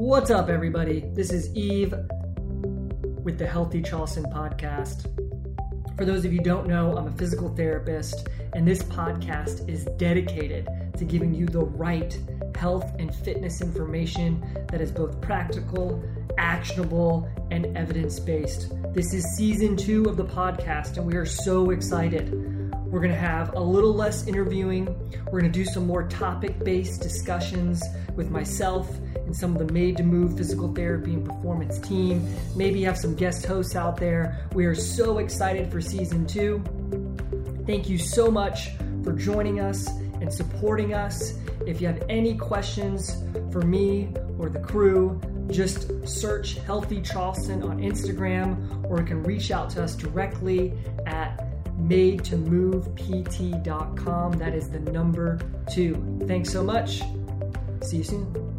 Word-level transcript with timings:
What's 0.00 0.30
up, 0.30 0.48
everybody? 0.48 1.04
This 1.12 1.30
is 1.30 1.54
Eve 1.54 1.92
with 3.22 3.36
the 3.36 3.46
Healthy 3.46 3.82
Charleston 3.82 4.24
podcast. 4.24 5.04
For 5.94 6.06
those 6.06 6.24
of 6.24 6.32
you 6.32 6.40
don't 6.40 6.66
know, 6.66 6.96
I'm 6.96 7.08
a 7.08 7.12
physical 7.12 7.54
therapist, 7.54 8.26
and 8.54 8.66
this 8.66 8.82
podcast 8.82 9.68
is 9.68 9.84
dedicated 9.98 10.66
to 10.96 11.04
giving 11.04 11.34
you 11.34 11.44
the 11.44 11.60
right 11.60 12.18
health 12.56 12.90
and 12.98 13.14
fitness 13.14 13.60
information 13.60 14.42
that 14.72 14.80
is 14.80 14.90
both 14.90 15.20
practical, 15.20 16.02
actionable, 16.38 17.28
and 17.50 17.76
evidence 17.76 18.18
based. 18.18 18.72
This 18.94 19.12
is 19.12 19.22
season 19.36 19.76
two 19.76 20.04
of 20.04 20.16
the 20.16 20.24
podcast, 20.24 20.96
and 20.96 21.04
we 21.06 21.14
are 21.16 21.26
so 21.26 21.72
excited. 21.72 22.32
We're 22.86 23.00
going 23.00 23.12
to 23.12 23.20
have 23.20 23.52
a 23.52 23.60
little 23.60 23.94
less 23.94 24.26
interviewing. 24.26 24.86
We're 25.26 25.40
going 25.40 25.52
to 25.52 25.58
do 25.58 25.66
some 25.66 25.86
more 25.86 26.08
topic 26.08 26.58
based 26.64 27.02
discussions 27.02 27.84
with 28.16 28.30
myself 28.30 28.88
some 29.34 29.56
of 29.56 29.66
the 29.66 29.72
Made 29.72 29.96
to 29.98 30.02
Move 30.02 30.36
physical 30.36 30.72
therapy 30.72 31.14
and 31.14 31.24
performance 31.24 31.78
team. 31.78 32.28
Maybe 32.56 32.82
have 32.82 32.98
some 32.98 33.14
guest 33.14 33.46
hosts 33.46 33.76
out 33.76 33.96
there. 33.96 34.48
We 34.54 34.66
are 34.66 34.74
so 34.74 35.18
excited 35.18 35.70
for 35.70 35.80
season 35.80 36.26
two. 36.26 36.62
Thank 37.66 37.88
you 37.88 37.98
so 37.98 38.30
much 38.30 38.70
for 39.04 39.12
joining 39.12 39.60
us 39.60 39.88
and 39.88 40.32
supporting 40.32 40.94
us. 40.94 41.34
If 41.66 41.80
you 41.80 41.86
have 41.86 42.02
any 42.08 42.36
questions 42.36 43.22
for 43.52 43.62
me 43.62 44.12
or 44.38 44.48
the 44.48 44.60
crew, 44.60 45.20
just 45.50 46.08
search 46.08 46.58
Healthy 46.58 47.02
Charleston 47.02 47.62
on 47.62 47.78
Instagram 47.78 48.84
or 48.88 49.00
you 49.00 49.06
can 49.06 49.22
reach 49.22 49.50
out 49.50 49.70
to 49.70 49.82
us 49.82 49.94
directly 49.94 50.72
at 51.06 51.46
made 51.78 52.24
to 52.24 52.36
move 52.36 52.94
pt.com. 52.94 54.32
That 54.32 54.54
is 54.54 54.68
the 54.70 54.80
number 54.80 55.40
two. 55.72 56.20
Thanks 56.26 56.50
so 56.50 56.62
much. 56.62 57.02
See 57.82 57.98
you 57.98 58.04
soon. 58.04 58.49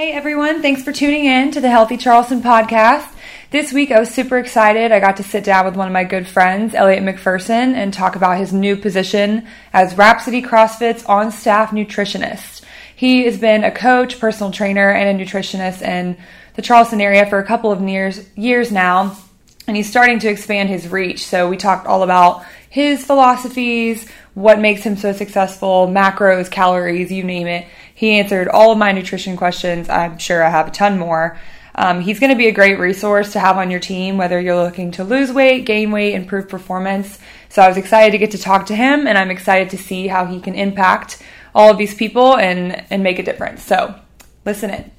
Hey 0.00 0.12
everyone, 0.12 0.62
thanks 0.62 0.82
for 0.82 0.92
tuning 0.92 1.26
in 1.26 1.50
to 1.50 1.60
the 1.60 1.68
Healthy 1.68 1.98
Charleston 1.98 2.40
podcast. 2.40 3.06
This 3.50 3.70
week 3.70 3.90
I 3.90 4.00
was 4.00 4.08
super 4.08 4.38
excited. 4.38 4.92
I 4.92 4.98
got 4.98 5.18
to 5.18 5.22
sit 5.22 5.44
down 5.44 5.66
with 5.66 5.76
one 5.76 5.88
of 5.88 5.92
my 5.92 6.04
good 6.04 6.26
friends, 6.26 6.74
Eliot 6.74 7.02
McPherson, 7.02 7.74
and 7.74 7.92
talk 7.92 8.16
about 8.16 8.38
his 8.38 8.50
new 8.50 8.76
position 8.76 9.46
as 9.74 9.98
Rhapsody 9.98 10.40
CrossFit's 10.40 11.04
on 11.04 11.30
staff 11.30 11.72
nutritionist. 11.72 12.62
He 12.96 13.24
has 13.24 13.36
been 13.36 13.62
a 13.62 13.70
coach, 13.70 14.18
personal 14.18 14.50
trainer, 14.50 14.88
and 14.90 15.20
a 15.20 15.22
nutritionist 15.22 15.82
in 15.82 16.16
the 16.54 16.62
Charleston 16.62 17.02
area 17.02 17.26
for 17.26 17.38
a 17.38 17.46
couple 17.46 17.70
of 17.70 17.86
years, 17.86 18.26
years 18.38 18.72
now, 18.72 19.18
and 19.66 19.76
he's 19.76 19.90
starting 19.90 20.18
to 20.20 20.28
expand 20.28 20.70
his 20.70 20.88
reach. 20.88 21.26
So 21.26 21.50
we 21.50 21.58
talked 21.58 21.86
all 21.86 22.02
about 22.02 22.46
his 22.70 23.04
philosophies, 23.04 24.08
what 24.32 24.60
makes 24.60 24.82
him 24.82 24.96
so 24.96 25.12
successful, 25.12 25.88
macros, 25.88 26.50
calories, 26.50 27.12
you 27.12 27.22
name 27.22 27.48
it. 27.48 27.66
He 28.00 28.12
answered 28.12 28.48
all 28.48 28.72
of 28.72 28.78
my 28.78 28.92
nutrition 28.92 29.36
questions. 29.36 29.90
I'm 29.90 30.16
sure 30.16 30.42
I 30.42 30.48
have 30.48 30.68
a 30.68 30.70
ton 30.70 30.98
more. 30.98 31.38
Um, 31.74 32.00
he's 32.00 32.18
going 32.18 32.30
to 32.30 32.36
be 32.36 32.46
a 32.46 32.50
great 32.50 32.78
resource 32.78 33.34
to 33.34 33.40
have 33.40 33.58
on 33.58 33.70
your 33.70 33.78
team, 33.78 34.16
whether 34.16 34.40
you're 34.40 34.56
looking 34.56 34.90
to 34.92 35.04
lose 35.04 35.30
weight, 35.30 35.66
gain 35.66 35.90
weight, 35.90 36.14
improve 36.14 36.48
performance. 36.48 37.18
So 37.50 37.60
I 37.60 37.68
was 37.68 37.76
excited 37.76 38.12
to 38.12 38.18
get 38.18 38.30
to 38.30 38.38
talk 38.38 38.64
to 38.66 38.74
him, 38.74 39.06
and 39.06 39.18
I'm 39.18 39.30
excited 39.30 39.68
to 39.68 39.76
see 39.76 40.06
how 40.06 40.24
he 40.24 40.40
can 40.40 40.54
impact 40.54 41.20
all 41.54 41.72
of 41.72 41.76
these 41.76 41.94
people 41.94 42.38
and, 42.38 42.82
and 42.90 43.02
make 43.02 43.18
a 43.18 43.22
difference. 43.22 43.62
So 43.62 43.94
listen 44.46 44.70
in. 44.70 44.90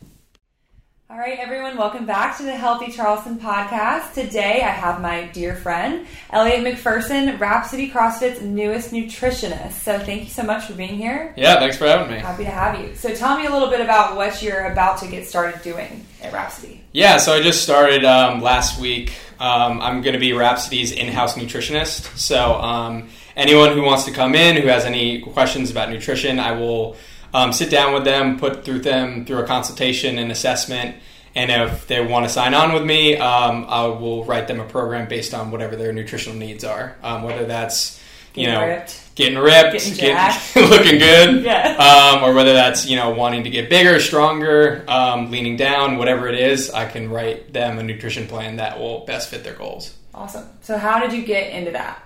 All 1.12 1.18
right, 1.18 1.40
everyone, 1.40 1.76
welcome 1.76 2.06
back 2.06 2.38
to 2.38 2.44
the 2.44 2.56
Healthy 2.56 2.90
Charleston 2.90 3.38
podcast. 3.38 4.14
Today 4.14 4.62
I 4.62 4.70
have 4.70 5.02
my 5.02 5.26
dear 5.34 5.56
friend, 5.58 6.08
Eliot 6.30 6.64
McPherson, 6.64 7.38
Rhapsody 7.38 7.92
CrossFit's 7.92 8.42
newest 8.42 8.94
nutritionist. 8.94 9.74
So 9.74 10.00
thank 10.00 10.24
you 10.24 10.30
so 10.30 10.44
much 10.44 10.64
for 10.64 10.74
being 10.74 10.96
here. 10.96 11.34
Yeah, 11.36 11.60
thanks 11.60 11.76
for 11.76 11.86
having 11.86 12.10
me. 12.10 12.22
Happy 12.22 12.46
to 12.46 12.50
have 12.50 12.80
you. 12.80 12.96
So 12.96 13.14
tell 13.14 13.38
me 13.38 13.46
a 13.46 13.50
little 13.50 13.70
bit 13.70 13.82
about 13.82 14.16
what 14.16 14.42
you're 14.42 14.68
about 14.68 15.00
to 15.00 15.08
get 15.08 15.28
started 15.28 15.62
doing 15.64 16.06
at 16.22 16.32
Rhapsody. 16.32 16.82
Yeah, 16.94 17.18
so 17.18 17.34
I 17.34 17.42
just 17.42 17.62
started 17.62 18.06
um, 18.06 18.40
last 18.40 18.80
week. 18.80 19.12
Um, 19.38 19.82
I'm 19.82 20.02
going 20.02 20.14
to 20.14 20.20
be 20.20 20.32
Rhapsody's 20.32 20.94
in 20.94 21.10
house 21.10 21.36
nutritionist. 21.36 22.18
So 22.18 22.54
um, 22.54 23.10
anyone 23.36 23.74
who 23.74 23.82
wants 23.82 24.06
to 24.06 24.12
come 24.12 24.34
in, 24.34 24.56
who 24.62 24.70
has 24.70 24.86
any 24.86 25.20
questions 25.20 25.72
about 25.72 25.90
nutrition, 25.90 26.40
I 26.40 26.54
will 26.54 26.96
um, 27.34 27.54
sit 27.54 27.70
down 27.70 27.94
with 27.94 28.04
them, 28.06 28.38
put 28.40 28.64
through 28.66 28.80
them 28.80 29.26
through 29.26 29.40
a 29.40 29.46
consultation 29.48 30.18
and 30.18 30.32
assessment. 30.32 30.96
And 31.34 31.50
if 31.50 31.88
they 31.88 32.06
want 32.06 32.26
to 32.26 32.30
sign 32.30 32.54
on 32.54 32.74
with 32.74 32.84
me, 32.86 33.16
um, 33.16 33.66
I 33.70 33.86
will 33.86 34.26
write 34.26 34.48
them 34.50 34.60
a 34.60 34.66
program 34.66 35.08
based 35.08 35.34
on 35.34 35.50
whatever 35.50 35.76
their 35.78 35.94
nutritional 35.94 36.38
needs 36.38 36.64
are. 36.66 36.96
Um, 37.02 37.24
whether 37.24 37.46
that's 37.46 38.00
you 38.36 38.46
Getting 38.46 38.54
know 38.54 38.66
ripped. 38.68 39.16
getting 39.16 39.38
ripped, 39.38 39.74
Getting 39.74 39.94
getting- 39.94 40.70
looking 40.70 41.00
good, 41.00 41.44
Yeah. 41.46 41.76
um, 42.18 42.24
or 42.24 42.34
whether 42.34 42.54
that's 42.54 42.86
you 42.86 42.96
know 42.98 43.10
wanting 43.12 43.44
to 43.46 43.50
get 43.50 43.70
bigger, 43.70 44.00
stronger, 44.00 44.84
um, 44.90 45.32
leaning 45.32 45.56
down, 45.58 45.98
whatever 45.98 46.28
it 46.28 46.36
is, 46.36 46.70
I 46.70 46.86
can 46.86 47.10
write 47.10 47.52
them 47.54 47.78
a 47.80 47.84
nutrition 47.84 48.28
plan 48.28 48.58
that 48.58 48.78
will 48.80 49.06
best 49.06 49.30
fit 49.30 49.44
their 49.46 49.54
goals. 49.56 49.96
Awesome. 50.14 50.48
So 50.62 50.78
how 50.78 51.00
did 51.00 51.14
you 51.14 51.26
get 51.26 51.52
into 51.54 51.72
that? 51.72 52.02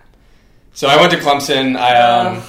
So 0.74 0.88
I 0.88 0.98
went 1.00 1.12
to 1.14 1.18
Clemson. 1.18 1.76
I 1.78 1.96
um, 1.96 2.44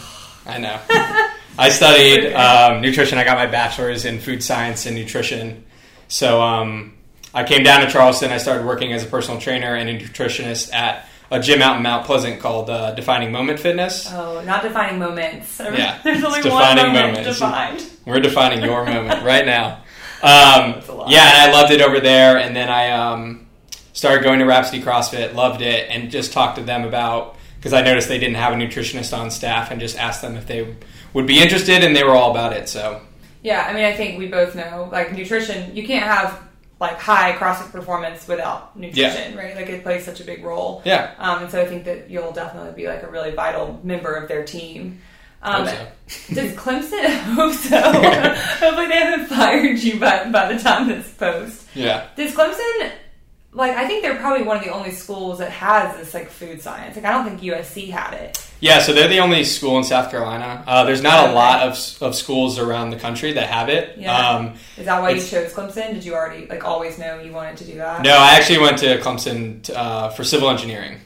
I 0.46 0.58
know. 0.58 0.78
I 1.58 1.68
studied 1.70 2.32
um, 2.34 2.80
nutrition. 2.82 3.18
I 3.18 3.24
got 3.24 3.36
my 3.36 3.46
bachelor's 3.46 4.04
in 4.04 4.20
food 4.20 4.42
science 4.42 4.86
and 4.86 4.94
nutrition. 4.96 5.64
So 6.08 6.42
um, 6.42 6.94
I 7.34 7.44
came 7.44 7.62
down 7.62 7.80
to 7.80 7.90
Charleston. 7.90 8.30
I 8.30 8.38
started 8.38 8.66
working 8.66 8.92
as 8.92 9.02
a 9.02 9.06
personal 9.06 9.40
trainer 9.40 9.74
and 9.74 9.88
a 9.88 9.98
nutritionist 9.98 10.72
at 10.74 11.08
a 11.30 11.40
gym 11.40 11.60
out 11.62 11.76
in 11.76 11.82
Mount 11.82 12.06
Pleasant 12.06 12.40
called 12.40 12.70
uh, 12.70 12.94
Defining 12.94 13.32
Moment 13.32 13.58
Fitness. 13.58 14.08
Oh, 14.12 14.42
not 14.44 14.62
defining 14.62 14.98
moments. 14.98 15.60
Yeah, 15.60 16.00
There's 16.02 16.22
only 16.22 16.38
it's 16.38 16.48
one 16.48 16.76
defining 16.76 16.92
moment 16.92 17.16
moments. 17.16 17.38
defined. 17.38 17.90
We're 18.04 18.20
defining 18.20 18.62
your 18.62 18.84
moment 18.86 19.24
right 19.24 19.44
now. 19.44 19.82
Um, 20.22 20.72
That's 20.72 20.88
a 20.88 20.94
lot. 20.94 21.10
yeah, 21.10 21.42
and 21.44 21.50
I 21.50 21.60
loved 21.60 21.72
it 21.72 21.80
over 21.80 22.00
there. 22.00 22.38
And 22.38 22.54
then 22.54 22.68
I 22.68 22.90
um, 22.90 23.46
started 23.92 24.22
going 24.22 24.38
to 24.38 24.44
Rhapsody 24.44 24.82
CrossFit, 24.82 25.34
loved 25.34 25.62
it, 25.62 25.90
and 25.90 26.10
just 26.10 26.32
talked 26.32 26.58
to 26.58 26.62
them 26.62 26.84
about 26.84 27.36
because 27.56 27.72
I 27.72 27.82
noticed 27.82 28.08
they 28.08 28.18
didn't 28.18 28.36
have 28.36 28.52
a 28.52 28.56
nutritionist 28.56 29.16
on 29.16 29.30
staff, 29.30 29.70
and 29.72 29.80
just 29.80 29.98
asked 29.98 30.22
them 30.22 30.36
if 30.36 30.46
they 30.46 30.76
would 31.16 31.26
be 31.26 31.40
interested, 31.40 31.82
and 31.82 31.96
they 31.96 32.04
were 32.04 32.14
all 32.14 32.30
about 32.30 32.52
it. 32.52 32.68
So 32.68 33.00
Yeah, 33.42 33.64
I 33.68 33.72
mean, 33.72 33.84
I 33.84 33.94
think 33.96 34.18
we 34.18 34.26
both 34.28 34.54
know, 34.54 34.88
like, 34.92 35.12
nutrition, 35.12 35.74
you 35.74 35.86
can't 35.86 36.04
have, 36.04 36.38
like, 36.78 36.98
high 37.00 37.32
CrossFit 37.32 37.72
performance 37.72 38.28
without 38.28 38.76
nutrition, 38.78 39.36
right? 39.36 39.56
Like, 39.56 39.68
it 39.68 39.82
plays 39.82 40.04
such 40.04 40.20
a 40.20 40.24
big 40.24 40.44
role. 40.44 40.82
yeah, 40.84 41.14
Um, 41.18 41.42
and 41.42 41.50
so 41.50 41.60
I 41.62 41.64
think 41.66 41.84
that 41.84 42.10
you'll 42.10 42.32
definitely 42.32 42.72
be, 42.80 42.86
like, 42.88 43.02
a 43.02 43.08
really 43.10 43.30
vital 43.30 43.80
member 43.82 44.12
of 44.14 44.28
their 44.28 44.44
team. 44.44 45.00
Um, 45.42 45.66
Hope 45.66 45.88
Does 46.34 46.52
Clemson 46.62 47.08
hope 47.34 47.54
so? 47.54 47.80
Hopefully 47.82 48.86
they 48.88 48.96
haven't 48.96 49.26
fired 49.28 49.78
you 49.78 50.00
by, 50.00 50.28
by 50.30 50.52
the 50.52 50.58
time 50.62 50.88
this 50.88 51.10
post. 51.12 51.66
yeah. 51.74 52.08
Does 52.16 52.32
Clemson, 52.32 52.90
like, 53.56 53.72
I 53.72 53.86
think 53.88 54.02
they're 54.02 54.16
probably 54.16 54.44
one 54.46 54.56
of 54.58 54.62
the 54.62 54.70
only 54.70 54.90
schools 54.92 55.38
that 55.38 55.50
has 55.50 55.96
this, 55.96 56.14
like, 56.14 56.30
food 56.30 56.60
science. 56.62 56.94
Like, 56.94 57.04
I 57.04 57.10
don't 57.12 57.24
think 57.26 57.40
USC 57.40 57.90
had 57.90 58.12
it. 58.14 58.42
Yeah, 58.60 58.78
so 58.78 58.92
they're 58.92 59.08
the 59.08 59.18
only 59.18 59.44
school 59.44 59.76
in 59.78 59.84
South 59.84 60.10
Carolina. 60.10 60.62
Uh, 60.66 60.84
there's 60.84 61.02
not 61.02 61.24
Okay. 61.24 61.32
a 61.32 61.34
lot 61.34 61.62
of, 61.62 61.98
of 62.02 62.14
schools 62.14 62.58
around 62.58 62.90
the 62.90 62.96
country 62.98 63.32
that 63.32 63.48
have 63.48 63.68
it. 63.68 63.98
Yeah. 63.98 64.14
Um, 64.16 64.54
Is 64.78 64.86
that 64.86 65.00
why 65.02 65.10
you 65.10 65.20
chose 65.20 65.52
Clemson? 65.52 65.94
Did 65.94 66.04
you 66.04 66.14
already, 66.14 66.46
like, 66.46 66.64
always 66.64 66.98
know 66.98 67.18
you 67.20 67.32
wanted 67.32 67.56
to 67.58 67.64
do 67.64 67.74
that? 67.76 68.02
no, 68.02 68.16
I 68.16 68.34
actually 68.34 68.58
went 68.60 68.78
to 68.78 68.98
Clemson 69.00 69.68
uh, 69.74 70.10
for 70.10 70.22
civil 70.22 70.48
engineering. 70.48 71.00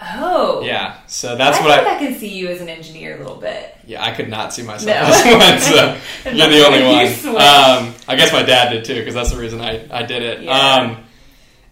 Oh. 0.00 0.60
Yeah, 0.62 0.96
so 1.06 1.36
that's 1.36 1.58
I 1.58 1.64
what 1.64 1.74
think 1.78 1.88
I. 1.88 1.96
I 1.96 1.98
can 1.98 2.14
see 2.18 2.28
you 2.36 2.48
as 2.48 2.60
an 2.60 2.68
engineer 2.68 3.14
a 3.16 3.18
little 3.18 3.36
bit. 3.36 3.74
Yeah, 3.86 4.02
I 4.04 4.10
could 4.12 4.28
not 4.28 4.52
see 4.52 4.62
myself 4.62 4.86
No. 4.86 5.14
as 5.14 5.24
one, 5.24 5.60
so 5.60 5.98
you're 6.30 6.48
the 6.48 6.66
only 6.66 6.82
one. 6.82 7.36
Um, 7.36 7.94
I 8.08 8.16
guess 8.16 8.32
my 8.32 8.42
dad 8.42 8.70
did 8.70 8.84
too, 8.84 8.96
because 8.96 9.14
that's 9.14 9.30
the 9.30 9.38
reason 9.38 9.60
I, 9.60 9.86
I 9.90 10.02
did 10.02 10.22
it. 10.22 10.42
Yeah. 10.42 10.52
Um, 10.58 11.03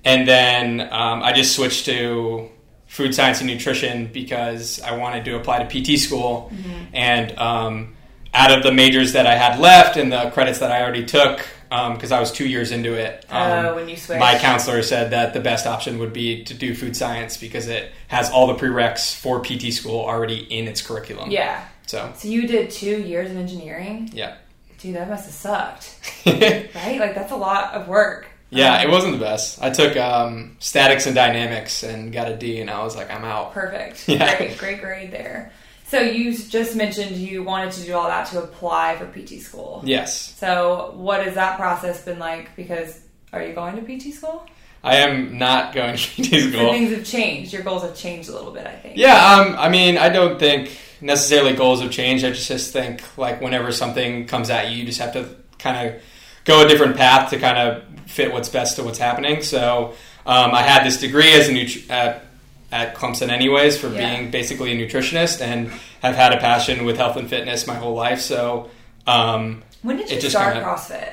and 0.04 0.26
then 0.26 0.80
um, 0.92 1.22
I 1.22 1.32
just 1.32 1.54
switched 1.54 1.84
to 1.86 2.48
food 2.86 3.14
science 3.14 3.40
and 3.40 3.48
nutrition 3.48 4.06
because 4.12 4.80
I 4.82 4.96
wanted 4.96 5.24
to 5.26 5.36
apply 5.36 5.62
to 5.64 5.66
PT 5.82 5.98
school. 5.98 6.50
Mm-hmm. 6.54 6.84
And 6.94 7.38
um, 7.38 7.94
out 8.34 8.50
of 8.56 8.62
the 8.62 8.72
majors 8.72 9.12
that 9.14 9.26
I 9.26 9.34
had 9.34 9.58
left 9.58 9.96
and 9.96 10.12
the 10.12 10.30
credits 10.30 10.58
that 10.58 10.70
I 10.70 10.82
already 10.82 11.04
took, 11.06 11.40
because 11.70 12.12
I 12.12 12.20
was 12.20 12.30
two 12.32 12.46
years 12.46 12.70
into 12.70 12.92
it, 12.94 13.24
um, 13.30 13.66
Oh, 13.66 13.74
when 13.76 13.88
you 13.88 13.96
switched. 13.96 14.20
my 14.20 14.38
counselor 14.38 14.82
said 14.82 15.12
that 15.12 15.32
the 15.32 15.40
best 15.40 15.66
option 15.66 15.98
would 16.00 16.12
be 16.12 16.44
to 16.44 16.52
do 16.54 16.74
food 16.74 16.94
science 16.96 17.38
because 17.38 17.66
it 17.68 17.92
has 18.08 18.30
all 18.30 18.46
the 18.46 18.54
prereqs 18.56 19.14
for 19.18 19.40
PT 19.40 19.72
school 19.72 20.00
already 20.00 20.38
in 20.52 20.68
its 20.68 20.82
curriculum. 20.82 21.30
Yeah. 21.30 21.64
So, 21.86 22.12
So 22.16 22.28
you 22.28 22.46
did 22.46 22.70
two 22.70 23.00
years 23.00 23.30
of 23.30 23.36
engineering? 23.38 24.10
yeah. 24.12 24.36
Dude, 24.78 24.96
that 24.96 25.08
must 25.08 25.26
have 25.26 25.34
sucked. 25.34 25.98
Right? 26.26 26.98
Like, 26.98 27.14
that's 27.14 27.30
a 27.32 27.36
lot 27.36 27.72
of 27.74 27.86
work. 27.88 28.26
It 28.52 28.90
wasn't 28.90 29.14
the 29.14 29.18
best. 29.24 29.60
I 29.62 29.70
took 29.70 29.96
um, 29.96 30.56
statics 30.58 31.06
and 31.06 31.14
dynamics 31.14 31.82
and 31.82 32.12
got 32.12 32.28
a 32.30 32.36
D, 32.36 32.60
and 32.60 32.70
I 32.70 32.82
was 32.84 32.94
like, 32.96 33.10
I'm 33.10 33.24
out. 33.24 33.52
Perfect. 33.52 34.08
Yeah. 34.08 34.36
Great, 34.36 34.58
great 34.58 34.80
grade 34.80 35.10
there. 35.10 35.52
So 35.86 36.00
you 36.00 36.36
just 36.36 36.74
mentioned 36.76 37.16
you 37.16 37.42
wanted 37.42 37.72
to 37.72 37.82
do 37.84 37.94
all 37.94 38.08
that 38.08 38.26
to 38.28 38.42
apply 38.42 38.96
for 38.96 39.06
PT 39.06 39.40
school. 39.42 39.82
Yes. 39.84 40.34
So 40.38 40.94
what 40.96 41.24
has 41.24 41.34
that 41.34 41.58
process 41.58 42.02
been 42.04 42.18
like? 42.18 42.54
Because 42.56 43.00
are 43.32 43.42
you 43.42 43.52
going 43.54 43.76
to 43.76 43.82
PT 43.98 44.14
school? 44.14 44.46
I 44.84 44.96
am 44.96 45.38
not 45.38 45.74
going 45.74 45.96
to 45.96 46.02
PT 46.22 46.24
So 46.30 46.48
school. 46.50 46.72
things 46.72 46.94
have 46.94 47.04
changed. 47.04 47.52
Your 47.52 47.62
goals 47.62 47.82
have 47.82 47.94
changed 47.94 48.28
a 48.28 48.32
little 48.32 48.52
bit, 48.52 48.66
I 48.66 48.74
think. 48.76 48.96
Yeah, 48.96 49.14
um, 49.34 49.54
I 49.58 49.68
mean, 49.68 49.96
I 49.98 50.08
don't 50.08 50.38
think 50.38 50.76
necessarily 51.00 51.54
goals 51.54 51.80
have 51.82 51.90
changed. 51.90 52.24
I 52.24 52.30
just, 52.30 52.48
just 52.48 52.72
think 52.72 53.02
like 53.18 53.40
whenever 53.40 53.70
something 53.70 54.26
comes 54.26 54.50
at 54.50 54.70
you, 54.70 54.78
you 54.78 54.84
just 54.86 54.98
have 55.00 55.12
to 55.12 55.36
kind 55.58 55.88
of 55.88 56.02
go 56.44 56.64
a 56.64 56.68
different 56.68 56.96
path 56.96 57.30
to 57.30 57.38
kind 57.38 57.58
of 57.58 57.91
fit 58.06 58.32
what's 58.32 58.48
best 58.48 58.76
to 58.76 58.82
what's 58.84 58.98
happening. 58.98 59.42
So 59.42 59.94
um, 60.26 60.52
I 60.54 60.62
had 60.62 60.84
this 60.86 60.98
degree 61.00 61.32
as 61.32 61.48
a 61.48 61.52
nutri- 61.52 61.88
at, 61.90 62.24
at 62.70 62.94
Clemson, 62.94 63.28
anyways, 63.28 63.78
for 63.78 63.88
Yeah. 63.88 64.16
being 64.16 64.30
basically 64.30 64.72
a 64.72 64.86
nutritionist, 64.88 65.40
and 65.40 65.70
have 66.02 66.14
had 66.16 66.32
a 66.32 66.38
passion 66.38 66.84
with 66.84 66.96
health 66.96 67.16
and 67.16 67.28
fitness 67.28 67.66
my 67.66 67.74
whole 67.74 67.94
life. 67.94 68.20
So 68.20 68.70
um, 69.06 69.62
When 69.82 69.96
did 69.96 70.10
It 70.10 70.22
you 70.22 70.30
start 70.30 70.54
kinda- 70.54 70.68
CrossFit? 70.68 71.12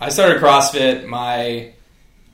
I 0.00 0.08
started 0.08 0.40
CrossFit 0.42 1.06
my 1.06 1.72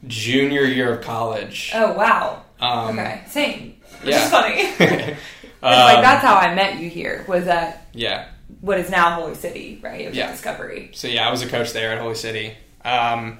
junior 0.06 0.62
year 0.62 0.94
of 0.94 1.04
college. 1.04 1.72
Oh 1.74 1.92
wow. 1.92 2.42
Um, 2.60 2.98
okay, 2.98 3.22
same. 3.28 3.76
Which 4.02 4.10
yeah. 4.14 4.24
is 4.24 4.30
funny. 4.30 5.16
Um, 5.62 5.72
like 5.72 6.00
that's 6.00 6.24
how 6.24 6.36
I 6.36 6.54
met 6.54 6.78
you 6.78 6.88
here. 6.88 7.22
Was 7.28 7.44
that 7.44 7.86
yeah. 7.92 8.28
what 8.62 8.78
is 8.78 8.88
now 8.88 9.10
Holy 9.20 9.34
City, 9.34 9.78
right? 9.82 10.00
It 10.00 10.06
was 10.08 10.16
Yeah. 10.16 10.30
Discovery. 10.30 10.90
So 10.94 11.06
yeah, 11.06 11.28
I 11.28 11.30
was 11.30 11.42
a 11.42 11.46
coach 11.46 11.74
there 11.74 11.92
at 11.92 11.98
Holy 12.00 12.14
City. 12.14 12.54
Um, 12.82 13.36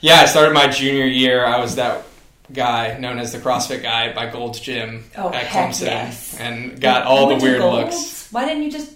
yeah, 0.00 0.20
I 0.20 0.26
started 0.26 0.54
my 0.54 0.66
junior 0.68 1.06
year. 1.06 1.44
I 1.44 1.58
was 1.58 1.76
that 1.76 2.04
guy 2.52 2.96
known 2.98 3.18
as 3.18 3.32
the 3.32 3.38
CrossFit 3.38 3.82
guy 3.82 4.12
by 4.12 4.30
Gold's 4.30 4.60
Gym 4.60 5.04
Oh, 5.16 5.30
at 5.30 5.46
Clemson, 5.46 5.86
yes. 5.86 6.36
and 6.38 6.80
got 6.80 7.04
You 7.04 7.10
all 7.10 7.28
the 7.28 7.42
weird 7.42 7.60
looks. 7.60 8.28
Why 8.30 8.44
didn't 8.46 8.62
you 8.62 8.70
just 8.70 8.92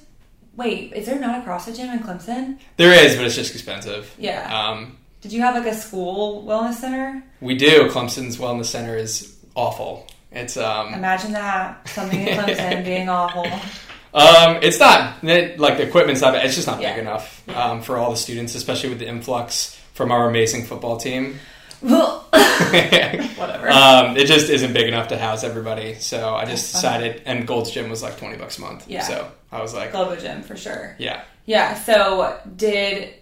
wait? 0.57 0.93
Is 0.93 1.07
there 1.07 1.19
not 1.19 1.43
a 1.45 1.49
CrossFit 1.49 1.77
gym 1.77 1.91
in 1.91 1.99
Clemson? 2.01 2.59
There 2.77 2.93
is, 2.93 3.17
but 3.17 3.25
it's 3.25 3.35
just 3.35 3.53
expensive. 3.55 4.15
Yeah. 4.19 4.69
Um, 4.71 4.97
Did 5.21 5.33
you 5.33 5.41
have 5.41 5.55
like 5.55 5.67
a 5.67 5.75
school 5.75 6.45
wellness 6.45 6.75
center? 6.75 7.23
we 7.41 7.57
do. 7.57 7.89
Clemson's 7.89 8.37
Wellness 8.37 8.67
Center 8.67 8.97
is 8.97 9.37
awful. 9.55 10.07
It's 10.33 10.57
um, 10.57 10.95
Imagine 10.95 11.33
that 11.33 11.89
something 11.89 12.21
in 12.21 12.39
Clemson 12.39 12.85
being 12.85 13.09
awful. 13.09 13.47
Um, 14.13 14.59
it's 14.63 14.79
not 14.79 15.23
it- 15.25 15.59
like 15.59 15.77
the 15.77 15.85
equipment's 15.85 16.21
not. 16.21 16.35
It's 16.37 16.55
just 16.55 16.67
not 16.67 16.81
Yeah. 16.81 16.93
big 16.95 17.01
enough 17.03 17.49
um, 17.49 17.83
for 17.83 17.97
all 17.97 18.11
the 18.11 18.17
students, 18.17 18.55
especially 18.55 18.91
with 18.91 18.99
the 19.01 19.09
influx 19.09 19.80
from 20.01 20.11
our 20.13 20.27
amazing 20.31 20.65
football 20.65 20.97
team. 20.97 21.39
Well 21.83 22.21
whatever. 22.33 23.69
um, 23.69 24.17
it 24.17 24.27
just 24.27 24.49
isn't 24.49 24.73
big 24.73 24.89
enough 24.89 25.09
to 25.09 25.19
house 25.19 25.45
everybody. 25.45 25.95
So 25.97 26.35
I 26.35 26.47
just 26.47 26.73
That's 26.73 26.83
funny. 26.85 27.05
decided, 27.09 27.23
and 27.27 27.47
Gold's 27.47 27.71
Gym 27.71 27.91
was 27.91 28.03
like 28.03 28.17
twenty 28.19 28.39
bucks 28.39 28.57
a 28.57 28.63
month. 28.63 28.89
Yeah. 28.89 29.03
So 29.03 29.31
I 29.53 29.61
was 29.61 29.75
like, 29.75 29.93
Globo 29.93 30.17
gym 30.17 30.43
for 30.43 30.57
sure. 30.57 30.97
yeah. 30.99 31.23
Yeah. 31.45 31.75
So 31.75 32.39
did 32.57 33.13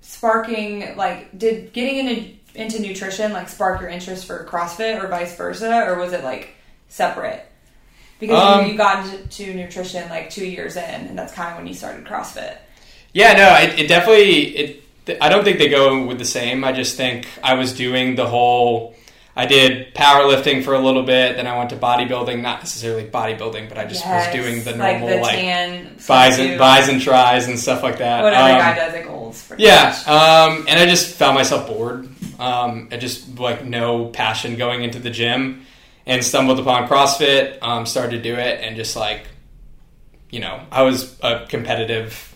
sparking 0.00 0.96
like 0.96 1.36
did 1.38 1.72
getting 1.72 2.06
into 2.08 2.32
into 2.56 2.80
nutrition 2.80 3.32
like 3.32 3.48
spark 3.48 3.80
your 3.80 3.90
interest 3.90 4.26
for 4.26 4.44
CrossFit 4.46 5.00
or 5.02 5.06
vice 5.08 5.36
versa, 5.36 5.84
or 5.86 5.96
was 5.96 6.12
it 6.12 6.24
like 6.24 6.50
separate? 6.88 7.44
Because 8.18 8.58
Um, 8.58 8.66
you, 8.66 8.72
you 8.72 8.78
got 8.78 9.04
into 9.06 9.26
to 9.28 9.54
nutrition 9.54 10.08
like 10.08 10.30
two 10.30 10.46
years 10.46 10.74
in, 10.76 10.82
and 10.82 11.16
that's 11.18 11.32
kind 11.32 11.50
of 11.52 11.58
when 11.58 11.66
you 11.68 11.74
started 11.74 12.04
CrossFit. 12.04 12.56
Yeah, 13.12 13.32
no, 13.34 13.54
it, 13.56 13.78
it 13.80 13.88
definitely. 13.88 14.56
It. 14.56 14.83
I 15.20 15.28
don't 15.28 15.44
think 15.44 15.58
they 15.58 15.68
go 15.68 16.04
with 16.06 16.18
the 16.18 16.24
same. 16.24 16.64
I 16.64 16.72
just 16.72 16.96
think 16.96 17.26
I 17.42 17.54
was 17.54 17.72
doing 17.72 18.14
the 18.14 18.26
whole. 18.26 18.94
I 19.36 19.46
did 19.46 19.94
powerlifting 19.94 20.62
for 20.62 20.74
a 20.74 20.78
little 20.78 21.02
bit, 21.02 21.36
then 21.36 21.48
I 21.48 21.58
went 21.58 21.70
to 21.70 21.76
bodybuilding. 21.76 22.40
Not 22.40 22.60
necessarily 22.60 23.04
bodybuilding, 23.04 23.68
but 23.68 23.78
I 23.78 23.84
just 23.84 24.04
Yes, 24.04 24.32
was 24.32 24.44
doing 24.44 24.62
the 24.62 24.76
like 24.76 25.00
normal 25.00 25.16
the 25.16 25.22
like, 25.22 25.38
tan 25.38 25.96
buys 26.06 26.38
and 26.38 26.58
buys 26.58 26.88
and 26.88 27.00
tries 27.00 27.48
and 27.48 27.58
stuff 27.58 27.82
like 27.82 27.98
that. 27.98 28.22
whatever 28.22 28.52
Um, 28.52 28.58
guy 28.58 28.74
does 28.74 28.94
at 28.94 29.04
pretty 29.48 29.64
Yeah, 29.64 29.96
um, 30.06 30.66
and 30.68 30.78
I 30.78 30.86
just 30.86 31.16
found 31.16 31.34
myself 31.34 31.66
bored. 31.66 32.08
Um, 32.38 32.88
I 32.92 32.96
just 32.96 33.38
like 33.38 33.64
no 33.64 34.06
passion 34.06 34.56
going 34.56 34.82
into 34.84 34.98
the 34.98 35.10
gym, 35.10 35.66
and 36.06 36.24
stumbled 36.24 36.60
upon 36.60 36.88
CrossFit. 36.88 37.58
Um, 37.62 37.86
started 37.86 38.22
to 38.22 38.22
do 38.22 38.34
it, 38.34 38.60
and 38.62 38.76
just 38.76 38.96
like, 38.96 39.26
you 40.30 40.40
know, 40.40 40.60
I 40.70 40.82
was 40.82 41.18
a 41.22 41.46
competitive 41.48 42.33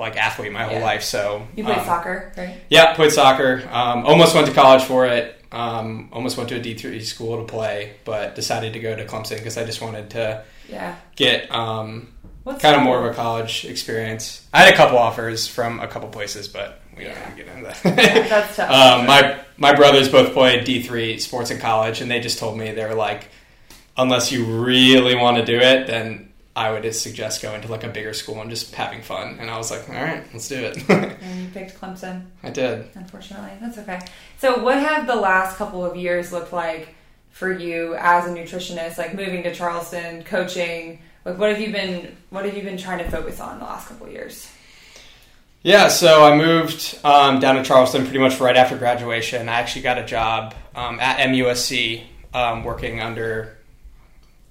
like 0.00 0.16
athlete 0.16 0.50
my 0.52 0.64
whole 0.64 0.78
Yeah. 0.78 0.84
life. 0.84 1.02
So 1.02 1.46
you 1.54 1.62
played 1.64 1.78
um, 1.78 1.84
soccer, 1.84 2.32
right? 2.36 2.56
Yeah, 2.68 2.94
played 2.94 3.12
soccer. 3.12 3.62
Um, 3.70 4.04
almost 4.06 4.34
went 4.34 4.46
to 4.48 4.52
college 4.52 4.82
for 4.82 5.06
it. 5.06 5.36
Um, 5.52 6.08
almost 6.12 6.36
went 6.36 6.48
to 6.50 6.56
a 6.56 6.60
D 6.60 6.74
three 6.74 7.00
school 7.04 7.36
to 7.38 7.44
play, 7.44 7.92
but 8.04 8.34
decided 8.34 8.72
to 8.74 8.78
go 8.80 8.94
to 8.96 9.04
Clemson 9.04 9.36
because 9.38 9.56
I 9.58 9.64
just 9.64 9.80
wanted 9.82 10.10
to 10.10 10.42
Yeah. 10.68 10.94
get 11.16 11.50
um, 11.52 12.08
kind 12.60 12.76
of 12.76 12.82
more 12.82 12.98
of 12.98 13.04
a 13.04 13.14
college 13.14 13.64
experience. 13.64 14.46
I 14.52 14.62
had 14.64 14.72
a 14.74 14.76
couple 14.76 14.96
offers 14.98 15.46
from 15.48 15.80
a 15.80 15.86
couple 15.88 16.08
places, 16.08 16.46
but 16.48 16.80
we 16.96 17.04
don't 17.04 17.14
Yeah. 17.14 17.30
to 17.30 17.36
get 17.36 17.48
into 17.48 17.62
Yeah, 17.84 17.94
that. 17.94 18.28
that's 18.28 18.56
tough. 18.56 18.70
um, 18.70 19.06
my 19.06 19.36
my 19.56 19.74
brothers 19.74 20.08
both 20.08 20.32
played 20.32 20.64
D 20.64 20.82
three 20.82 21.18
sports 21.18 21.50
in 21.50 21.58
college, 21.58 22.00
and 22.00 22.10
they 22.10 22.20
just 22.20 22.38
told 22.38 22.56
me 22.56 22.70
they 22.70 22.84
were 22.86 22.94
like, 22.94 23.28
unless 23.96 24.30
you 24.32 24.44
really 24.44 25.14
want 25.16 25.36
to 25.36 25.44
do 25.44 25.58
it, 25.58 25.86
then 25.88 26.29
I 26.60 26.70
would 26.70 26.82
just 26.82 27.02
suggest 27.02 27.40
going 27.40 27.62
to 27.62 27.68
like 27.68 27.84
a 27.84 27.88
bigger 27.88 28.12
school 28.12 28.38
and 28.42 28.50
just 28.50 28.74
having 28.74 29.00
fun. 29.00 29.38
And 29.40 29.50
I 29.50 29.56
was 29.56 29.70
like, 29.70 29.88
all 29.88 29.94
right, 29.94 30.22
let's 30.34 30.46
do 30.46 30.56
it. 30.56 30.76
and 30.90 31.40
you 31.42 31.48
picked 31.54 31.80
Clemson. 31.80 32.26
I 32.42 32.50
did. 32.50 32.86
Unfortunately, 32.94 33.52
that's 33.62 33.78
okay. 33.78 33.98
So, 34.36 34.62
what 34.62 34.76
have 34.76 35.06
the 35.06 35.16
last 35.16 35.56
couple 35.56 35.82
of 35.82 35.96
years 35.96 36.32
looked 36.32 36.52
like 36.52 36.94
for 37.30 37.50
you 37.50 37.94
as 37.94 38.26
a 38.26 38.34
nutritionist? 38.34 38.98
Like 38.98 39.14
moving 39.14 39.42
to 39.44 39.54
Charleston, 39.54 40.22
coaching. 40.22 41.00
Like, 41.24 41.38
what 41.38 41.48
have 41.48 41.62
you 41.62 41.72
been? 41.72 42.14
What 42.28 42.44
have 42.44 42.54
you 42.54 42.62
been 42.62 42.76
trying 42.76 42.98
to 42.98 43.10
focus 43.10 43.40
on 43.40 43.58
the 43.58 43.64
last 43.64 43.88
couple 43.88 44.08
of 44.08 44.12
years? 44.12 44.52
Yeah, 45.62 45.88
so 45.88 46.24
I 46.24 46.36
moved 46.36 46.98
um, 47.04 47.40
down 47.40 47.56
to 47.56 47.62
Charleston 47.62 48.02
pretty 48.02 48.18
much 48.18 48.38
right 48.38 48.56
after 48.56 48.76
graduation. 48.76 49.48
I 49.48 49.60
actually 49.60 49.82
got 49.82 49.96
a 49.96 50.04
job 50.04 50.54
um, 50.74 51.00
at 51.00 51.26
MUSC 51.28 52.02
um, 52.34 52.64
working 52.64 53.00
under 53.00 53.56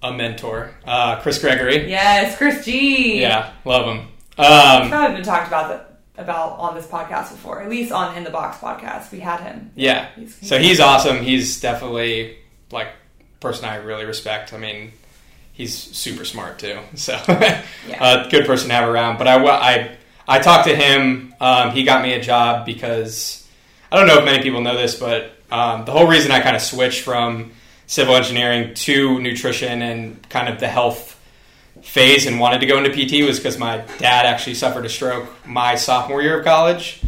a 0.01 0.13
mentor, 0.13 0.71
uh, 0.85 1.19
Chris 1.21 1.39
Gregory. 1.39 1.89
Yes, 1.89 2.37
Chris 2.37 2.63
G. 2.65 3.19
Yeah, 3.21 3.51
love 3.65 3.85
him. 3.85 4.07
Um, 4.37 4.89
probably 4.89 5.15
been 5.17 5.25
talked 5.25 5.47
about 5.47 5.67
the, 6.15 6.21
about 6.21 6.57
on 6.59 6.75
this 6.75 6.87
podcast 6.87 7.31
before. 7.31 7.61
At 7.61 7.69
least 7.69 7.91
on 7.91 8.15
In 8.17 8.23
the 8.23 8.29
Box 8.29 8.57
podcast, 8.57 9.11
we 9.11 9.19
had 9.19 9.41
him. 9.41 9.71
yeah, 9.75 10.09
He's- 10.15 10.37
so 10.41 10.57
he's 10.57 10.79
awesome. 10.79 11.17
He's 11.23 11.59
definitely 11.59 12.37
like 12.71 12.87
person 13.41 13.65
I 13.65 13.75
really 13.77 14.05
respect. 14.05 14.53
I 14.53 14.57
mean, 14.57 14.91
he's 15.53 15.75
super 15.75 16.23
smart 16.25 16.59
too. 16.59 16.79
So 16.95 17.19
Yeah. 17.27 17.63
a 18.25 18.29
good 18.29 18.45
person 18.45 18.69
to 18.69 18.75
have 18.75 18.87
around. 18.89 19.17
But 19.17 19.27
I, 19.27 19.43
I, 19.45 19.97
I 20.27 20.39
talked 20.39 20.67
to 20.67 20.75
him. 20.75 21.33
Um, 21.41 21.71
he 21.71 21.83
got 21.83 22.01
me 22.03 22.13
a 22.13 22.21
job 22.21 22.65
because 22.65 23.45
I 23.91 23.97
don't 23.97 24.07
know 24.07 24.19
if 24.19 24.25
many 24.25 24.41
people 24.43 24.61
know 24.61 24.77
this, 24.77 24.95
but 24.99 25.31
um, 25.51 25.83
the 25.85 25.91
whole 25.91 26.07
reason 26.07 26.31
I 26.31 26.39
kind 26.41 26.55
of 26.55 26.61
switched 26.61 27.01
from 27.01 27.51
civil 27.89 28.15
engineering 28.15 28.71
to 28.75 29.19
nutrition 29.19 29.81
and 29.81 30.29
kind 30.29 30.47
of 30.47 30.59
the 30.59 30.67
health 30.67 31.19
phase 31.81 32.27
and 32.27 32.39
wanted 32.39 32.59
to 32.59 32.67
go 32.67 32.77
into 32.77 32.91
PT 32.91 33.25
was 33.25 33.39
because 33.39 33.57
my 33.57 33.77
dad 33.97 34.27
actually 34.27 34.53
suffered 34.53 34.85
a 34.85 34.89
stroke 34.89 35.27
my 35.43 35.73
sophomore 35.73 36.21
year 36.21 36.37
of 36.37 36.45
college. 36.45 37.01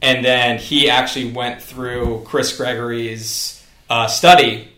And 0.00 0.24
then 0.24 0.58
he 0.58 0.88
actually 0.88 1.30
went 1.30 1.60
through 1.60 2.22
Chris 2.24 2.56
Gregory's 2.56 3.62
uh, 3.90 4.06
study 4.06 4.68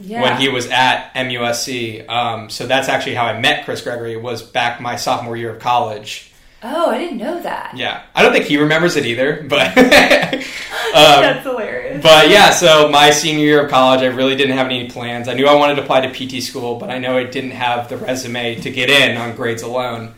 yeah. 0.00 0.22
when 0.22 0.40
he 0.40 0.48
was 0.48 0.66
at 0.66 1.12
MUSC. 1.14 2.08
Um, 2.08 2.50
so 2.50 2.66
that's 2.66 2.88
actually 2.88 3.14
how 3.14 3.26
I 3.26 3.38
met 3.38 3.64
Chris 3.64 3.82
Gregory. 3.82 4.16
Was 4.16 4.42
back 4.42 4.80
my 4.80 4.96
sophomore 4.96 5.36
year 5.36 5.54
of 5.54 5.60
college. 5.60 6.32
Oh, 6.74 6.90
I 6.90 6.98
didn't 6.98 7.18
know 7.18 7.40
that. 7.42 7.74
Yeah, 7.76 8.02
I 8.14 8.22
don't 8.22 8.32
think 8.32 8.46
he 8.46 8.56
remembers 8.56 8.96
it 8.96 9.06
either, 9.06 9.42
but. 9.48 9.68
um, 9.78 9.82
That's 10.94 11.44
hilarious. 11.44 12.02
but 12.02 12.28
yeah, 12.30 12.50
so 12.50 12.88
my 12.88 13.10
senior 13.10 13.44
year 13.44 13.64
of 13.64 13.70
college, 13.70 14.02
I 14.02 14.06
really 14.06 14.36
didn't 14.36 14.56
have 14.56 14.66
any 14.66 14.88
plans. 14.88 15.28
I 15.28 15.34
knew 15.34 15.46
I 15.46 15.54
wanted 15.54 15.76
to 15.76 15.82
apply 15.82 16.06
to 16.06 16.12
PT 16.12 16.42
school, 16.42 16.78
but 16.78 16.90
I 16.90 16.98
know 16.98 17.16
I 17.16 17.24
didn't 17.24 17.52
have 17.52 17.88
the 17.88 17.96
resume 17.96 18.56
to 18.56 18.70
get 18.70 18.90
in 18.90 19.16
on 19.16 19.36
grades 19.36 19.62
alone. 19.62 20.14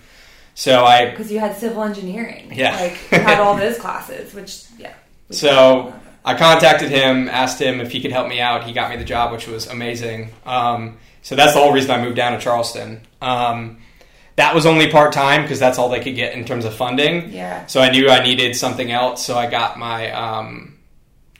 So 0.55 0.85
I 0.85 1.11
Because 1.11 1.31
you 1.31 1.39
had 1.39 1.57
civil 1.57 1.85
engineering. 1.85 2.51
Yeah. 2.53 2.75
Like, 2.77 2.99
you 3.13 3.19
had 3.19 3.39
all 3.39 3.57
those 3.57 3.79
classes, 3.79 4.35
which, 4.35 4.65
yeah. 4.77 4.93
So 5.31 5.95
I 6.25 6.35
contacted 6.37 6.91
him, 6.91 7.29
asked 7.29 7.61
him 7.63 7.81
if 7.81 7.93
he 7.93 8.01
could 8.01 8.11
help 8.11 8.29
me 8.29 8.41
out. 8.41 8.65
He 8.65 8.73
got 8.73 8.91
me 8.91 8.97
the 8.97 9.05
job, 9.05 9.31
which 9.31 9.47
was 9.47 9.69
amazing. 9.69 10.31
Um, 10.45 10.99
so 11.23 11.37
that's 11.37 11.55
the 11.55 11.61
whole 11.61 11.73
reason 11.73 11.93
I 11.93 12.03
moved 12.03 12.17
down 12.17 12.33
to 12.33 12.41
Charleston. 12.41 13.03
Um, 13.23 13.79
that 14.39 14.55
was 14.55 14.67
only 14.67 14.89
part 14.89 15.13
time 15.13 15.43
because 15.43 15.59
that's 15.59 15.79
all 15.79 15.89
they 15.89 15.99
could 15.99 16.15
get 16.15 16.33
in 16.33 16.45
terms 16.45 16.65
of 16.65 16.73
funding. 16.73 17.33
Yeah. 17.33 17.67
So 17.67 17.81
I 17.81 17.91
knew 17.91 18.09
I 18.09 18.23
needed 18.23 18.55
something 18.55 18.89
else. 18.89 19.27
So 19.27 19.37
I 19.37 19.51
got 19.51 19.81
my 19.81 20.13
um, 20.13 20.79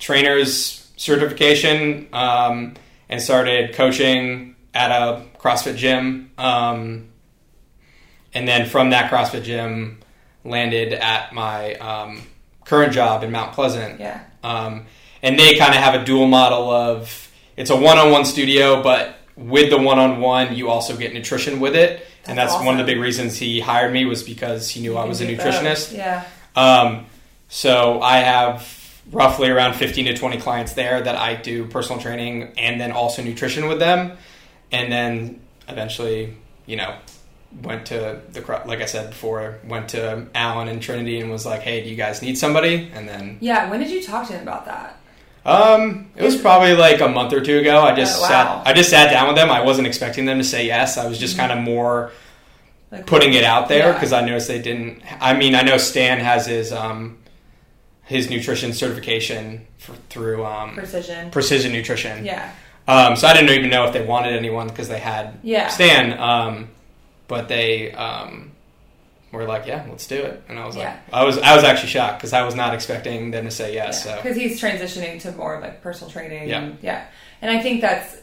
trainer's 0.01 0.91
certification 0.97 2.09
um, 2.13 2.75
and 3.09 3.23
started 3.23 3.75
coaching 3.75 4.57
at 4.75 4.91
a 4.91 5.25
CrossFit 5.39 5.77
gym. 5.77 6.33
Um, 6.39 7.11
and 8.35 8.49
then 8.49 8.69
from 8.69 8.91
that 8.91 9.13
CrossFit 9.13 9.45
gym, 9.45 10.01
landed 10.43 10.93
at 10.93 11.33
my 11.33 11.75
um, 11.75 12.23
current 12.65 12.93
job 12.93 13.23
in 13.23 13.31
Mount 13.31 13.53
Pleasant. 13.53 14.01
Yeah. 14.01 14.25
Um, 14.43 14.87
and 15.23 15.39
they 15.39 15.57
kind 15.57 15.73
of 15.73 15.81
have 15.81 15.95
a 15.95 16.05
dual 16.05 16.27
model 16.27 16.69
of 16.69 17.31
it's 17.57 17.71
a 17.71 17.77
one-on-one 17.77 18.25
studio, 18.25 18.83
but 18.83 19.21
with 19.37 19.71
the 19.71 19.79
one-on-one, 19.79 20.57
you 20.57 20.69
also 20.69 20.97
get 20.97 21.15
nutrition 21.15 21.61
with 21.61 21.77
it, 21.77 22.05
and 22.27 22.37
That's 22.39 22.53
that's 22.53 22.65
one 22.65 22.79
of 22.79 22.87
the 22.87 22.93
big 22.93 23.01
reasons 23.01 23.37
he 23.37 23.61
hired 23.61 23.93
me 23.93 24.05
was 24.05 24.23
because 24.23 24.69
he 24.69 24.81
knew 24.81 24.97
I 24.97 25.05
was 25.05 25.21
a 25.21 25.27
nutritionist. 25.27 25.91
both. 25.91 25.95
Yeah. 25.95 26.25
Um, 26.57 27.07
so 27.49 28.01
I 28.03 28.19
have 28.19 28.77
roughly 29.11 29.49
around 29.49 29.75
15 29.75 30.07
to 30.07 30.15
20 30.17 30.39
clients 30.39 30.75
there 30.75 31.01
that 31.01 31.17
I 31.17 31.35
do 31.35 31.67
personal 31.67 32.01
training 32.01 32.53
and 32.59 32.81
then 32.81 32.93
also 32.93 33.23
nutrition 33.23 33.67
with 33.69 33.79
them, 33.79 34.17
and 34.71 34.93
then 34.93 35.41
eventually, 35.69 36.37
you 36.67 36.77
know, 36.77 36.95
went 37.63 37.87
to 37.87 38.21
the 38.33 38.41
like 38.67 38.83
I 38.83 38.85
said 38.85 39.09
before, 39.11 39.59
went 39.65 39.89
to 39.91 40.27
Allen 40.35 40.69
and 40.69 40.83
Trinity 40.83 41.21
and 41.21 41.31
was 41.31 41.47
like, 41.47 41.63
"Hey, 41.63 41.83
do 41.83 41.89
you 41.89 41.97
guys 41.97 42.21
need 42.21 42.37
somebody?" 42.37 42.91
And 42.93 43.09
then 43.09 43.39
Yeah, 43.41 43.71
when 43.71 43.81
did 43.81 43.91
you 43.91 44.03
talk 44.03 44.27
to 44.29 44.35
him 44.35 44.43
about 44.43 44.67
that? 44.67 44.99
Um, 45.45 46.11
it 46.17 46.23
was 46.23 46.37
probably 46.37 46.75
like 46.75 47.01
a 47.01 47.09
month 47.09 47.33
or 47.33 47.41
two 47.41 47.59
ago. 47.59 47.81
I 47.81 47.95
just 47.95 48.19
Oh, 48.19 48.23
wow. 48.23 48.29
sat 48.29 48.67
I 48.67 48.73
just 48.73 48.91
sat 48.91 49.11
down 49.11 49.27
with 49.29 49.37
them. 49.37 49.51
I 49.51 49.61
wasn't 49.63 49.87
expecting 49.87 50.25
them 50.27 50.39
to 50.39 50.45
say 50.45 50.67
yes. 50.67 50.99
I 50.99 51.07
was 51.07 51.19
just 51.19 51.37
kind 51.37 51.53
of 51.53 51.59
more 51.59 52.13
Like 52.91 53.07
putting 53.07 53.33
it 53.35 53.45
out 53.45 53.69
there 53.69 53.89
Yeah. 53.89 53.93
because 53.93 54.13
I 54.13 54.21
noticed 54.23 54.49
they 54.49 54.61
didn't. 54.61 55.03
I 55.21 55.35
mean, 55.35 55.55
I 55.55 55.63
know 55.63 55.77
Stan 55.79 56.19
has 56.21 56.47
his 56.47 56.73
um, 56.73 57.19
his 58.05 58.29
nutrition 58.31 58.73
certification 58.73 59.67
for, 59.79 59.93
through 60.11 60.45
um, 60.45 60.75
precision. 60.75 61.31
Precision 61.31 61.73
Nutrition. 61.73 62.25
Yeah. 62.25 62.53
Um, 62.87 63.17
so 63.17 63.29
I 63.29 63.35
didn't 63.35 63.51
even 63.51 63.69
know 63.71 63.85
if 63.85 63.93
they 63.93 64.05
wanted 64.05 64.35
anyone 64.35 64.69
because 64.69 64.89
they 64.89 64.99
had 64.99 65.39
Yeah. 65.43 65.69
Stan. 65.69 66.19
Um, 66.19 66.69
but 67.27 67.49
they 67.49 67.93
um, 67.93 68.48
were 69.33 69.45
like, 69.45 69.67
"Yeah, 69.67 69.85
let's 69.91 70.07
do 70.07 70.17
it." 70.17 70.43
And 70.49 70.59
I 70.59 70.67
was 70.67 70.77
Yeah. 70.77 70.91
like, 70.91 70.99
I 71.13 71.25
was 71.25 71.39
I 71.39 71.55
was 71.55 71.65
actually 71.65 71.89
shocked 71.91 72.19
because 72.19 72.33
I 72.33 72.43
was 72.43 72.55
not 72.55 72.75
expecting 72.75 73.31
them 73.31 73.45
to 73.45 73.51
say 73.51 73.75
yes. 73.75 74.05
So 74.05 74.17
because 74.17 74.37
he's 74.37 74.61
transitioning 74.61 75.21
to 75.23 75.33
more 75.33 75.61
like 75.61 75.83
personal 75.83 76.11
training. 76.11 76.49
Yeah. 76.49 76.61
and, 76.63 76.79
yeah, 76.83 77.05
and 77.43 77.51
I 77.51 77.61
think 77.61 77.81
that's 77.81 78.17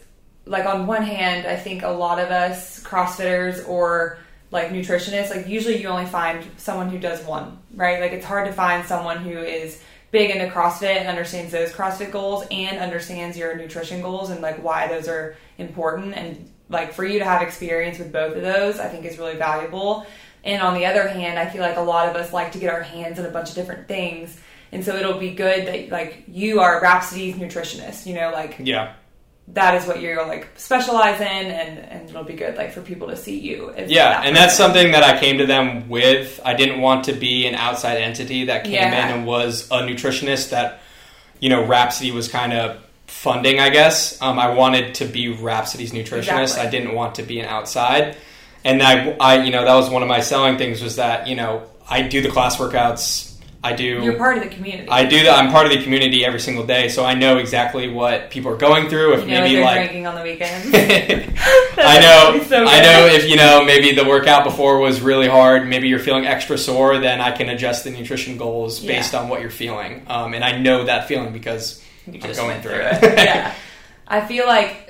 like 0.46 0.66
on 0.66 0.88
one 0.88 1.04
hand, 1.04 1.48
I 1.48 1.56
think 1.56 1.84
a 1.84 1.90
lot 1.90 2.20
of 2.20 2.30
us 2.30 2.82
CrossFitters 2.84 3.68
or 3.68 4.18
like 4.52 4.70
nutritionists, 4.70 5.30
like 5.36 5.48
usually 5.48 5.82
you 5.82 5.88
only 5.88 6.06
find 6.06 6.46
someone 6.58 6.90
who 6.90 7.00
does 7.00 7.24
one, 7.26 7.58
right? 7.76 8.00
Like 8.00 8.12
it's 8.12 8.26
hard 8.26 8.46
to 8.48 8.54
find 8.54 8.86
someone 8.86 9.18
who 9.18 9.38
is 9.40 9.82
big 10.12 10.30
into 10.30 10.48
CrossFit 10.48 10.96
and 10.98 11.08
understands 11.10 11.52
those 11.52 11.72
CrossFit 11.72 12.12
goals 12.12 12.46
and 12.52 12.78
understands 12.78 13.38
your 13.38 13.56
nutrition 13.56 14.02
goals 14.02 14.30
and 14.30 14.42
like 14.42 14.64
why 14.64 14.88
those 14.88 15.08
are 15.08 15.36
important 15.58 16.14
and 16.16 16.50
like 16.70 16.94
for 16.94 17.04
you 17.04 17.20
to 17.20 17.26
have 17.26 17.42
experience 17.42 17.98
with 18.00 18.12
both 18.14 18.36
of 18.36 18.42
those, 18.44 18.80
I 18.80 18.88
think 18.88 19.06
is 19.06 19.18
really 19.18 19.36
valuable. 19.36 20.06
And 20.46 20.62
on 20.62 20.76
the 20.76 20.86
other 20.86 21.08
hand, 21.08 21.40
I 21.40 21.50
feel 21.50 21.62
like 21.62 21.76
a 21.78 21.82
lot 21.82 22.08
of 22.08 22.16
us 22.16 22.32
like 22.32 22.52
to 22.54 22.60
get 22.60 22.72
our 22.72 22.84
hands 22.84 23.20
on 23.20 23.26
a 23.26 23.30
bunch 23.32 23.50
of 23.50 23.56
different 23.56 23.88
things. 23.88 24.40
And 24.72 24.86
so 24.86 24.96
it'll 24.96 25.18
be 25.20 25.32
good 25.32 25.68
that 25.68 25.90
like 25.90 26.24
you 26.28 26.60
are 26.60 26.80
Rhapsody's 26.82 27.36
nutritionist, 27.36 28.06
you 28.06 28.14
know, 28.14 28.32
like 28.32 28.58
yeah, 28.60 28.94
that 29.50 29.76
is 29.76 29.88
what 29.88 30.02
you're 30.02 30.26
like 30.26 30.50
specialize 30.56 31.20
in 31.22 31.28
and, 31.28 31.80
and 31.80 32.10
it'll 32.10 32.24
be 32.24 32.34
good 32.34 32.58
like 32.58 32.72
for 32.74 32.82
people 32.82 33.08
to 33.08 33.16
see 33.16 33.40
you. 33.40 33.74
yeah, 33.88 34.10
that 34.10 34.26
and 34.26 34.36
that's 34.36 34.56
something 34.56 34.92
that 34.92 35.04
I 35.04 35.20
came 35.20 35.38
to 35.40 35.46
them 35.46 35.90
with. 35.90 36.40
I 36.44 36.54
didn't 36.56 36.82
want 36.82 37.06
to 37.06 37.14
be 37.14 37.48
an 37.48 37.56
outside 37.56 37.98
entity 37.98 38.46
that 38.46 38.64
came 38.66 38.74
Yeah. 38.74 39.08
in 39.10 39.18
and 39.18 39.26
was 39.28 39.68
a 39.72 39.80
nutritionist 39.82 40.50
that 40.50 40.82
you 41.40 41.50
know 41.50 41.66
Rhapsody 41.66 42.12
was 42.12 42.28
kind 42.28 42.54
of 42.54 42.82
funding. 43.08 43.60
I 43.60 43.70
guess 43.70 44.22
um, 44.22 44.38
I 44.40 44.50
wanted 44.54 44.96
to 44.96 45.06
be 45.06 45.30
Rhapsody's 45.30 45.92
nutritionist. 45.92 46.42
Exactly. 46.42 46.62
I 46.68 46.70
didn't 46.70 46.94
want 46.96 47.16
to 47.16 47.24
be 47.24 47.40
an 47.40 47.46
outside. 47.46 48.18
And 48.66 48.82
I, 48.84 49.12
I, 49.20 49.44
you 49.44 49.52
know, 49.52 49.64
that 49.64 49.76
was 49.76 49.90
one 49.90 50.02
of 50.02 50.10
my 50.10 50.20
selling 50.20 50.58
things 50.58 50.82
was 50.82 50.98
that 50.98 51.28
you 51.28 51.36
know 51.36 51.64
I 51.90 52.02
do 52.02 52.22
the 52.22 52.30
class 52.30 52.58
workouts. 52.58 53.32
I 53.64 53.74
do. 53.74 53.84
You're 54.04 54.18
part 54.18 54.38
of 54.38 54.44
the 54.44 54.50
community. 54.50 54.88
I 54.90 55.06
do 55.06 55.24
that. 55.24 55.40
I'm 55.40 55.50
part 55.52 55.66
of 55.66 55.72
the 55.72 55.82
community 55.82 56.24
every 56.24 56.40
single 56.40 56.68
day, 56.68 56.88
so 56.88 57.04
I 57.04 57.16
know 57.16 57.38
exactly 57.38 57.90
what 57.90 58.30
people 58.30 58.52
are 58.52 58.58
going 58.58 58.90
through. 58.90 59.14
If 59.16 59.22
you 59.22 59.34
know, 59.34 59.42
maybe 59.42 59.60
like 59.64 59.78
drinking 59.78 60.06
on 60.06 60.14
the 60.14 60.22
weekends. 60.22 60.68
I 61.78 62.00
know, 62.00 62.44
so 62.44 62.64
I 62.64 62.82
know. 62.82 63.08
If 63.08 63.28
you 63.28 63.38
know, 63.38 63.66
maybe 63.66 63.94
the 63.96 64.06
workout 64.06 64.44
before 64.44 64.80
was 64.80 65.02
really 65.02 65.28
hard. 65.28 65.68
Maybe 65.68 65.88
you're 65.88 65.98
feeling 65.98 66.28
extra 66.28 66.60
sore. 66.60 67.00
Then 67.00 67.22
I 67.22 67.32
can 67.32 67.50
adjust 67.50 67.86
the 67.86 67.90
nutrition 67.90 68.38
goals 68.38 68.84
Yeah. 68.84 68.98
based 68.98 69.16
on 69.16 69.30
what 69.30 69.42
you're 69.42 69.50
feeling. 69.50 70.04
Um, 70.08 70.36
and 70.36 70.44
I 70.44 70.60
know 70.60 70.84
that 70.86 71.08
feeling 71.08 71.34
because 71.34 71.84
I'm 72.08 72.20
going 72.20 72.62
through 72.62 72.72
through 72.72 72.82
it. 72.82 73.04
it. 73.04 73.18
yeah. 73.26 73.54
I 74.08 74.26
feel 74.28 74.46
like, 74.46 74.85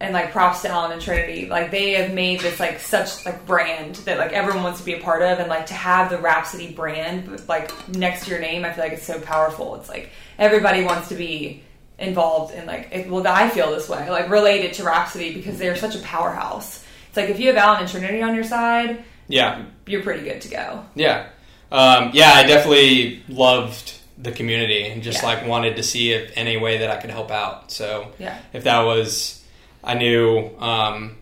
and 0.00 0.14
like 0.14 0.32
props 0.32 0.62
to 0.62 0.68
Alan 0.70 0.92
and 0.92 1.00
Trinity, 1.02 1.46
like 1.46 1.70
they 1.70 1.92
have 1.92 2.12
made 2.14 2.40
this 2.40 2.58
like 2.58 2.80
such 2.80 3.26
like 3.26 3.44
brand 3.46 3.96
that 4.06 4.16
like 4.18 4.32
everyone 4.32 4.62
wants 4.62 4.78
to 4.80 4.84
be 4.86 4.94
a 4.94 5.00
part 5.00 5.20
of, 5.22 5.38
and 5.38 5.48
like 5.48 5.66
to 5.66 5.74
have 5.74 6.08
the 6.10 6.18
Rhapsody 6.18 6.72
brand 6.72 7.46
like 7.48 7.70
next 7.96 8.24
to 8.24 8.30
your 8.30 8.40
name, 8.40 8.64
I 8.64 8.72
feel 8.72 8.84
like 8.84 8.94
it's 8.94 9.04
so 9.06 9.20
powerful. 9.20 9.74
It's 9.76 9.88
like 9.88 10.10
everybody 10.38 10.84
wants 10.84 11.08
to 11.10 11.14
be 11.14 11.62
involved 11.98 12.54
in 12.54 12.64
like 12.66 12.88
it, 12.92 13.10
well, 13.10 13.26
I 13.26 13.50
feel 13.50 13.70
this 13.72 13.88
way, 13.88 14.08
like 14.10 14.30
related 14.30 14.72
to 14.74 14.84
Rhapsody 14.84 15.34
because 15.34 15.58
they're 15.58 15.76
such 15.76 15.94
a 15.96 16.00
powerhouse. 16.00 16.82
It's 17.08 17.16
like 17.16 17.28
if 17.28 17.38
you 17.38 17.48
have 17.48 17.56
Alan 17.56 17.80
and 17.80 17.88
Trinity 17.90 18.22
on 18.22 18.34
your 18.34 18.44
side, 18.44 19.04
yeah, 19.28 19.64
you're 19.86 20.02
pretty 20.02 20.24
good 20.24 20.40
to 20.40 20.48
go. 20.48 20.84
yeah, 20.94 21.26
um, 21.70 22.10
yeah. 22.14 22.30
I 22.32 22.44
definitely 22.44 23.22
loved 23.28 23.94
the 24.16 24.32
community 24.32 24.86
and 24.86 25.02
just 25.02 25.22
Yeah. 25.22 25.28
like 25.28 25.46
wanted 25.46 25.76
to 25.76 25.82
see 25.82 26.12
if 26.12 26.32
any 26.36 26.56
way 26.56 26.78
that 26.78 26.90
I 26.90 26.96
could 27.00 27.10
help 27.10 27.30
out. 27.30 27.70
So 27.72 28.12
Yeah. 28.18 28.38
if 28.52 28.64
that 28.64 28.80
was, 28.80 29.39
I 29.82 29.94
knew 29.94 30.50
um, 30.58 31.16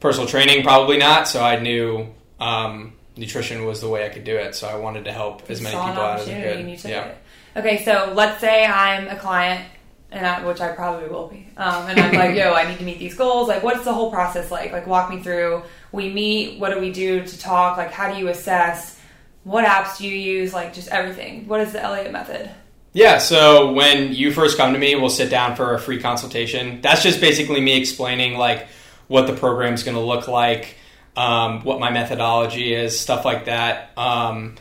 personal 0.00 0.28
training 0.28 0.62
probably 0.62 0.98
not. 0.98 1.28
So 1.28 1.42
I 1.42 1.60
knew 1.60 2.08
um, 2.40 2.94
nutrition 3.16 3.64
was 3.64 3.80
the 3.80 3.88
way 3.88 4.04
I 4.06 4.08
could 4.08 4.24
do 4.24 4.36
it. 4.36 4.54
So 4.54 4.68
I 4.68 4.76
wanted 4.76 5.04
to 5.04 5.12
help 5.12 5.50
as 5.50 5.60
many 5.60 5.74
people 5.74 6.02
out 6.02 6.20
as 6.20 6.28
I 6.28 6.34
could. 6.34 6.56
and 6.58 6.70
you 6.70 6.76
took 6.76 6.90
yeah. 6.90 7.04
it. 7.06 7.18
Okay, 7.54 7.84
so 7.84 8.12
let's 8.14 8.40
say 8.40 8.64
I'm 8.64 9.08
a 9.08 9.16
client, 9.16 9.66
and 10.10 10.26
I, 10.26 10.44
which 10.46 10.60
I 10.62 10.72
probably 10.72 11.08
will 11.08 11.28
be, 11.28 11.46
um, 11.58 11.86
and 11.86 12.00
I'm 12.00 12.14
like, 12.14 12.34
yo, 12.36 12.54
I 12.54 12.66
need 12.66 12.78
to 12.78 12.84
meet 12.84 12.98
these 12.98 13.14
goals. 13.14 13.48
Like, 13.48 13.62
what's 13.62 13.84
the 13.84 13.92
whole 13.92 14.10
process 14.10 14.50
like? 14.50 14.72
Like, 14.72 14.86
walk 14.86 15.10
me 15.10 15.22
through. 15.22 15.62
We 15.92 16.10
meet. 16.10 16.58
What 16.58 16.72
do 16.72 16.80
we 16.80 16.90
do 16.90 17.26
to 17.26 17.38
talk? 17.38 17.76
Like, 17.76 17.90
how 17.90 18.10
do 18.10 18.18
you 18.18 18.28
assess? 18.28 18.98
What 19.44 19.66
apps 19.66 19.98
do 19.98 20.08
you 20.08 20.16
use? 20.16 20.54
Like, 20.54 20.72
just 20.72 20.88
everything. 20.88 21.46
What 21.46 21.60
is 21.60 21.72
the 21.72 21.82
Eliot 21.82 22.10
method? 22.10 22.50
Yeah, 22.94 23.18
so 23.18 23.72
when 23.72 24.12
you 24.12 24.32
first 24.32 24.58
come 24.58 24.74
to 24.74 24.78
me, 24.78 24.94
we'll 24.96 25.08
sit 25.08 25.30
down 25.30 25.56
for 25.56 25.74
a 25.74 25.78
free 25.78 25.98
consultation. 25.98 26.82
That's 26.82 27.02
just 27.02 27.20
basically 27.20 27.60
me 27.60 27.78
explaining 27.78 28.36
like 28.36 28.68
what 29.08 29.26
the 29.26 29.32
program's 29.32 29.82
going 29.82 29.96
to 29.96 30.02
look 30.02 30.28
like, 30.28 30.76
um, 31.16 31.62
what 31.64 31.80
my 31.80 31.90
methodology 31.90 32.74
is, 32.74 32.98
stuff 32.98 33.24
like 33.24 33.46
that. 33.46 33.96
Um, 33.96 34.56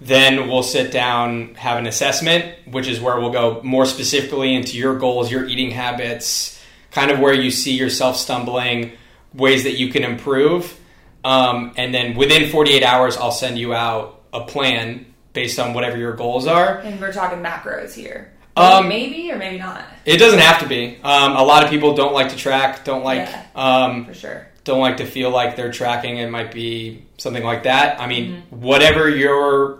then 0.00 0.48
we'll 0.48 0.64
sit 0.64 0.90
down, 0.90 1.54
have 1.54 1.78
an 1.78 1.86
assessment, 1.86 2.52
which 2.66 2.88
is 2.88 3.00
where 3.00 3.20
we'll 3.20 3.30
go 3.30 3.60
more 3.62 3.86
specifically 3.86 4.54
into 4.54 4.76
your 4.76 4.98
goals, 4.98 5.30
your 5.30 5.44
eating 5.44 5.70
habits, 5.70 6.60
kind 6.90 7.12
of 7.12 7.20
where 7.20 7.32
you 7.32 7.52
see 7.52 7.76
yourself 7.76 8.16
stumbling, 8.16 8.92
ways 9.32 9.62
that 9.62 9.78
you 9.78 9.92
can 9.92 10.02
improve. 10.02 10.76
Um, 11.22 11.72
and 11.76 11.94
then 11.94 12.16
within 12.16 12.50
48 12.50 12.82
hours, 12.82 13.16
I'll 13.16 13.30
send 13.30 13.56
you 13.56 13.72
out 13.72 14.20
a 14.32 14.44
plan 14.44 15.06
based 15.32 15.58
on 15.58 15.72
whatever 15.74 15.96
your 15.96 16.12
goals 16.14 16.46
are. 16.46 16.78
And 16.78 17.00
we're 17.00 17.12
talking 17.12 17.38
macros 17.38 17.94
here. 17.94 18.32
Um, 18.56 18.86
maybe 18.88 19.32
or 19.32 19.36
maybe 19.38 19.58
not, 19.58 19.82
It 20.04 20.18
doesn't 20.18 20.38
have 20.40 20.60
to 20.60 20.68
be. 20.68 20.98
Um, 21.02 21.36
a 21.36 21.42
lot 21.42 21.64
of 21.64 21.70
people 21.70 21.94
don't 21.94 22.12
like 22.12 22.28
to 22.30 22.36
track, 22.36 22.84
don't 22.84 23.02
like 23.02 23.20
Yeah. 23.26 23.46
um, 23.54 24.04
for 24.04 24.12
sure. 24.12 24.46
don't 24.64 24.80
like 24.80 24.98
to 24.98 25.06
feel 25.06 25.30
like 25.30 25.56
they're 25.56 25.72
tracking. 25.72 26.18
It 26.18 26.28
might 26.30 26.52
be 26.52 27.04
something 27.16 27.42
like 27.42 27.62
that. 27.62 27.98
I 27.98 28.06
mean, 28.06 28.42
whatever 28.50 29.08
your 29.08 29.78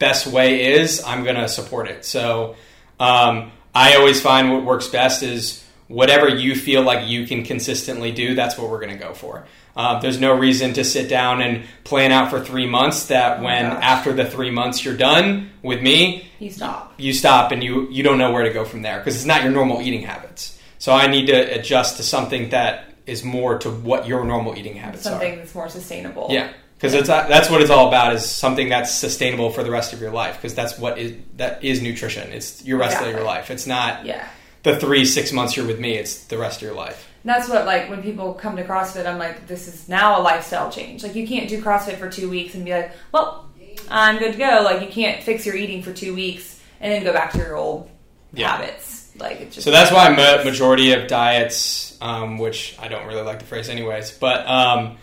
best 0.00 0.26
way 0.26 0.74
is, 0.74 1.02
I'm 1.04 1.22
going 1.22 1.36
to 1.36 1.48
support 1.48 1.88
it. 1.88 2.04
So 2.04 2.56
um, 2.98 3.52
I 3.74 3.94
always 3.96 4.20
find 4.20 4.52
what 4.52 4.64
works 4.64 4.88
best 4.88 5.22
is 5.22 5.64
whatever 5.86 6.28
you 6.28 6.56
feel 6.56 6.82
like 6.82 7.06
you 7.06 7.24
can 7.26 7.44
consistently 7.44 8.10
do. 8.10 8.34
That's 8.34 8.58
what 8.58 8.68
we're 8.68 8.80
going 8.80 8.98
to 8.98 9.02
go 9.02 9.14
for. 9.14 9.46
Uh, 9.76 10.00
there's 10.00 10.18
no 10.18 10.32
reason 10.34 10.72
to 10.72 10.82
sit 10.84 11.08
down 11.08 11.42
and 11.42 11.64
plan 11.84 12.10
out 12.10 12.30
for 12.30 12.40
three 12.42 12.66
months. 12.66 13.06
That 13.06 13.40
Oh 13.40 13.44
when 13.44 13.64
after 13.66 14.12
the 14.14 14.24
three 14.24 14.50
months 14.50 14.84
you're 14.84 14.96
done 14.96 15.50
with 15.62 15.82
me, 15.82 16.26
You 16.38 16.50
stop. 16.50 16.94
you 16.96 17.12
stop 17.12 17.52
and 17.52 17.62
you 17.62 17.86
you 17.90 18.02
don't 18.02 18.16
know 18.18 18.32
where 18.32 18.44
to 18.44 18.52
go 18.52 18.64
from 18.64 18.82
there 18.82 18.98
because 18.98 19.16
it's 19.16 19.26
not 19.26 19.42
your 19.42 19.52
normal 19.52 19.82
eating 19.82 20.02
habits. 20.02 20.58
So 20.78 20.92
I 20.92 21.06
need 21.08 21.26
to 21.26 21.36
adjust 21.58 21.98
to 21.98 22.02
something 22.02 22.50
that 22.50 22.94
is 23.06 23.22
more 23.22 23.58
to 23.58 23.70
what 23.70 24.06
your 24.08 24.24
normal 24.24 24.56
eating 24.58 24.74
habits 24.76 25.02
Something 25.04 25.34
are. 25.34 25.36
that's 25.36 25.54
more 25.54 25.68
sustainable. 25.68 26.28
Yeah, 26.30 26.52
because 26.76 26.94
it's 26.94 27.08
that's 27.08 27.50
what 27.50 27.60
it's 27.60 27.70
all 27.70 27.88
about 27.88 28.14
is 28.14 28.24
something 28.28 28.68
that's 28.70 28.92
sustainable 28.94 29.50
for 29.50 29.62
the 29.62 29.70
rest 29.70 29.92
of 29.92 30.00
your 30.00 30.10
life 30.10 30.36
because 30.36 30.54
that's 30.54 30.78
what 30.78 30.98
is 30.98 31.12
that 31.36 31.62
is 31.62 31.82
nutrition. 31.82 32.32
It's 32.32 32.64
your 32.64 32.78
rest 32.78 33.00
of 33.02 33.08
your 33.08 33.22
life. 33.24 33.50
It's 33.50 33.66
not 33.66 34.06
Yeah. 34.06 34.26
the 34.62 34.80
three 34.80 35.04
six 35.04 35.32
months 35.32 35.54
you're 35.56 35.66
with 35.66 35.78
me. 35.78 35.96
It's 35.96 36.24
the 36.24 36.38
rest 36.38 36.56
of 36.58 36.62
your 36.62 36.74
life. 36.74 37.06
And 37.26 37.34
that's 37.34 37.48
what 37.48 37.66
like 37.66 37.90
when 37.90 38.04
people 38.04 38.34
come 38.34 38.54
to 38.54 38.62
CrossFit, 38.62 39.04
I'm 39.04 39.18
like, 39.18 39.48
this 39.48 39.66
is 39.66 39.88
now 39.88 40.20
a 40.20 40.22
lifestyle 40.22 40.70
change. 40.70 41.02
Like 41.02 41.16
you 41.16 41.26
can't 41.26 41.48
do 41.48 41.60
CrossFit 41.60 41.96
for 41.98 42.08
two 42.08 42.30
weeks 42.30 42.54
and 42.54 42.64
be 42.64 42.70
like, 42.70 42.92
well, 43.10 43.50
I'm 43.90 44.18
good 44.18 44.30
to 44.34 44.38
go. 44.38 44.60
Like 44.64 44.80
you 44.80 44.86
can't 44.86 45.20
fix 45.24 45.44
your 45.44 45.56
eating 45.56 45.82
for 45.82 45.92
two 45.92 46.14
weeks 46.14 46.62
and 46.80 46.92
then 46.92 47.02
go 47.02 47.12
back 47.12 47.32
to 47.32 47.38
your 47.38 47.56
old 47.56 47.90
Yeah. 48.32 48.56
habits. 48.56 49.10
Like 49.18 49.40
it 49.40 49.50
just 49.50 49.64
So 49.64 49.72
that's 49.72 49.90
why 49.90 50.08
ma- 50.10 50.44
majority 50.44 50.92
of 50.92 51.08
diets, 51.08 51.98
um, 52.00 52.38
which 52.38 52.76
I 52.80 52.86
don't 52.86 53.08
really 53.08 53.22
like 53.22 53.40
the 53.40 53.44
phrase 53.44 53.68
anyways, 53.68 54.12
but 54.12 54.46
um, 54.46 54.96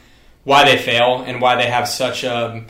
why 0.46 0.64
they 0.64 0.78
fail 0.78 1.26
and 1.28 1.42
why 1.42 1.58
they 1.58 1.68
have 1.70 1.90
such 1.90 2.24
a, 2.24 2.64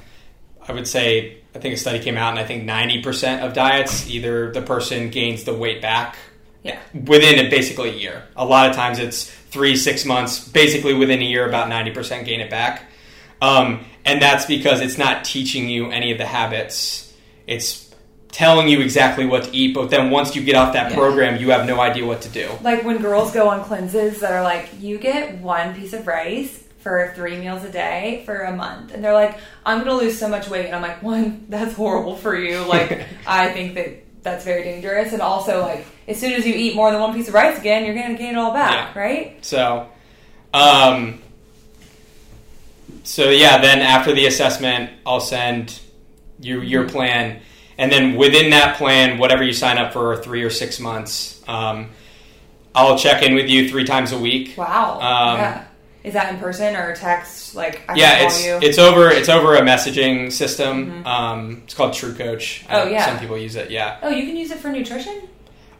I 0.67 0.71
would 0.73 0.87
say, 0.87 1.37
I 1.53 1.59
think 1.59 1.75
a 1.75 1.77
study 1.77 1.99
came 1.99 2.17
out 2.17 2.31
and 2.31 2.39
I 2.39 2.43
think 2.43 2.63
90% 2.67 3.45
of 3.45 3.53
diets, 3.53 4.09
either 4.09 4.51
the 4.51 4.63
person 4.63 5.11
gains 5.11 5.43
the 5.43 5.53
weight 5.53 5.79
back 5.79 6.15
yeah. 6.63 6.79
within 6.91 7.45
a, 7.45 7.49
basically 7.51 7.89
a 7.91 7.93
year. 7.93 8.23
A 8.35 8.45
lot 8.45 8.67
of 8.67 8.75
times 8.75 8.97
it's 8.97 9.31
three, 9.53 9.75
six 9.77 10.03
months, 10.03 10.45
basically 10.49 10.93
within 10.95 11.21
a 11.21 11.25
year, 11.25 11.47
about 11.47 11.69
90% 11.69 12.25
gain 12.25 12.41
it 12.41 12.49
back. 12.49 12.83
Um, 13.41 13.85
and 14.03 14.21
that's 14.21 14.45
because 14.45 14.81
it's 14.81 14.97
not 14.97 15.23
teaching 15.23 15.69
you 15.69 15.91
any 15.91 16.11
of 16.11 16.17
the 16.17 16.25
habits. 16.25 17.13
It's 17.45 17.93
telling 18.31 18.67
you 18.67 18.81
exactly 18.81 19.25
what 19.27 19.43
to 19.43 19.55
eat, 19.55 19.75
but 19.75 19.91
then 19.91 20.09
once 20.09 20.35
you 20.35 20.43
get 20.43 20.55
off 20.55 20.73
that 20.73 20.89
Yeah. 20.91 20.97
program, 20.97 21.39
you 21.39 21.51
have 21.51 21.67
no 21.67 21.79
idea 21.79 22.03
what 22.05 22.21
to 22.21 22.29
do. 22.29 22.49
Like 22.63 22.83
when 22.83 22.97
girls 22.97 23.31
go 23.31 23.47
on 23.47 23.63
cleanses 23.63 24.21
that 24.21 24.31
are 24.33 24.41
like, 24.41 24.69
you 24.79 24.97
get 24.97 25.37
one 25.37 25.75
piece 25.75 25.93
of 25.93 26.07
rice 26.07 26.63
for 26.79 27.13
three 27.15 27.37
meals 27.37 27.63
a 27.63 27.69
day 27.69 28.23
for 28.25 28.39
a 28.39 28.51
month. 28.55 28.91
And 28.93 29.03
they're 29.03 29.13
like, 29.13 29.37
I'm 29.65 29.77
going 29.83 29.89
to 29.97 30.03
lose 30.05 30.17
so 30.17 30.27
much 30.27 30.49
weight. 30.49 30.65
And 30.65 30.75
I'm 30.75 30.81
like, 30.81 31.03
one, 31.03 31.45
that's 31.49 31.75
horrible 31.75 32.15
for 32.17 32.35
you. 32.35 32.59
Like, 32.65 33.05
I 33.27 33.49
think 33.49 33.75
that 33.75 34.23
that's 34.23 34.43
very 34.43 34.63
dangerous. 34.63 35.13
And 35.13 35.21
also, 35.21 35.61
like, 35.61 35.85
as 36.07 36.19
soon 36.19 36.33
as 36.33 36.45
you 36.45 36.53
eat 36.53 36.75
more 36.75 36.91
than 36.91 36.99
one 36.99 37.13
piece 37.13 37.27
of 37.27 37.33
rice 37.33 37.57
again, 37.57 37.85
you're 37.85 37.95
going 37.95 38.11
to 38.11 38.17
gain 38.17 38.35
it 38.35 38.37
all 38.37 38.53
back, 38.53 38.95
Yeah. 38.95 39.01
right? 39.01 39.45
So, 39.45 39.87
um, 40.53 41.21
so 43.03 43.29
yeah, 43.29 43.59
then 43.61 43.79
after 43.79 44.13
the 44.13 44.25
assessment, 44.25 44.91
I'll 45.05 45.19
send 45.19 45.79
you 46.39 46.61
your 46.61 46.87
plan, 46.89 47.41
and 47.77 47.91
then 47.91 48.15
within 48.15 48.49
that 48.51 48.77
plan, 48.77 49.17
whatever 49.17 49.43
you 49.43 49.53
sign 49.53 49.77
up 49.77 49.93
for 49.93 50.17
three 50.17 50.43
or 50.43 50.49
six 50.49 50.79
months, 50.79 51.41
um, 51.47 51.89
I'll 52.75 52.97
check 52.97 53.23
in 53.23 53.35
with 53.35 53.49
you 53.49 53.69
three 53.69 53.83
times 53.85 54.11
a 54.11 54.17
week. 54.17 54.55
Wow. 54.57 54.95
Um, 54.95 55.37
yeah. 55.37 55.65
Is 56.03 56.13
that 56.13 56.33
in 56.33 56.39
person 56.39 56.75
or 56.75 56.93
text? 56.95 57.55
Like, 57.55 57.81
I 57.87 57.95
yeah, 57.95 58.25
it's 58.25 58.43
you? 58.45 58.59
it's 58.61 58.77
over 58.77 59.09
it's 59.09 59.29
over 59.29 59.55
a 59.55 59.61
messaging 59.61 60.31
system. 60.33 61.05
Um, 61.07 61.61
it's 61.63 61.73
called 61.73 61.93
TrueCoach. 61.93 62.65
Oh, 62.69 62.87
yeah. 62.89 63.05
some 63.05 63.19
people 63.19 63.37
use 63.37 63.55
it. 63.55 63.71
Yeah, 63.71 63.99
oh, 64.01 64.09
you 64.09 64.25
can 64.25 64.35
use 64.35 64.51
it 64.51 64.59
for 64.59 64.69
nutrition? 64.69 65.29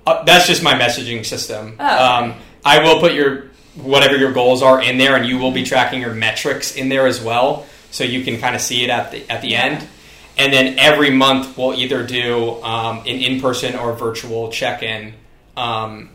Uh, 0.06 0.24
that's 0.24 0.48
just 0.48 0.64
my 0.64 0.74
messaging 0.74 1.26
system. 1.26 1.76
Oh, 1.80 2.06
um, 2.06 2.34
I 2.66 2.84
will 2.84 3.00
put 3.00 3.14
your 3.14 3.46
whatever 3.76 4.16
your 4.18 4.32
goals 4.32 4.62
are 4.62 4.82
in 4.82 4.98
there, 4.98 5.16
and 5.16 5.26
you 5.26 5.38
will 5.38 5.52
be 5.52 5.64
tracking 5.64 6.02
your 6.02 6.14
metrics 6.14 6.76
in 6.76 6.90
there 6.90 7.08
as 7.08 7.22
well, 7.22 7.66
so 7.92 8.04
you 8.04 8.24
can 8.24 8.40
kind 8.40 8.56
of 8.56 8.62
see 8.62 8.84
it 8.84 8.90
at 8.90 9.12
the 9.12 9.30
at 9.32 9.42
the 9.42 9.50
Yeah. 9.50 9.64
end. 9.64 9.88
And 10.36 10.52
then 10.52 10.80
every 10.80 11.12
month 11.12 11.56
we'll 11.58 11.76
either 11.76 12.02
do 12.06 12.60
um, 12.64 13.00
an 13.00 13.06
in 13.06 13.40
person 13.40 13.76
or 13.76 13.94
virtual 13.94 14.50
check 14.52 14.82
in, 14.82 15.14
um, 15.56 16.10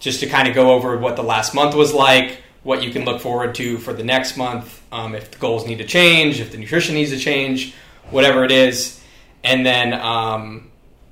just 0.00 0.20
to 0.20 0.26
kind 0.26 0.48
of 0.48 0.54
go 0.54 0.72
over 0.72 0.96
what 0.96 1.16
the 1.16 1.22
last 1.22 1.54
month 1.54 1.74
was 1.74 1.92
like, 1.92 2.40
what 2.62 2.82
you 2.82 2.90
can 2.90 3.04
look 3.04 3.20
forward 3.20 3.54
to 3.56 3.76
for 3.76 3.92
the 3.92 4.02
next 4.04 4.38
month, 4.38 4.80
um, 4.90 5.14
if 5.14 5.30
the 5.32 5.38
goals 5.38 5.66
need 5.66 5.78
to 5.78 5.86
change, 5.86 6.40
if 6.40 6.50
the 6.50 6.56
nutrition 6.56 6.94
needs 6.94 7.10
to 7.10 7.18
change, 7.18 7.74
whatever 8.10 8.42
it 8.42 8.50
is, 8.50 8.98
and 9.44 9.66
then 9.66 9.92
um, 9.92 10.70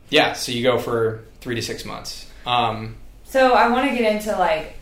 yeah, 0.08 0.32
so 0.32 0.50
you 0.50 0.62
go 0.62 0.78
for 0.78 1.24
three 1.40 1.54
to 1.54 1.62
six 1.62 1.84
months. 1.84 2.30
Um, 2.46 2.96
So 3.24 3.52
I 3.54 3.68
want 3.68 3.90
to 3.90 3.96
get 3.96 4.14
into 4.14 4.36
like, 4.38 4.76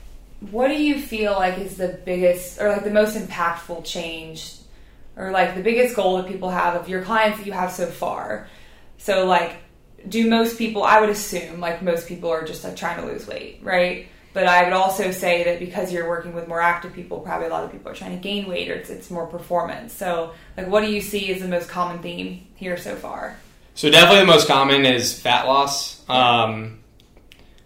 what 0.51 0.69
do 0.69 0.75
you 0.75 1.01
feel 1.01 1.33
like 1.33 1.59
is 1.59 1.77
the 1.77 1.99
biggest 2.05 2.61
or 2.61 2.69
like 2.69 2.85
the 2.85 2.91
most 2.91 3.17
impactful 3.17 3.85
change, 3.85 4.57
or 5.17 5.31
like 5.31 5.55
the 5.55 5.63
biggest 5.63 5.97
goal 5.97 6.19
that 6.19 6.27
people 6.27 6.51
have 6.51 6.75
of 6.75 6.89
your 6.89 7.03
clients 7.03 7.39
that 7.39 7.47
you 7.47 7.53
have 7.53 7.73
so 7.73 7.87
far? 7.87 8.49
So 8.99 9.27
like, 9.27 9.57
do 10.07 10.29
most 10.29 10.59
people? 10.59 10.83
I 10.83 11.01
would 11.01 11.09
assume 11.09 11.61
like 11.61 11.83
most 11.83 12.07
people 12.07 12.31
are 12.31 12.45
just 12.45 12.65
like 12.65 12.77
trying 12.77 13.01
to 13.01 13.07
lose 13.07 13.27
weight, 13.27 13.61
right? 13.63 14.09
But 14.35 14.47
I 14.47 14.65
would 14.65 14.73
also 14.73 15.13
say 15.13 15.45
that 15.45 15.61
because 15.61 15.93
you're 15.93 16.09
working 16.09 16.35
with 16.35 16.49
more 16.49 16.61
active 16.61 16.93
people, 16.93 17.21
probably 17.21 17.47
a 17.47 17.51
lot 17.51 17.65
of 17.65 17.71
people 17.71 17.91
are 17.93 17.95
trying 17.95 18.17
to 18.17 18.23
gain 18.23 18.47
weight 18.47 18.69
or 18.69 18.75
it's, 18.75 18.91
it's 18.91 19.09
more 19.11 19.27
performance. 19.27 19.93
So 19.93 20.35
like, 20.57 20.67
what 20.67 20.83
do 20.83 20.93
you 20.93 21.01
see 21.01 21.33
as 21.33 21.41
the 21.41 21.49
most 21.49 21.69
common 21.69 22.01
theme 22.01 22.47
here 22.57 22.77
so 22.77 22.97
far? 22.97 23.37
So 23.75 23.91
definitely 23.91 24.21
the 24.21 24.27
most 24.27 24.47
common 24.49 24.87
is 24.87 25.19
fat 25.19 25.47
loss. 25.47 26.09
Um, 26.09 26.79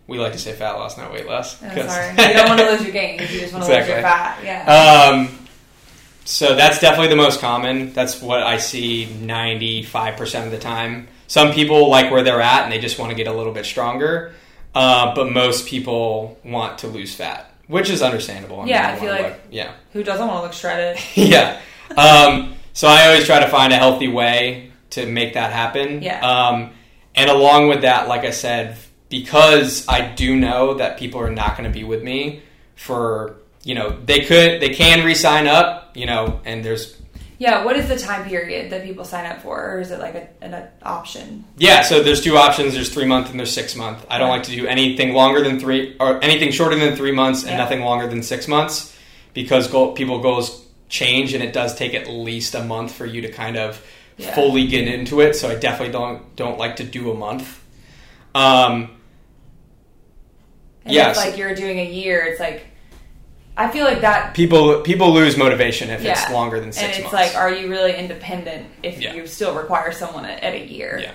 we 0.06 0.18
like 0.18 0.32
to 0.32 0.38
say 0.38 0.52
fat 0.54 0.72
loss, 0.72 0.96
not 0.96 1.12
weight 1.12 1.26
loss. 1.26 1.62
Oh, 1.62 1.68
'cause- 1.74 1.92
sorry, 1.94 2.10
you 2.10 2.34
don't 2.34 2.48
want 2.48 2.60
to 2.60 2.70
lose 2.70 2.82
your 2.82 2.92
gains. 3.00 3.32
You 3.32 3.40
just 3.40 3.52
want 3.52 3.64
to 3.66 3.76
lose 3.76 3.88
your 3.88 4.00
fat. 4.02 4.38
Yeah. 4.42 4.64
um, 4.72 5.38
so 6.24 6.54
that's 6.54 6.78
definitely 6.80 7.08
the 7.08 7.16
most 7.16 7.40
common. 7.40 7.92
That's 7.92 8.20
what 8.22 8.42
I 8.42 8.56
see 8.58 9.06
95% 9.06 10.44
of 10.46 10.50
the 10.50 10.58
time. 10.58 11.08
Some 11.26 11.52
people 11.52 11.88
like 11.90 12.10
where 12.10 12.22
they're 12.22 12.40
at 12.40 12.64
and 12.64 12.72
they 12.72 12.78
just 12.78 12.98
want 12.98 13.10
to 13.10 13.16
get 13.16 13.26
a 13.26 13.32
little 13.32 13.52
bit 13.52 13.66
stronger. 13.66 14.32
Uh, 14.74 15.14
but 15.14 15.30
most 15.32 15.66
people 15.66 16.38
want 16.44 16.78
to 16.78 16.86
lose 16.86 17.14
fat, 17.14 17.50
which 17.66 17.90
is 17.90 18.00
understandable. 18.02 18.64
Yeah, 18.66 18.88
I 18.92 18.96
feel 18.96 19.10
like- 19.10 19.22
look- 19.26 19.40
yeah. 19.50 19.72
Who 19.92 20.02
doesn't 20.02 20.26
want 20.26 20.38
to 20.38 20.42
look 20.42 20.52
shredded? 20.52 21.02
yeah. 21.14 21.60
Um, 21.96 22.54
so 22.72 22.86
I 22.88 23.06
always 23.08 23.24
try 23.24 23.40
to 23.40 23.48
find 23.48 23.72
a 23.72 23.76
healthy 23.76 24.08
way 24.08 24.70
to 24.90 25.06
make 25.06 25.34
that 25.34 25.52
happen. 25.52 26.02
Yeah. 26.02 26.20
Um, 26.20 26.70
and 27.14 27.28
along 27.30 27.68
with 27.68 27.82
that, 27.82 28.08
like 28.08 28.24
I 28.24 28.30
said, 28.30 28.76
because 29.08 29.86
I 29.88 30.12
do 30.14 30.36
know 30.36 30.74
that 30.74 30.98
people 30.98 31.20
are 31.20 31.30
not 31.30 31.56
going 31.56 31.70
to 31.70 31.76
be 31.76 31.84
with 31.84 32.02
me 32.02 32.42
for 32.76 33.36
you 33.64 33.74
know 33.74 33.98
they 34.04 34.20
could 34.20 34.60
they 34.60 34.68
can 34.68 35.04
re-sign 35.04 35.48
up 35.48 35.96
you 35.96 36.06
know 36.06 36.40
and 36.44 36.64
there's 36.64 36.96
Yeah, 37.38 37.64
what 37.64 37.74
is 37.76 37.88
the 37.88 37.98
time 37.98 38.24
period 38.28 38.70
that 38.70 38.84
people 38.84 39.04
sign 39.04 39.26
up 39.26 39.42
for, 39.42 39.60
or 39.74 39.80
is 39.80 39.90
it 39.90 39.98
like 39.98 40.14
a, 40.14 40.28
an, 40.44 40.54
an 40.54 40.68
option? 40.84 41.44
yeah 41.56 41.82
so 41.82 42.02
there's 42.02 42.22
two 42.22 42.36
options 42.36 42.74
there's 42.74 42.88
three 42.92 43.04
month 43.06 43.30
and 43.30 43.38
there's 43.38 43.52
six 43.52 43.74
month 43.74 44.06
i 44.08 44.16
don't 44.18 44.28
Yeah. 44.28 44.32
like 44.34 44.42
to 44.44 44.52
do 44.52 44.66
anything 44.68 45.12
longer 45.12 45.42
than 45.42 45.58
three 45.58 45.96
or 45.98 46.22
anything 46.22 46.52
shorter 46.52 46.76
than 46.76 46.94
three 46.94 47.10
months 47.12 47.42
and 47.42 47.50
Yeah. 47.52 47.56
nothing 47.58 47.80
longer 47.80 48.06
than 48.06 48.22
six 48.22 48.46
months 48.46 48.96
because 49.34 49.66
goal, 49.66 49.92
people 49.92 50.20
goals 50.20 50.64
change 50.88 51.34
and 51.34 51.42
it 51.42 51.52
does 51.52 51.74
take 51.74 51.94
at 51.94 52.08
least 52.08 52.54
a 52.54 52.62
month 52.62 52.92
for 52.94 53.06
you 53.06 53.22
to 53.22 53.32
kind 53.32 53.56
of 53.56 53.82
Yeah. 54.18 54.34
fully 54.34 54.66
get 54.66 54.86
into 54.88 55.20
it 55.20 55.34
so 55.34 55.48
i 55.48 55.54
definitely 55.54 55.92
don't 55.92 56.34
don't 56.36 56.58
like 56.58 56.76
to 56.76 56.84
do 56.84 57.10
a 57.10 57.14
month 57.14 57.64
um 58.34 58.90
And 60.84 60.94
Yes. 60.94 61.16
like 61.16 61.36
you're 61.36 61.54
doing 61.54 61.78
a 61.80 61.84
year, 61.84 62.22
it's 62.24 62.40
like 62.40 62.64
I 63.56 63.68
feel 63.68 63.84
like 63.84 64.00
that. 64.02 64.34
people 64.34 64.80
people 64.82 65.12
lose 65.12 65.36
motivation 65.36 65.90
if 65.90 66.02
Yeah, 66.02 66.12
it's 66.12 66.30
longer 66.30 66.60
than 66.60 66.72
six 66.72 66.82
months. 66.82 66.96
and 66.98 67.04
it's 67.06 67.12
months 67.12 67.34
like, 67.34 67.42
are 67.42 67.52
you 67.52 67.68
really 67.68 67.94
independent 67.94 68.66
if 68.82 69.00
Yeah. 69.00 69.14
you 69.14 69.26
still 69.26 69.54
require 69.54 69.92
someone 69.92 70.24
at, 70.24 70.42
at 70.42 70.54
a 70.54 70.64
year? 70.66 70.98
Yeah. 71.02 71.10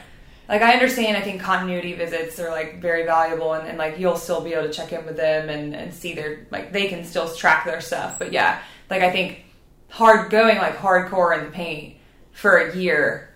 Like 0.50 0.62
I 0.62 0.74
understand, 0.74 1.16
I 1.18 1.22
think 1.22 1.42
continuity 1.42 1.94
visits 1.94 2.38
are 2.40 2.50
like 2.52 2.82
very 2.82 3.06
valuable, 3.06 3.54
and, 3.54 3.68
and 3.68 3.78
like 3.78 3.98
you'll 3.98 4.18
still 4.18 4.42
be 4.42 4.54
able 4.54 4.68
to 4.68 4.74
check 4.74 4.92
in 4.92 5.06
with 5.06 5.16
them 5.18 5.50
and, 5.50 5.74
and 5.74 5.94
see 5.94 6.14
their 6.14 6.46
like 6.52 6.72
they 6.74 6.88
can 6.88 7.04
still 7.06 7.34
track 7.34 7.66
their 7.66 7.82
stuff. 7.82 8.20
But 8.20 8.32
yeah, 8.34 8.60
like 8.90 9.02
I 9.02 9.10
think 9.12 9.46
hard 9.90 10.30
going 10.30 10.58
like 10.58 10.76
hardcore 10.78 11.38
in 11.38 11.46
the 11.46 11.52
paint 11.52 11.96
for 12.34 12.58
a 12.58 12.76
year, 12.76 13.30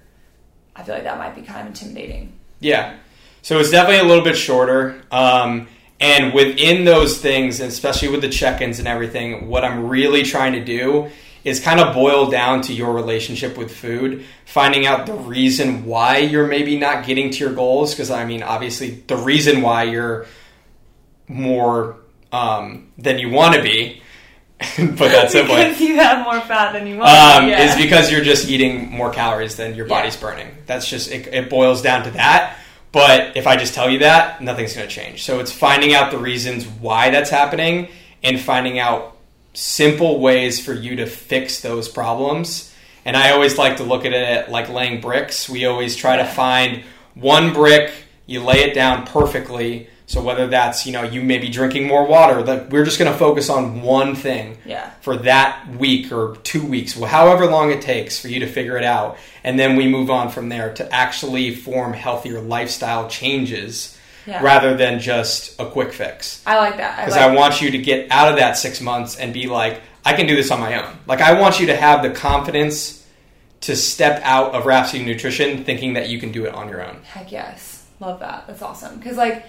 I 0.76 0.84
feel 0.84 0.96
like 0.96 1.06
that 1.06 1.18
might 1.18 1.36
be 1.36 1.42
kind 1.42 1.62
of 1.62 1.68
intimidating. 1.68 2.34
Yeah. 2.60 2.98
So 3.42 3.60
it's 3.60 3.72
definitely 3.72 4.06
a 4.06 4.10
little 4.10 4.24
bit 4.24 4.36
shorter. 4.36 5.02
Um, 5.12 5.68
and 6.00 6.34
within 6.34 6.86
those 6.86 7.20
things, 7.20 7.60
especially 7.60 8.10
with 8.10 8.22
the 8.22 8.30
check 8.30 8.62
ins 8.62 8.80
and 8.80 8.88
everything, 8.88 9.48
what 9.48 9.64
I'm 9.64 9.88
really 9.88 10.24
trying 10.24 10.54
to 10.54 10.64
do 10.64 11.10
is 11.44 11.60
kind 11.60 11.80
of 11.80 11.94
boil 11.94 12.30
down 12.30 12.62
to 12.64 12.74
your 12.74 12.94
relationship 12.94 13.58
with 13.58 13.74
food, 13.74 14.26
finding 14.46 14.86
out 14.86 15.06
the 15.06 15.14
reason 15.14 15.86
why 15.86 16.18
you're 16.18 16.46
maybe 16.46 16.78
not 16.78 17.06
getting 17.06 17.32
to 17.32 17.38
your 17.40 17.54
goals. 17.54 17.94
Because, 17.94 18.12
I 18.12 18.26
mean, 18.26 18.44
obviously, 18.44 18.90
the 19.08 19.16
reason 19.16 19.62
why 19.62 19.84
you're 19.84 20.26
more 21.28 21.98
um, 22.32 22.92
than 22.98 23.18
you 23.18 23.30
want 23.30 23.56
to 23.56 23.62
be, 23.62 24.02
put 24.60 24.98
that 25.12 25.30
simply, 25.32 25.56
because 25.58 25.80
you 25.82 25.96
have 25.98 26.24
more 26.26 26.40
fat 26.42 26.72
than 26.74 26.88
you 26.88 26.98
want. 26.98 27.10
um, 27.10 27.50
yeah. 27.50 27.64
is 27.64 27.76
because 27.76 28.12
you're 28.12 28.24
just 28.24 28.50
eating 28.50 28.90
more 28.90 29.12
calories 29.12 29.56
than 29.56 29.76
your 29.76 29.86
body's 29.86 30.16
Yeah. 30.16 30.22
burning. 30.22 30.48
That's 30.66 30.88
just 30.90 31.12
it, 31.12 31.28
it 31.28 31.50
boils 31.50 31.82
down 31.82 32.04
to 32.04 32.12
that. 32.12 32.58
But 32.92 33.38
if 33.38 33.46
I 33.46 33.56
just 33.58 33.74
tell 33.76 33.90
you 33.90 34.00
that, 34.00 34.42
nothing's 34.42 34.74
going 34.74 34.88
to 34.88 34.94
change. 34.94 35.24
So 35.24 35.40
it's 35.40 35.52
finding 35.52 35.94
out 35.94 36.10
the 36.10 36.18
reasons 36.18 36.66
why 36.66 37.10
that's 37.12 37.30
happening 37.30 37.90
and 38.24 38.40
finding 38.40 38.80
out 38.80 39.16
simple 39.54 40.20
ways 40.20 40.60
for 40.64 40.74
you 40.74 40.96
to 40.98 41.06
fix 41.06 41.62
those 41.62 41.88
problems. 41.90 42.74
And 43.06 43.16
I 43.16 43.32
always 43.32 43.58
like 43.58 43.78
to 43.78 43.84
look 43.84 44.06
at 44.06 44.14
it 44.14 44.50
like 44.50 44.70
laying 44.70 45.02
bricks. 45.02 45.48
We 45.50 45.66
always 45.66 45.96
try 45.96 46.18
to 46.18 46.26
find 46.26 46.84
one 47.14 47.54
brick, 47.54 47.92
you 48.26 48.42
lay 48.44 48.62
it 48.64 48.74
down 48.74 49.06
perfectly. 49.06 49.88
So 50.08 50.24
whether 50.24 50.48
that's, 50.48 50.86
you 50.86 50.94
know, 50.94 51.04
you 51.04 51.22
may 51.22 51.38
be 51.38 51.50
drinking 51.50 51.86
more 51.86 52.08
water, 52.08 52.42
that 52.42 52.70
we're 52.70 52.86
just 52.86 52.98
going 52.98 53.12
to 53.12 53.18
focus 53.18 53.50
on 53.50 53.82
one 53.82 54.16
thing 54.16 54.58
yeah. 54.66 54.92
for 55.02 55.18
that 55.18 55.68
week 55.78 56.14
or 56.14 56.38
two 56.44 56.66
weeks, 56.66 56.94
however 56.94 57.46
long 57.46 57.72
it 57.72 57.82
takes 57.82 58.18
for 58.20 58.30
you 58.30 58.40
to 58.40 58.48
figure 58.48 58.78
it 58.78 58.86
out. 58.86 59.18
And 59.44 59.60
then 59.60 59.76
we 59.76 59.86
move 59.86 60.10
on 60.10 60.30
from 60.30 60.48
there 60.48 60.74
to 60.76 60.96
actually 60.96 61.54
form 61.54 61.92
healthier 61.92 62.40
lifestyle 62.40 63.10
changes 63.10 63.98
Yeah. 64.26 64.42
rather 64.42 64.76
than 64.78 65.00
just 65.00 65.60
a 65.60 65.66
quick 65.70 65.92
fix. 65.92 66.42
I 66.46 66.58
like 66.58 66.78
that. 66.78 66.98
Because 66.98 67.16
like 67.16 67.30
I 67.30 67.36
want 67.36 67.62
you 67.62 67.72
to 67.72 67.78
get 67.78 68.10
out 68.10 68.30
of 68.30 68.38
that 68.38 68.58
six 68.58 68.80
months 68.80 69.18
and 69.18 69.34
be 69.34 69.48
like, 69.48 69.82
I 70.06 70.14
can 70.14 70.26
do 70.26 70.38
this 70.38 70.52
on 70.52 70.62
my 70.62 70.82
own. 70.82 70.98
Like, 71.06 71.20
I 71.20 71.38
want 71.38 71.60
you 71.60 71.68
to 71.68 71.76
have 71.76 72.02
the 72.02 72.12
confidence 72.12 73.06
to 73.62 73.76
step 73.76 74.22
out 74.24 74.54
of 74.54 74.66
Rhapsody 74.66 75.04
Nutrition 75.04 75.66
thinking 75.66 75.96
that 75.96 76.08
you 76.08 76.18
can 76.18 76.32
do 76.32 76.46
it 76.46 76.54
on 76.54 76.70
your 76.70 76.82
own. 76.82 77.02
Heck 77.04 77.30
yes. 77.30 77.86
Love 78.00 78.22
that. 78.22 78.48
That's 78.48 78.62
awesome. 78.62 79.00
Because, 79.00 79.18
like, 79.18 79.46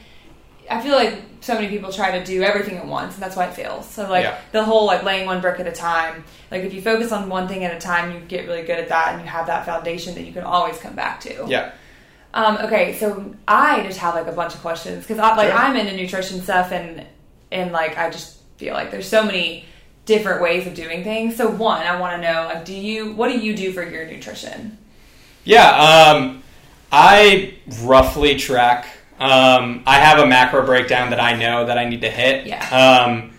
I 0.71 0.81
feel 0.81 0.95
like 0.95 1.15
so 1.41 1.55
many 1.55 1.69
people 1.69 1.93
try 1.93 2.19
to 2.19 2.25
do 2.25 2.43
everything 2.43 2.77
at 2.77 2.87
once, 2.87 3.15
and 3.15 3.23
that's 3.23 3.37
why 3.37 3.47
it 3.47 3.55
fails. 3.55 3.89
So, 3.89 4.09
like, 4.09 4.25
Yeah. 4.25 4.37
the 4.53 4.65
whole, 4.65 4.87
like, 4.87 5.03
laying 5.03 5.27
one 5.27 5.41
brick 5.41 5.61
at 5.61 5.67
a 5.67 5.73
time, 5.73 6.25
like, 6.51 6.63
if 6.65 6.75
you 6.75 6.83
focus 6.83 7.13
on 7.13 7.29
one 7.29 7.49
thing 7.49 7.65
at 7.65 7.75
a 7.75 7.79
time, 7.79 8.13
you 8.13 8.21
get 8.21 8.47
really 8.47 8.63
good 8.63 8.79
at 8.79 8.89
that, 8.89 9.13
and 9.13 9.23
you 9.23 9.27
have 9.29 9.47
that 9.47 9.65
foundation 9.65 10.15
that 10.15 10.23
you 10.23 10.33
can 10.33 10.43
always 10.45 10.77
come 10.79 10.95
back 10.95 11.21
to. 11.21 11.47
Yeah. 11.47 11.71
Um, 12.35 12.59
okay, 12.59 12.97
so 12.99 13.35
I 13.47 13.83
just 13.85 13.99
have, 14.01 14.15
like, 14.15 14.27
a 14.27 14.33
bunch 14.33 14.55
of 14.55 14.61
questions. 14.61 15.07
Because, 15.07 15.19
like, 15.19 15.49
Sure. 15.49 15.57
I'm 15.57 15.77
into 15.77 15.97
nutrition 15.97 16.43
stuff, 16.43 16.73
and, 16.73 17.07
and, 17.51 17.73
like, 17.73 17.97
I 17.97 18.11
just 18.11 18.37
feel 18.59 18.75
like 18.75 18.91
there's 18.91 19.09
so 19.09 19.23
many 19.23 19.65
different 20.05 20.43
ways 20.43 20.67
of 20.67 20.75
doing 20.75 21.05
things. 21.05 21.37
So, 21.37 21.49
one, 21.49 21.87
I 21.87 21.99
want 22.01 22.21
to 22.21 22.33
know, 22.33 22.47
like, 22.53 22.65
do 22.65 22.75
you, 22.75 23.13
what 23.13 23.31
do 23.31 23.39
you 23.39 23.55
do 23.55 23.73
for 23.73 23.83
your 23.83 24.05
nutrition? 24.07 24.77
Yeah, 25.45 25.71
um, 25.71 26.43
I 26.93 27.55
roughly 27.83 28.37
track. 28.37 28.87
Um, 29.19 29.83
I 29.87 29.97
have 29.97 30.19
a 30.19 30.27
macro 30.27 30.65
breakdown 30.65 31.11
that 31.11 31.21
I 31.21 31.37
know 31.37 31.67
that 31.67 31.79
I 31.79 31.89
need 31.89 32.03
to 32.03 32.11
hit. 32.11 32.47
Yeah. 32.47 32.63
Um, 32.69 33.33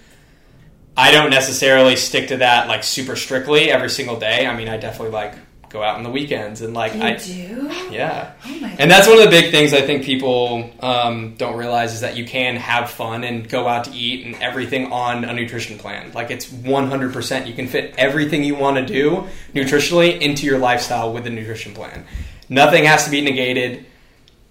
I 0.97 1.11
don't 1.11 1.29
necessarily 1.29 1.95
stick 1.95 2.27
to 2.29 2.37
that 2.37 2.67
like 2.67 2.83
super 2.83 3.15
strictly 3.15 3.71
every 3.71 3.89
single 3.89 4.19
day. 4.19 4.45
I 4.45 4.55
mean, 4.55 4.67
I 4.67 4.77
definitely 4.77 5.11
like 5.11 5.33
go 5.69 5.83
out 5.83 5.95
on 5.95 6.03
the 6.03 6.09
weekends 6.09 6.61
and 6.61 6.73
like 6.73 6.95
You 6.95 7.01
I 7.03 7.13
do? 7.15 7.71
yeah. 7.91 8.33
Oh 8.45 8.59
my 8.59 8.75
And 8.79 8.89
that's 8.89 9.07
one 9.07 9.17
of 9.17 9.23
the 9.23 9.29
big 9.29 9.51
things 9.51 9.71
I 9.73 9.81
think 9.81 10.03
people 10.03 10.69
um, 10.81 11.35
don't 11.37 11.57
realize 11.57 11.93
is 11.93 12.01
that 12.01 12.17
you 12.17 12.25
can 12.25 12.55
have 12.57 12.89
fun 12.89 13.23
and 13.23 13.47
go 13.47 13.67
out 13.67 13.85
to 13.85 13.91
eat 13.91 14.25
and 14.25 14.35
everything 14.41 14.91
on 14.91 15.23
a 15.23 15.33
nutrition 15.33 15.77
plan. 15.77 16.11
Like 16.11 16.31
it's 16.31 16.47
100%. 16.47 17.47
You 17.47 17.53
can 17.53 17.67
fit 17.67 17.93
everything 17.97 18.43
you 18.43 18.55
want 18.55 18.77
to 18.77 18.85
do 18.85 19.27
nutritionally 19.53 20.19
into 20.19 20.45
your 20.45 20.57
lifestyle 20.57 21.13
with 21.13 21.25
a 21.27 21.29
nutrition 21.29 21.73
plan. 21.73 22.05
Nothing 22.49 22.83
has 22.85 23.05
to 23.05 23.11
be 23.11 23.21
negated. 23.21 23.85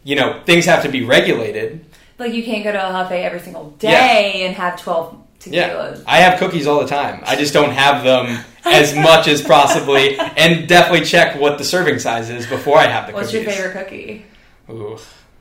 You 0.09 0.17
know, 0.17 0.41
things 0.47 0.65
have 0.65 0.85
to 0.85 0.89
be 0.89 1.05
regulated. 1.05 1.85
Like 2.19 2.33
you 2.33 2.43
can't 2.43 2.65
go 2.65 2.73
to 2.73 2.79
a 2.79 2.93
buffet 2.93 3.25
every 3.25 3.41
single 3.41 3.73
day 3.73 4.47
and 4.47 4.57
have 4.57 4.81
12 4.81 5.23
Yeah. 5.45 5.99
I 6.07 6.21
have 6.21 6.39
cookies 6.39 6.67
all 6.67 6.81
the 6.81 6.87
time. 6.89 7.23
I 7.27 7.37
just 7.37 7.53
don't 7.53 7.73
have 7.73 8.05
them 8.05 8.43
as 8.65 8.95
much 8.97 9.29
as 9.29 9.43
possibly 9.43 10.19
and 10.19 10.67
definitely 10.67 11.05
check 11.05 11.39
what 11.39 11.59
the 11.59 11.65
serving 11.65 11.99
size 11.99 12.31
is 12.31 12.47
before 12.47 12.79
I 12.79 12.87
have 12.87 13.07
the 13.07 13.13
cookies. 13.13 13.35
What's 13.35 13.45
cookies. 13.45 13.59
your 13.59 13.71
favorite 13.71 13.85
cookie? 13.85 14.27
Ooh. 14.71 14.99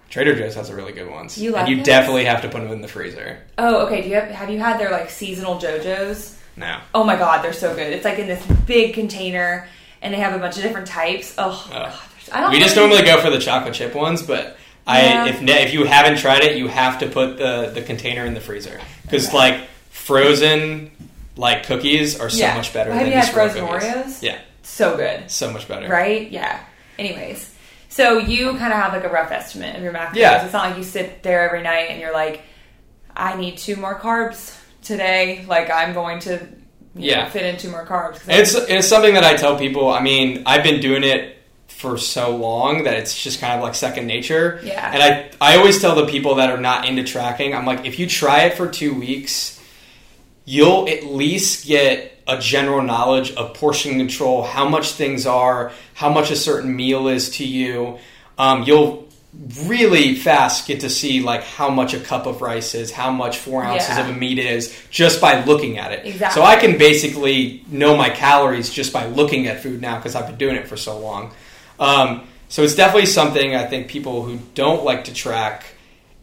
Trader 0.09 0.35
Joe's 0.35 0.55
has 0.55 0.69
a 0.69 0.75
really 0.75 0.91
good 0.91 1.09
ones. 1.09 1.37
You 1.37 1.51
like 1.51 1.61
and 1.61 1.69
you 1.69 1.77
those? 1.77 1.85
definitely 1.85 2.25
have 2.25 2.41
to 2.41 2.49
put 2.49 2.61
them 2.61 2.73
in 2.73 2.81
the 2.81 2.89
freezer. 2.89 3.39
Oh, 3.57 3.85
okay. 3.85 4.01
Do 4.01 4.09
you 4.09 4.15
have 4.15 4.29
have 4.31 4.49
you 4.49 4.59
had 4.59 4.81
their 4.81 4.91
like 4.91 5.09
seasonal 5.09 5.59
Joe-Joe's? 5.59 6.37
No. 6.57 6.81
Oh 6.93 7.05
my 7.05 7.15
god, 7.15 7.41
they're 7.41 7.53
so 7.53 7.73
good. 7.73 7.93
It's 7.93 8.03
like 8.03 8.19
in 8.19 8.27
this 8.27 8.45
big 8.65 8.95
container 8.95 9.65
and 10.01 10.13
they 10.13 10.17
have 10.17 10.33
a 10.35 10.39
bunch 10.39 10.57
of 10.57 10.63
different 10.63 10.87
types. 10.87 11.35
Oh, 11.37 11.65
god. 11.71 11.93
I 12.31 12.41
don't 12.41 12.51
We 12.51 12.59
just 12.59 12.75
normally 12.75 13.03
go 13.03 13.19
for 13.21 13.29
the 13.29 13.39
chocolate 13.39 13.73
chip 13.73 13.93
ones, 13.95 14.21
but 14.21 14.57
Yeah. 14.87 15.25
I 15.25 15.29
if 15.29 15.41
if 15.41 15.73
you 15.73 15.83
haven't 15.85 16.17
tried 16.17 16.43
it, 16.43 16.57
you 16.57 16.67
have 16.67 16.99
to 16.99 17.07
put 17.07 17.37
the 17.37 17.71
the 17.73 17.81
container 17.81 18.25
in 18.25 18.33
the 18.33 18.41
freezer 18.41 18.79
because 19.03 19.27
Okay. 19.27 19.37
like 19.37 19.61
frozen 19.89 20.91
like 21.35 21.65
cookies 21.67 22.19
are 22.19 22.29
so 22.29 22.39
Yeah. 22.39 22.55
much 22.55 22.73
better. 22.73 22.91
Have 22.91 23.01
than 23.03 23.11
you 23.11 23.19
had 23.19 23.29
frozen 23.31 23.67
cookies. 23.67 23.89
Oreos? 23.93 24.23
Yeah, 24.23 24.37
so 24.63 24.95
good. 24.97 25.29
so 25.29 25.51
much 25.51 25.67
better. 25.67 25.87
Right? 25.87 26.31
Yeah. 26.31 26.57
Anyways, 26.97 27.51
so 27.89 28.17
you 28.17 28.51
kind 28.57 28.73
of 28.73 28.79
have 28.79 28.91
like 28.93 29.03
a 29.03 29.09
rough 29.09 29.31
estimate 29.31 29.75
of 29.75 29.83
your 29.83 29.93
macros. 29.93 30.15
Yeah. 30.15 30.43
It's 30.43 30.53
not 30.53 30.69
like 30.69 30.77
you 30.77 30.83
sit 30.83 31.21
there 31.21 31.41
every 31.47 31.61
night 31.61 31.89
and 31.91 31.99
you're 32.01 32.13
like, 32.13 32.41
I 33.15 33.35
need 33.35 33.57
two 33.57 33.75
more 33.75 33.99
carbs 33.99 34.55
today. 34.83 35.45
Like 35.47 35.69
I'm 35.69 35.93
going 35.93 36.19
to 36.21 36.39
Yeah. 36.95 37.25
know, 37.25 37.29
fit 37.29 37.43
in 37.43 37.57
two 37.57 37.69
more 37.69 37.85
carbs. 37.85 38.19
It's 38.27 38.55
it's 38.55 38.87
something 38.87 39.13
that 39.13 39.23
I 39.23 39.35
tell 39.35 39.57
people. 39.59 39.91
I 39.91 40.01
mean, 40.01 40.41
I've 40.47 40.63
been 40.63 40.79
doing 40.81 41.03
it 41.03 41.36
for 41.77 41.97
so 41.97 42.35
long 42.35 42.83
that 42.85 42.95
it's 42.95 43.21
just 43.23 43.39
kind 43.39 43.53
of 43.53 43.61
like 43.61 43.75
second 43.75 44.07
nature. 44.07 44.59
Yeah. 44.63 44.91
And 44.91 45.03
I 45.03 45.29
I 45.39 45.57
always 45.57 45.79
tell 45.79 45.95
the 45.95 46.07
people 46.07 46.35
that 46.35 46.49
are 46.49 46.59
not 46.59 46.85
into 46.87 47.03
tracking, 47.03 47.53
I'm 47.53 47.65
like, 47.65 47.85
if 47.85 47.99
you 47.99 48.07
try 48.07 48.41
it 48.45 48.55
for 48.57 48.67
two 48.67 48.93
weeks, 48.93 49.61
you'll 50.45 50.89
at 50.89 51.03
least 51.05 51.67
get 51.67 52.13
a 52.27 52.39
general 52.39 52.81
knowledge 52.81 53.31
of 53.33 53.53
portion 53.53 53.97
control, 53.97 54.43
how 54.43 54.67
much 54.67 54.91
things 54.93 55.25
are, 55.27 55.71
how 55.93 56.09
much 56.11 56.31
a 56.31 56.35
certain 56.35 56.75
meal 56.75 57.07
is 57.07 57.29
to 57.37 57.45
you. 57.45 57.99
Um, 58.37 58.63
you'll 58.63 59.07
really 59.65 60.15
fast 60.15 60.67
get 60.67 60.79
to 60.79 60.89
see 60.89 61.21
like 61.21 61.43
how 61.43 61.69
much 61.69 61.93
a 61.93 61.99
cup 61.99 62.25
of 62.25 62.41
rice 62.41 62.73
is, 62.73 62.91
how 62.91 63.11
much 63.11 63.37
four 63.37 63.63
ounces 63.63 63.89
Yeah. 63.89 64.09
of 64.09 64.15
a 64.15 64.19
meat 64.19 64.39
is, 64.39 64.75
just 64.89 65.21
by 65.21 65.43
looking 65.45 65.77
at 65.77 65.91
it. 65.91 66.05
Exactly. 66.07 66.41
So 66.41 66.45
I 66.45 66.55
can 66.55 66.77
basically 66.77 67.63
know 67.69 67.95
my 67.95 68.09
calories 68.09 68.69
just 68.71 68.91
by 68.91 69.05
looking 69.05 69.45
at 69.47 69.61
food 69.61 69.79
now 69.79 69.97
because 69.97 70.15
I've 70.15 70.25
been 70.27 70.37
doing 70.37 70.55
it 70.55 70.67
for 70.67 70.75
so 70.75 70.97
long. 70.99 71.31
Um, 71.79 72.27
so 72.49 72.63
it's 72.63 72.75
definitely 72.75 73.07
something 73.07 73.55
I 73.55 73.65
think 73.65 73.87
people 73.87 74.23
who 74.23 74.39
don't 74.55 74.83
like 74.83 75.05
to 75.05 75.13
track, 75.13 75.65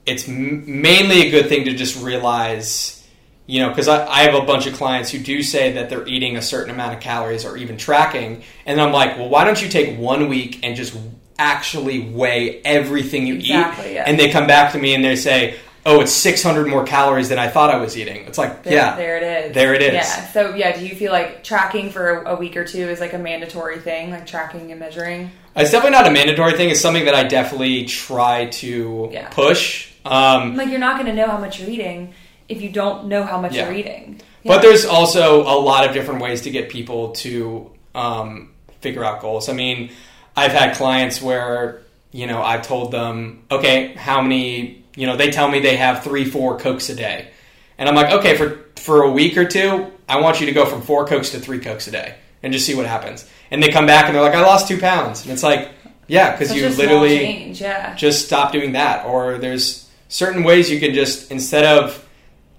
it's 0.06 0.28
m- 0.28 0.80
mainly 0.82 1.28
a 1.28 1.30
good 1.30 1.48
thing 1.48 1.64
to 1.66 1.74
just 1.74 2.02
realize, 2.02 3.06
you 3.46 3.60
know, 3.60 3.68
because 3.68 3.88
I, 3.88 4.06
I 4.06 4.18
have 4.22 4.34
a 4.34 4.44
bunch 4.46 4.66
of 4.66 4.74
clients 4.74 5.10
who 5.10 5.18
do 5.18 5.42
say 5.42 5.72
that 5.72 5.90
they're 5.90 6.06
eating 6.08 6.36
a 6.36 6.42
certain 6.42 6.72
amount 6.74 6.94
of 6.94 7.00
calories 7.00 7.44
or 7.44 7.56
even 7.56 7.76
tracking, 7.76 8.42
and 8.66 8.80
I'm 8.80 8.92
like, 8.92 9.16
well, 9.18 9.28
why 9.28 9.44
don't 9.44 9.60
you 9.62 9.68
take 9.68 9.98
one 9.98 10.28
week 10.28 10.60
and 10.62 10.76
just 10.76 10.96
actually 11.38 12.00
weigh 12.00 12.62
everything 12.62 13.26
you 13.26 13.34
Exactly, 13.34 13.90
eat? 13.90 13.94
yeah. 13.94 14.04
And 14.06 14.18
they 14.18 14.30
come 14.30 14.46
back 14.46 14.72
to 14.72 14.78
me 14.78 14.94
and 14.94 15.04
they 15.04 15.16
say, 15.16 15.58
oh, 15.86 16.00
it's 16.00 16.12
600 16.12 16.66
more 16.66 16.84
calories 16.84 17.28
than 17.28 17.38
I 17.38 17.48
thought 17.48 17.70
I 17.70 17.76
was 17.76 17.96
eating. 17.96 18.24
It's 18.26 18.38
like, 18.38 18.62
There, 18.62 18.72
yeah, 18.72 18.96
there 18.96 19.16
it 19.18 19.22
is. 19.48 19.54
There 19.54 19.74
it 19.74 19.82
is. 19.82 19.92
Yeah. 19.94 20.02
So 20.32 20.54
yeah, 20.54 20.76
do 20.78 20.86
you 20.86 20.94
feel 20.94 21.12
like 21.12 21.44
tracking 21.44 21.90
for 21.90 22.22
a 22.22 22.34
week 22.36 22.56
or 22.56 22.64
two 22.64 22.88
is 22.88 23.00
like 23.00 23.12
a 23.12 23.18
mandatory 23.18 23.78
thing, 23.78 24.10
like 24.10 24.26
tracking 24.26 24.70
and 24.70 24.80
measuring? 24.80 25.30
It's 25.56 25.70
definitely 25.70 25.96
not 25.98 26.06
a 26.06 26.10
mandatory 26.10 26.54
thing. 26.54 26.70
It's 26.70 26.80
something 26.80 27.04
that 27.04 27.14
I 27.14 27.24
definitely 27.24 27.84
try 27.84 28.46
to 28.46 29.10
Yeah. 29.12 29.28
push. 29.28 29.90
Um, 30.04 30.56
Like 30.56 30.68
you're 30.68 30.78
not 30.80 30.94
going 30.96 31.06
to 31.06 31.14
know 31.14 31.26
how 31.28 31.38
much 31.38 31.60
you're 31.60 31.70
eating 31.70 32.14
if 32.48 32.60
you 32.60 32.70
don't 32.70 33.06
know 33.06 33.22
how 33.24 33.40
much 33.40 33.54
Yeah. 33.54 33.66
you're 33.66 33.74
eating. 33.78 34.20
But 34.44 34.60
there's 34.60 34.84
also 34.84 35.42
a 35.42 35.56
lot 35.58 35.86
of 35.86 35.94
different 35.94 36.20
ways 36.20 36.42
to 36.42 36.50
get 36.50 36.68
people 36.68 37.12
to 37.12 37.70
um, 37.94 38.50
figure 38.80 39.02
out 39.04 39.20
goals. 39.22 39.48
I 39.48 39.52
mean, 39.54 39.90
I've 40.36 40.52
had 40.52 40.74
clients 40.74 41.22
where, 41.22 41.80
you 42.12 42.26
know, 42.26 42.42
I've 42.42 42.60
told 42.62 42.90
them, 42.90 43.44
okay, 43.50 43.94
how 43.94 44.20
many, 44.20 44.83
you 44.94 45.06
know, 45.06 45.16
they 45.16 45.30
tell 45.30 45.48
me 45.48 45.60
they 45.60 45.76
have 45.76 46.04
three, 46.04 46.24
four 46.24 46.58
Cokes 46.58 46.88
a 46.88 46.94
day. 46.94 47.30
And 47.78 47.88
I'm 47.88 47.94
like, 47.94 48.12
okay, 48.12 48.36
for, 48.36 48.60
for 48.76 49.02
a 49.02 49.10
week 49.10 49.36
or 49.36 49.44
two, 49.44 49.90
I 50.08 50.20
want 50.20 50.40
you 50.40 50.46
to 50.46 50.52
go 50.52 50.66
from 50.66 50.82
four 50.82 51.06
Cokes 51.06 51.30
to 51.30 51.40
three 51.40 51.58
Cokes 51.58 51.88
a 51.88 51.90
day 51.90 52.16
and 52.42 52.52
just 52.52 52.66
see 52.66 52.74
what 52.74 52.86
happens. 52.86 53.28
And 53.50 53.62
they 53.62 53.68
come 53.68 53.86
back 53.86 54.06
and 54.06 54.14
they're 54.14 54.22
like, 54.22 54.34
I 54.34 54.42
lost 54.42 54.68
two 54.68 54.78
pounds. 54.78 55.22
And 55.22 55.32
it's 55.32 55.42
like, 55.42 55.70
yeah, 56.06 56.32
because 56.32 56.54
you 56.54 56.68
literally 56.68 57.18
change, 57.18 57.60
yeah. 57.60 57.94
just 57.94 58.26
stop 58.26 58.52
doing 58.52 58.72
that. 58.72 59.06
Or 59.06 59.38
there's 59.38 59.88
certain 60.08 60.44
ways 60.44 60.70
you 60.70 60.78
can 60.78 60.94
just 60.94 61.30
instead 61.30 61.64
of 61.64 62.06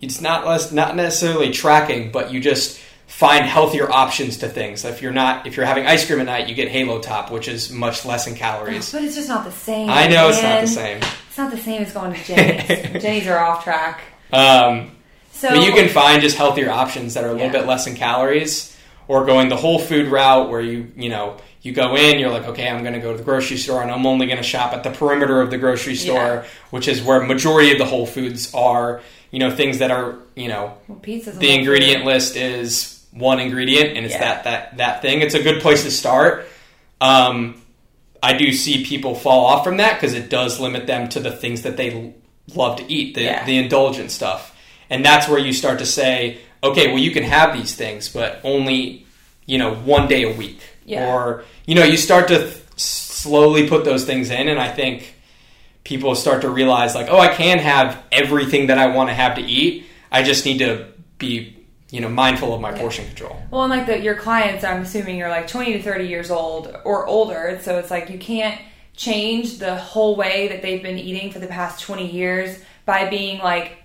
it's 0.01 0.21
not 0.21 0.45
less 0.45 0.71
not 0.71 0.95
necessarily 0.95 1.51
tracking, 1.51 2.11
but 2.11 2.31
you 2.31 2.39
just 2.39 2.79
find 3.07 3.45
healthier 3.45 3.91
options 3.91 4.37
to 4.39 4.49
things. 4.49 4.83
If 4.85 5.01
you're 5.01 5.11
not 5.13 5.45
if 5.47 5.55
you're 5.57 5.65
having 5.65 5.85
ice 5.85 6.05
cream 6.05 6.19
at 6.19 6.25
night, 6.25 6.47
you 6.49 6.55
get 6.55 6.69
Halo 6.69 6.99
Top, 6.99 7.31
which 7.31 7.47
is 7.47 7.71
much 7.71 8.05
less 8.05 8.27
in 8.27 8.35
calories. 8.35 8.91
But 8.91 9.03
it's 9.03 9.15
just 9.15 9.29
not 9.29 9.45
the 9.45 9.51
same. 9.51 9.89
I 9.89 10.07
know 10.07 10.29
it's 10.29 10.41
not 10.41 10.61
the 10.61 10.67
same. 10.67 10.97
It's 11.27 11.37
not 11.37 11.51
the 11.51 11.57
same 11.57 11.81
as 11.83 11.91
going 11.93 12.13
to 12.13 12.23
Jeni's. 12.23 13.01
Jeni's 13.03 13.27
are 13.27 13.39
off 13.39 13.63
track. 13.63 14.01
Um, 14.33 14.91
So 15.31 15.49
but 15.49 15.65
you 15.65 15.73
can 15.73 15.89
find 15.89 16.21
just 16.21 16.37
healthier 16.37 16.71
options 16.71 17.13
that 17.13 17.23
are 17.23 17.29
a 17.29 17.33
little 17.33 17.47
Yeah. 17.47 17.51
bit 17.59 17.65
less 17.67 17.87
in 17.87 17.95
calories, 17.95 18.75
or 19.07 19.25
going 19.25 19.49
the 19.49 19.57
whole 19.57 19.79
food 19.79 20.07
route 20.07 20.49
where 20.49 20.61
you 20.61 20.91
you 20.95 21.09
know 21.09 21.37
you 21.61 21.73
go 21.73 21.95
in, 21.95 22.19
you're 22.19 22.29
like, 22.31 22.45
okay, 22.47 22.69
I'm 22.69 22.81
going 22.83 22.93
to 22.93 22.99
go 22.99 23.11
to 23.11 23.17
the 23.17 23.23
grocery 23.23 23.57
store 23.57 23.81
and 23.81 23.89
I'm 23.91 24.05
only 24.05 24.27
going 24.27 24.37
to 24.37 24.43
shop 24.43 24.71
at 24.73 24.83
the 24.83 24.91
perimeter 24.91 25.41
of 25.41 25.49
the 25.49 25.57
grocery 25.57 25.95
store, 25.95 26.45
which 26.69 26.87
is 26.87 27.01
where 27.01 27.19
majority 27.21 27.71
of 27.71 27.79
the 27.79 27.85
whole 27.85 28.05
foods 28.05 28.53
are. 28.53 29.01
You 29.31 29.39
know, 29.39 29.51
things 29.53 29.79
that 29.79 29.91
are 29.91 30.15
you 30.35 30.47
know 30.47 30.77
well, 30.87 30.99
the 31.03 31.51
ingredient 31.51 31.99
food. 32.03 32.05
list 32.05 32.35
is 32.37 32.94
one 33.15 33.39
ingredient 33.39 33.95
and 33.97 34.05
it's 34.05 34.13
Yeah. 34.13 34.19
that 34.19 34.43
that 34.43 34.77
that 34.77 35.01
thing. 35.01 35.21
It's 35.21 35.33
a 35.35 35.41
good 35.41 35.61
place 35.61 35.83
to 35.83 35.91
start. 35.91 36.47
Um, 37.01 37.61
I 38.21 38.33
do 38.33 38.51
see 38.51 38.83
people 38.85 39.15
fall 39.15 39.45
off 39.45 39.63
from 39.63 39.77
that 39.77 39.93
because 39.99 40.13
it 40.13 40.29
does 40.29 40.59
limit 40.59 40.87
them 40.87 41.09
to 41.09 41.19
the 41.19 41.31
things 41.31 41.61
that 41.63 41.77
they 41.77 42.13
love 42.53 42.77
to 42.77 42.91
eat, 42.91 43.15
the 43.15 43.21
Yeah. 43.23 43.45
the 43.45 43.57
indulgent 43.57 44.11
stuff, 44.11 44.55
and 44.89 45.03
that's 45.05 45.27
where 45.27 45.39
you 45.39 45.53
start 45.53 45.79
to 45.79 45.85
say, 45.85 46.37
okay, 46.63 46.87
well, 46.87 46.97
you 46.99 47.11
can 47.11 47.23
have 47.23 47.55
these 47.57 47.73
things, 47.75 48.09
but 48.09 48.39
only 48.43 49.05
you 49.45 49.57
know 49.57 49.73
one 49.75 50.07
day 50.07 50.23
a 50.23 50.31
week, 50.31 50.59
Yeah. 50.85 51.07
or 51.07 51.43
you 51.65 51.75
know, 51.75 51.83
you 51.83 51.97
start 51.97 52.27
to 52.29 52.37
th- 52.39 52.57
slowly 52.77 53.67
put 53.67 53.85
those 53.85 54.03
things 54.05 54.29
in, 54.29 54.47
and 54.49 54.59
I 54.59 54.67
think 54.69 55.15
people 55.83 56.15
start 56.15 56.41
to 56.41 56.49
realize 56.49 56.95
like, 56.95 57.07
oh, 57.09 57.19
I 57.19 57.27
can 57.29 57.59
have 57.59 57.97
everything 58.11 58.67
that 58.67 58.77
I 58.77 58.87
want 58.87 59.09
to 59.09 59.13
have 59.15 59.35
to 59.35 59.41
eat. 59.41 59.85
I 60.11 60.23
just 60.23 60.45
need 60.45 60.59
to 60.59 60.85
be, 61.19 61.54
you 61.95 62.01
know, 62.01 62.09
mindful 62.09 62.53
of 62.53 62.59
my 62.59 62.71
Yeah. 62.71 62.77
portion 62.81 63.05
control. 63.07 63.37
Well, 63.49 63.63
and 63.63 63.69
like 63.71 63.85
the, 63.85 63.97
your 63.97 64.15
clients, 64.15 64.65
I'm 64.65 64.81
assuming 64.81 65.15
you're 65.17 65.29
like 65.29 65.47
20 65.47 65.73
to 65.73 65.81
30 65.81 66.07
years 66.07 66.29
old 66.29 66.75
or 66.83 67.07
older. 67.07 67.57
So 67.63 67.79
it's 67.79 67.89
like 67.89 68.09
you 68.09 68.19
can't 68.19 68.59
change 68.97 69.59
the 69.59 69.75
whole 69.77 70.17
way 70.17 70.49
that 70.49 70.61
they've 70.61 70.83
been 70.83 70.99
eating 70.99 71.31
for 71.31 71.39
the 71.39 71.47
past 71.47 71.81
20 71.81 72.11
years 72.11 72.59
by 72.85 73.09
being 73.09 73.39
like, 73.39 73.77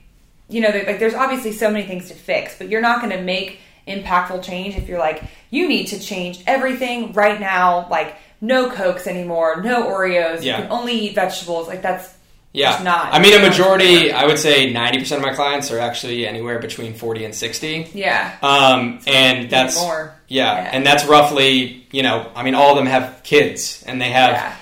you 0.48 0.60
know, 0.60 0.70
like 0.70 0.98
there's 0.98 1.14
obviously 1.14 1.52
so 1.52 1.70
many 1.70 1.86
things 1.86 2.08
to 2.08 2.14
fix, 2.14 2.58
but 2.58 2.68
you're 2.68 2.80
not 2.80 3.00
going 3.00 3.16
to 3.16 3.22
make 3.22 3.60
impactful 3.86 4.42
change 4.42 4.74
if 4.76 4.88
you're 4.88 4.98
like, 4.98 5.22
you 5.50 5.68
need 5.68 5.86
to 5.86 6.00
change 6.00 6.42
everything 6.48 7.12
right 7.12 7.38
now. 7.38 7.88
Like, 7.88 8.16
no 8.40 8.68
Cokes 8.70 9.06
anymore, 9.06 9.62
no 9.62 9.84
Oreos. 9.84 10.42
Yeah. 10.42 10.56
You 10.56 10.62
can 10.64 10.72
only 10.72 10.94
eat 10.94 11.14
vegetables. 11.14 11.68
Like, 11.68 11.82
that's 11.82 12.12
Yeah, 12.52 12.72
Just 12.72 12.84
not. 12.84 13.14
I 13.14 13.20
mean, 13.20 13.32
a 13.34 13.48
majority. 13.48 14.10
I 14.12 14.26
would 14.26 14.38
say, 14.38 14.72
ninety 14.72 14.98
percent 14.98 15.22
of 15.22 15.28
my 15.28 15.34
clients 15.34 15.70
are 15.70 15.78
actually 15.78 16.26
anywhere 16.26 16.58
between 16.58 16.94
forty 16.94 17.24
and 17.24 17.32
sixty. 17.34 17.88
yeah. 17.94 18.36
Um, 18.42 19.00
and 19.06 19.48
that's 19.48 19.80
more. 19.80 20.14
Yeah, 20.26 20.54
Yeah. 20.64 20.70
and 20.72 20.84
that's 20.84 21.04
roughly, 21.06 21.86
you 21.92 22.02
know, 22.02 22.28
I 22.34 22.42
mean, 22.42 22.54
all 22.56 22.70
of 22.70 22.76
them 22.76 22.86
have 22.86 23.20
kids 23.22 23.84
and 23.86 24.00
they 24.00 24.10
have 24.10 24.32
yeah. 24.32 24.56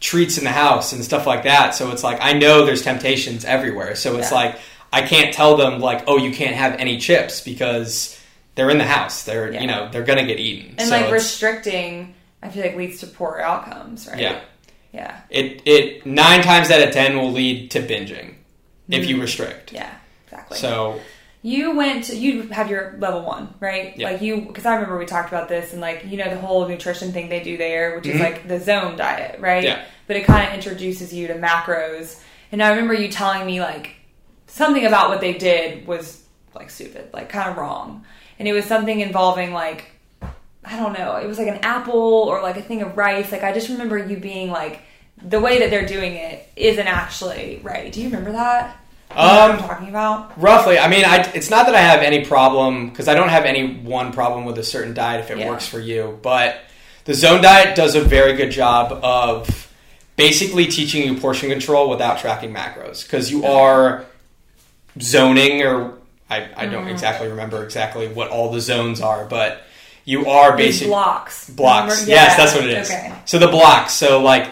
treats 0.00 0.38
in 0.38 0.44
the 0.44 0.50
house 0.50 0.92
and 0.92 1.04
stuff 1.04 1.26
like 1.28 1.44
that. 1.44 1.74
So 1.76 1.92
it's 1.92 2.02
like 2.02 2.18
I 2.20 2.32
know 2.32 2.64
there's 2.66 2.82
temptations 2.82 3.44
everywhere. 3.44 3.94
So 3.94 4.16
it's 4.16 4.30
Yeah. 4.32 4.36
like 4.36 4.58
I 4.92 5.02
can't 5.02 5.32
tell 5.32 5.56
them 5.56 5.80
like, 5.80 6.04
oh, 6.08 6.16
you 6.16 6.32
can't 6.32 6.56
have 6.56 6.74
any 6.80 6.98
chips 6.98 7.40
because 7.40 8.18
they're 8.56 8.70
in 8.70 8.78
the 8.78 8.84
house. 8.84 9.22
They're 9.22 9.52
you 9.52 9.68
know 9.68 9.88
they're 9.92 10.02
gonna 10.04 10.26
get 10.26 10.40
eaten. 10.40 10.74
And 10.78 10.88
so 10.88 10.96
like 11.00 11.12
restricting, 11.12 12.14
I 12.42 12.48
feel 12.48 12.64
like 12.64 12.74
leads 12.76 12.98
to 13.00 13.06
poor 13.06 13.38
outcomes, 13.40 14.08
right? 14.08 14.18
yeah, 14.18 14.40
Yeah. 14.92 15.20
it 15.30 15.62
it 15.66 16.06
nine 16.06 16.42
times 16.42 16.70
out 16.70 16.80
of 16.80 16.92
ten 16.92 17.16
will 17.16 17.30
lead 17.32 17.70
to 17.72 17.80
binging 17.80 18.34
if 18.88 19.06
you 19.08 19.20
restrict. 19.20 19.66
Mm-hmm. 19.68 19.76
Yeah. 19.76 19.94
Exactly. 20.24 20.58
So 20.58 21.00
You 21.42 21.76
went. 21.76 22.04
To, 22.04 22.16
you 22.16 22.42
have 22.48 22.68
your 22.70 22.96
level 22.98 23.22
one, 23.22 23.54
right? 23.60 23.96
Yeah. 23.96 24.10
Like 24.10 24.22
you, 24.22 24.40
because 24.42 24.66
I 24.66 24.74
remember 24.74 24.98
we 24.98 25.06
talked 25.06 25.28
about 25.28 25.48
this 25.48 25.72
and 25.72 25.80
like 25.80 26.04
you 26.06 26.16
know 26.16 26.28
the 26.30 26.38
whole 26.38 26.66
nutrition 26.68 27.12
thing 27.12 27.28
they 27.28 27.42
do 27.42 27.56
there, 27.56 27.94
which 27.96 28.04
Mhm. 28.04 28.14
is 28.14 28.20
like 28.20 28.48
the 28.48 28.58
zone 28.60 28.96
diet, 28.96 29.40
right? 29.40 29.62
Yeah. 29.62 29.84
But 30.06 30.16
it 30.16 30.24
kind 30.24 30.48
of 30.48 30.54
introduces 30.54 31.12
you 31.12 31.26
to 31.28 31.34
macros, 31.34 32.20
and 32.50 32.62
I 32.62 32.70
remember 32.70 32.94
you 32.94 33.08
telling 33.08 33.46
me 33.46 33.60
like 33.60 33.90
something 34.46 34.84
about 34.86 35.10
what 35.10 35.20
they 35.20 35.34
did 35.34 35.86
was 35.86 36.22
like 36.54 36.70
stupid, 36.70 37.10
like 37.12 37.28
kind 37.28 37.50
of 37.50 37.56
wrong, 37.56 38.04
and 38.38 38.48
it 38.48 38.52
was 38.52 38.64
something 38.64 39.00
involving 39.00 39.52
like 39.52 39.90
I 40.70 40.76
don't 40.76 40.92
know, 40.98 41.16
it 41.16 41.26
was 41.26 41.38
like 41.38 41.48
an 41.48 41.58
apple 41.62 41.94
or 42.28 42.42
like 42.42 42.56
a 42.56 42.62
thing 42.62 42.82
of 42.82 42.96
rice. 42.96 43.32
Like 43.32 43.42
I 43.42 43.52
just 43.52 43.68
remember 43.68 43.96
you 43.98 44.16
being 44.18 44.50
like 44.50 44.80
the 45.22 45.40
way 45.40 45.58
that 45.60 45.70
they're 45.70 45.86
doing 45.86 46.14
it 46.14 46.48
isn't 46.56 46.86
actually 46.86 47.60
right. 47.62 47.92
Do 47.92 48.00
you 48.00 48.08
remember 48.08 48.32
that? 48.32 48.76
What 49.08 49.18
I'm 49.18 49.50
Um, 49.52 49.58
talking 49.58 49.88
about. 49.88 50.38
Roughly, 50.40 50.78
I 50.78 50.86
mean, 50.88 51.04
I, 51.06 51.22
it's 51.34 51.48
not 51.48 51.64
that 51.66 51.74
I 51.74 51.80
have 51.80 52.00
any 52.02 52.24
problem 52.26 52.90
because 52.90 53.08
I 53.08 53.14
don't 53.14 53.30
have 53.30 53.44
any 53.46 53.74
one 53.76 54.12
problem 54.12 54.44
with 54.44 54.58
a 54.58 54.62
certain 54.62 54.92
diet 54.94 55.20
if 55.20 55.30
it 55.30 55.38
Yeah. 55.38 55.48
works 55.48 55.66
for 55.66 55.80
you. 55.80 56.18
But 56.22 56.60
the 57.06 57.14
zone 57.14 57.40
diet 57.42 57.74
does 57.74 57.94
a 57.94 58.02
very 58.02 58.34
good 58.34 58.50
job 58.50 58.92
of 59.02 59.72
basically 60.16 60.66
teaching 60.66 61.06
you 61.06 61.18
portion 61.18 61.48
control 61.48 61.88
without 61.88 62.18
tracking 62.18 62.52
macros 62.52 63.02
because 63.02 63.30
you 63.30 63.46
are 63.46 64.04
zoning, 65.00 65.62
or 65.62 65.94
I, 66.30 66.48
I 66.56 66.66
don't 66.66 66.82
Mm-hmm. 66.82 66.90
exactly 66.90 67.28
remember 67.28 67.64
exactly 67.64 68.08
what 68.08 68.28
all 68.28 68.52
the 68.52 68.60
zones 68.60 69.00
are, 69.00 69.24
but 69.24 69.62
you 70.08 70.26
are 70.26 70.56
basically 70.56 70.88
blocks. 70.88 71.50
blocks. 71.50 71.92
Remember? 72.00 72.10
Yes, 72.10 72.30
Yeah. 72.32 72.36
that's 72.38 72.54
what 72.54 72.64
it 72.64 72.70
is. 72.70 72.90
Okay. 72.90 73.12
So 73.26 73.38
the 73.38 73.48
blocks. 73.48 73.92
So 73.92 74.20
like 74.22 74.50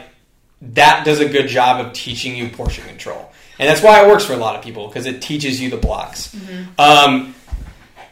that 0.61 1.05
does 1.05 1.21
a 1.21 1.29
good 1.29 1.49
job 1.49 1.85
of 1.85 1.93
teaching 1.93 2.37
you 2.37 2.49
portion 2.51 2.85
control, 2.85 3.33
and 3.59 3.69
that's 3.69 3.83
why 3.83 4.03
it 4.03 4.09
works 4.09 4.25
for 4.25 4.35
a 4.35 4.37
lot 4.37 4.55
of 4.57 4.63
people 4.63 4.87
because 4.89 5.07
it 5.07 5.23
teaches 5.23 5.61
you 5.61 5.71
the 5.71 5.77
blocks. 5.77 6.29
Mm-hmm. 6.35 6.79
Um, 6.81 7.35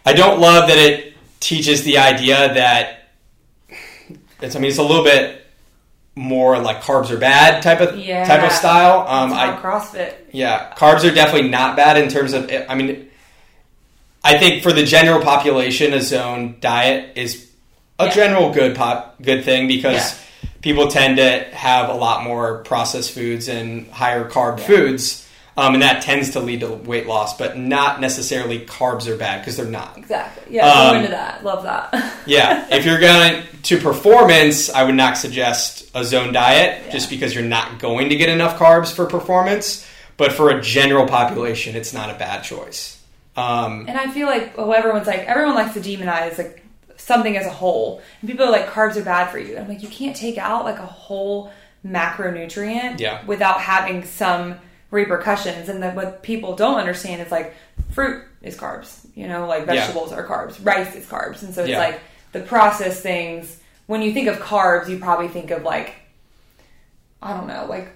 I 0.06 0.12
don't 0.14 0.40
love 0.40 0.68
that 0.68 0.78
it 0.78 1.14
teaches 1.40 1.82
the 1.84 1.98
idea 1.98 2.54
that 2.54 3.08
it's. 4.40 4.56
I 4.56 4.58
mean, 4.58 4.70
it's 4.70 4.78
a 4.78 4.82
little 4.82 5.04
bit 5.04 5.42
more 6.16 6.58
like 6.60 6.80
carbs 6.82 7.10
are 7.10 7.16
bad 7.18 7.62
type 7.62 7.80
of 7.80 7.98
Yeah. 7.98 8.24
type 8.24 8.42
of 8.42 8.52
style. 8.52 9.04
Um, 9.08 9.30
It's 9.32 9.38
I 9.40 9.56
CrossFit. 9.56 10.14
yeah, 10.32 10.72
carbs 10.76 11.02
are 11.04 11.14
definitely 11.14 11.48
not 11.48 11.76
bad 11.76 11.96
in 11.96 12.08
terms 12.08 12.32
of. 12.32 12.50
I 12.68 12.74
mean, 12.74 13.10
I 14.24 14.38
think 14.38 14.62
for 14.62 14.72
the 14.72 14.82
general 14.84 15.20
population, 15.22 15.92
a 15.92 16.00
zone 16.00 16.56
diet 16.60 17.12
is 17.16 17.46
a 17.98 18.06
Yeah. 18.06 18.10
general 18.12 18.50
good 18.50 18.74
pop 18.74 19.16
good 19.22 19.44
thing 19.44 19.68
because 19.68 19.94
Yeah. 20.42 20.48
people 20.62 20.88
tend 20.88 21.18
to 21.18 21.44
have 21.52 21.90
a 21.90 21.94
lot 21.94 22.24
more 22.24 22.58
processed 22.64 23.12
foods 23.12 23.48
and 23.48 23.86
higher 23.92 24.24
carb 24.28 24.58
Yeah. 24.58 24.64
foods, 24.66 25.26
um, 25.58 25.74
and 25.74 25.82
that 25.82 26.00
tends 26.02 26.30
to 26.30 26.40
lead 26.40 26.60
to 26.60 26.68
weight 26.68 27.06
loss. 27.06 27.36
But 27.36 27.58
not 27.58 28.00
necessarily 28.00 28.60
carbs 28.60 29.06
are 29.06 29.16
bad 29.16 29.40
because 29.42 29.56
they're 29.58 29.66
not. 29.66 29.92
Exactly. 29.98 30.56
Yeah, 30.56 30.66
Um, 30.68 30.90
go 30.92 30.96
into 31.00 31.10
that. 31.10 31.44
Love 31.44 31.62
that. 31.64 31.94
Yeah, 32.26 32.64
if 32.70 32.86
you're 32.86 32.98
going 33.00 33.42
to 33.64 33.76
performance, 33.76 34.70
I 34.70 34.82
would 34.84 34.94
not 34.94 35.18
suggest 35.18 35.84
a 35.94 36.02
zone 36.02 36.32
diet 36.32 36.90
just 36.90 37.10
because 37.10 37.34
you're 37.34 37.44
not 37.44 37.78
going 37.78 38.08
to 38.08 38.16
get 38.16 38.30
enough 38.30 38.58
carbs 38.58 38.90
for 38.90 39.04
performance. 39.04 39.84
But 40.16 40.32
for 40.32 40.48
a 40.48 40.62
general 40.62 41.06
population, 41.06 41.76
it's 41.76 41.92
not 41.92 42.08
a 42.08 42.14
bad 42.14 42.42
choice. 42.44 42.96
Um, 43.36 43.86
And 43.88 43.98
I 43.98 44.08
feel 44.10 44.26
like 44.28 44.54
oh, 44.56 44.70
everyone's 44.72 45.06
like 45.06 45.20
everyone 45.20 45.54
likes 45.54 45.74
to 45.74 45.80
demonize 45.80 46.38
like 46.38 46.64
something 46.96 47.36
as 47.36 47.46
a 47.46 47.50
whole, 47.50 48.00
and 48.20 48.30
people 48.30 48.46
are 48.46 48.50
like 48.50 48.66
carbs 48.68 48.96
are 48.96 49.02
bad 49.04 49.30
for 49.30 49.38
you. 49.38 49.58
I'm 49.58 49.68
like 49.68 49.82
you 49.82 49.88
can't 49.88 50.16
take 50.16 50.38
out 50.38 50.64
like 50.64 50.78
a 50.78 50.86
whole 50.86 51.50
macronutrient 51.86 53.00
Yeah. 53.00 53.24
without 53.26 53.60
having 53.60 54.04
some 54.04 54.56
repercussions. 54.90 55.68
And 55.68 55.82
what 55.96 56.22
people 56.22 56.54
don't 56.54 56.78
understand 56.78 57.20
is 57.20 57.30
like 57.32 57.54
fruit 57.90 58.22
is 58.42 58.56
carbs, 58.56 59.04
you 59.14 59.26
know, 59.26 59.46
like 59.46 59.60
Yeah. 59.66 59.74
vegetables 59.74 60.12
are 60.12 60.26
carbs, 60.26 60.64
rice 60.64 60.94
is 60.94 61.06
carbs, 61.06 61.42
and 61.42 61.54
so 61.54 61.62
it's 61.62 61.70
Yeah. 61.70 61.78
like 61.78 62.00
the 62.32 62.40
processed 62.40 63.02
things. 63.02 63.58
When 63.86 64.00
you 64.00 64.12
think 64.12 64.28
of 64.28 64.38
carbs, 64.38 64.88
you 64.88 64.98
probably 64.98 65.28
think 65.28 65.50
of 65.50 65.62
like 65.62 65.94
I 67.22 67.32
don't 67.36 67.46
know, 67.46 67.66
like 67.68 67.88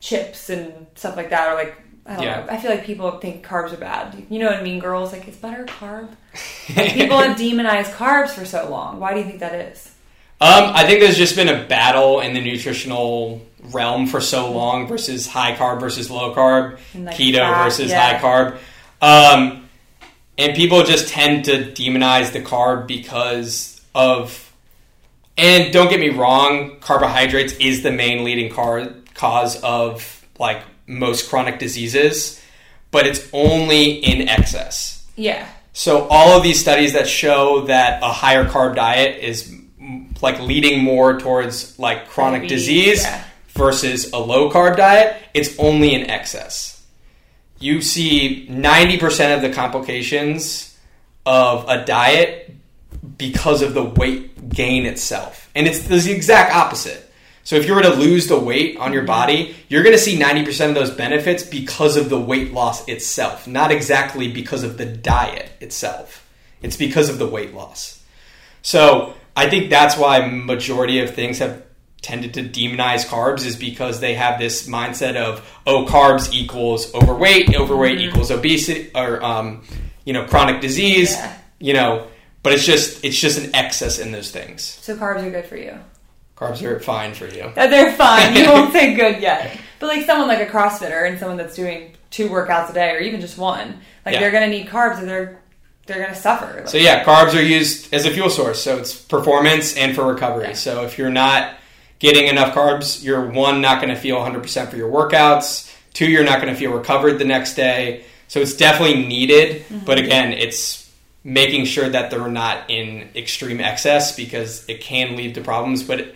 chips 0.00 0.50
and 0.50 0.86
stuff 0.94 1.16
like 1.16 1.30
that, 1.30 1.48
or 1.50 1.54
like 1.54 1.74
I 2.08 2.14
don't 2.14 2.22
Yeah. 2.22 2.40
know. 2.40 2.46
I 2.50 2.56
feel 2.56 2.70
like 2.70 2.84
people 2.84 3.10
think 3.18 3.44
carbs 3.46 3.72
are 3.72 3.76
bad. 3.76 4.26
You 4.30 4.38
know, 4.38 4.46
what 4.46 4.56
I 4.56 4.62
Mean 4.62 4.78
Girls, 4.80 5.12
like 5.12 5.28
is 5.28 5.36
butter 5.36 5.64
carb? 5.66 6.08
Like, 6.76 6.92
people 6.92 7.18
have 7.18 7.36
demonized 7.36 7.92
carbs 7.92 8.30
for 8.30 8.44
so 8.44 8.68
long. 8.68 8.98
Why 9.00 9.12
do 9.14 9.20
you 9.20 9.26
think 9.26 9.40
that 9.40 9.54
is? 9.54 9.94
Um, 10.40 10.70
I 10.74 10.86
think 10.86 11.00
there's 11.00 11.16
just 11.16 11.34
been 11.34 11.48
a 11.48 11.64
battle 11.66 12.20
in 12.20 12.32
the 12.34 12.40
nutritional 12.40 13.40
realm 13.72 14.06
for 14.06 14.20
so 14.20 14.52
long 14.52 14.86
versus 14.86 15.26
high 15.26 15.56
carb 15.56 15.80
versus 15.80 16.10
low 16.10 16.32
carb, 16.34 16.78
like, 16.94 17.16
keto 17.16 17.38
fat, 17.38 17.64
versus 17.64 17.90
yeah. 17.90 18.18
high 18.18 18.20
carb. 18.20 18.58
Um, 19.02 19.68
and 20.36 20.54
people 20.54 20.84
just 20.84 21.08
tend 21.08 21.46
to 21.46 21.72
demonize 21.72 22.32
the 22.32 22.40
carb 22.40 22.86
because 22.86 23.80
of, 23.94 24.52
and 25.36 25.72
don't 25.72 25.88
get 25.90 25.98
me 25.98 26.10
wrong, 26.10 26.78
carbohydrates 26.80 27.54
is 27.54 27.82
the 27.82 27.90
main 27.90 28.22
leading 28.24 28.52
car- 28.52 28.92
cause 29.14 29.60
of 29.62 30.24
like 30.38 30.62
most 30.88 31.28
chronic 31.28 31.58
diseases, 31.58 32.42
but 32.90 33.06
it's 33.06 33.28
only 33.32 33.92
in 33.92 34.28
excess. 34.28 35.06
Yeah, 35.16 35.48
So 35.72 36.06
all 36.08 36.36
of 36.36 36.42
these 36.42 36.60
studies 36.60 36.92
that 36.94 37.08
show 37.08 37.62
that 37.66 38.02
a 38.02 38.12
higher 38.12 38.44
carb 38.44 38.76
diet 38.76 39.22
is 39.22 39.52
mm, 39.80 40.22
like 40.22 40.40
leading 40.40 40.82
more 40.82 41.18
towards 41.18 41.78
like 41.78 42.08
chronic 42.08 42.42
Diabetes, 42.42 42.66
disease 42.66 43.02
yeah. 43.02 43.24
versus 43.48 44.12
a 44.12 44.18
low 44.18 44.50
carb 44.50 44.76
diet, 44.76 45.16
it's 45.34 45.58
only 45.58 45.94
in 45.94 46.08
excess. 46.08 46.86
You 47.58 47.82
see 47.82 48.46
90% 48.48 49.34
of 49.34 49.42
the 49.42 49.50
complications 49.50 50.76
of 51.26 51.68
a 51.68 51.84
diet 51.84 52.54
because 53.18 53.60
of 53.62 53.74
the 53.74 53.84
weight 53.84 54.48
gain 54.48 54.86
itself. 54.86 55.50
And 55.54 55.66
it's 55.66 55.80
the 55.80 56.12
exact 56.12 56.54
opposite. 56.54 57.07
So 57.48 57.56
if 57.56 57.64
you 57.66 57.74
were 57.74 57.80
to 57.80 57.94
lose 57.94 58.26
the 58.26 58.38
weight 58.38 58.76
on 58.76 58.88
Mm-hmm. 58.88 58.92
your 58.92 59.04
body, 59.04 59.56
you're 59.70 59.82
going 59.82 59.94
to 59.94 59.98
see 59.98 60.18
90% 60.18 60.68
of 60.68 60.74
those 60.74 60.90
benefits 60.90 61.42
because 61.42 61.96
of 61.96 62.10
the 62.10 62.20
weight 62.20 62.52
loss 62.52 62.86
itself, 62.88 63.46
not 63.46 63.70
exactly 63.70 64.30
because 64.30 64.64
of 64.64 64.76
the 64.76 64.84
diet 64.84 65.50
itself. 65.58 66.28
It's 66.60 66.76
because 66.76 67.08
of 67.08 67.18
the 67.18 67.26
weight 67.26 67.54
loss. 67.54 68.02
So 68.60 69.14
I 69.34 69.48
think 69.48 69.70
that's 69.70 69.96
why 69.96 70.28
majority 70.28 71.00
of 71.00 71.14
things 71.14 71.38
have 71.38 71.62
tended 72.02 72.34
to 72.34 72.42
demonize 72.42 73.06
carbs 73.06 73.46
is 73.46 73.56
because 73.56 73.98
they 74.00 74.12
have 74.12 74.38
this 74.38 74.68
mindset 74.68 75.16
of 75.16 75.40
oh 75.66 75.86
carbs 75.86 76.30
equals 76.34 76.92
overweight, 76.94 77.56
overweight 77.56 77.98
equals 77.98 78.30
obesity 78.30 78.90
or 78.94 79.24
um, 79.24 79.64
you 80.04 80.12
know 80.12 80.24
chronic 80.26 80.60
disease, 80.60 81.12
Yeah. 81.12 81.38
you 81.60 81.72
know. 81.72 82.08
But 82.42 82.52
it's 82.52 82.66
just 82.66 83.02
it's 83.06 83.18
just 83.18 83.42
an 83.42 83.54
excess 83.54 83.98
in 83.98 84.12
those 84.12 84.30
things. 84.30 84.62
so 84.62 84.94
carbs 84.96 85.22
are 85.24 85.30
good 85.30 85.46
for 85.46 85.56
you. 85.56 85.78
Carbs 86.38 86.62
are 86.62 86.78
fine 86.78 87.14
for 87.14 87.26
you. 87.26 87.42
Uh, 87.56 87.66
They're 87.66 87.92
fine. 87.92 88.36
You 88.36 88.44
won't 88.46 88.72
say 88.78 88.94
good 88.94 89.20
yet. 89.20 89.58
But 89.80 89.88
like 89.88 90.06
someone 90.06 90.28
like 90.28 90.40
a 90.40 90.50
CrossFitter 90.50 91.08
and 91.08 91.18
someone 91.18 91.36
that's 91.36 91.56
doing 91.56 91.92
two 92.10 92.28
workouts 92.28 92.70
a 92.70 92.72
day 92.72 92.90
or 92.92 92.98
even 93.00 93.20
just 93.20 93.36
one, 93.38 93.80
like 94.06 94.14
Yeah. 94.14 94.20
they're 94.20 94.30
gonna 94.30 94.48
need 94.48 94.68
carbs 94.68 95.02
or 95.02 95.06
they're 95.06 95.40
they're 95.86 96.00
gonna 96.02 96.14
suffer. 96.14 96.62
So 96.66 96.78
yeah, 96.78 97.02
carbs 97.04 97.34
are 97.34 97.42
used 97.42 97.92
as 97.92 98.06
a 98.06 98.10
fuel 98.10 98.30
source. 98.30 98.62
So 98.62 98.78
it's 98.78 98.94
performance 98.94 99.76
and 99.76 99.94
for 99.96 100.04
recovery. 100.06 100.54
So 100.54 100.84
if 100.84 100.96
you're 100.98 101.10
not 101.10 101.54
getting 101.98 102.26
enough 102.28 102.54
carbs, 102.54 103.02
you're 103.02 103.28
one 103.30 103.60
not 103.60 103.80
going 103.82 103.92
to 103.92 104.00
feel 104.00 104.16
100% 104.18 104.68
for 104.70 104.76
your 104.76 104.88
workouts. 104.88 105.74
Two, 105.94 106.06
you're 106.06 106.22
not 106.24 106.40
going 106.40 106.52
to 106.54 106.58
feel 106.58 106.70
recovered 106.72 107.14
the 107.18 107.24
next 107.24 107.54
day. 107.54 108.04
So 108.28 108.38
it's 108.38 108.54
definitely 108.56 109.04
needed. 109.06 109.64
But 109.84 109.98
again, 109.98 110.32
it's 110.32 110.88
making 111.24 111.64
sure 111.64 111.88
that 111.88 112.12
they're 112.12 112.28
not 112.28 112.70
in 112.70 113.08
extreme 113.16 113.60
excess 113.60 114.14
because 114.14 114.64
it 114.68 114.80
can 114.80 115.16
lead 115.16 115.34
to 115.34 115.40
problems. 115.40 115.82
But 115.82 116.14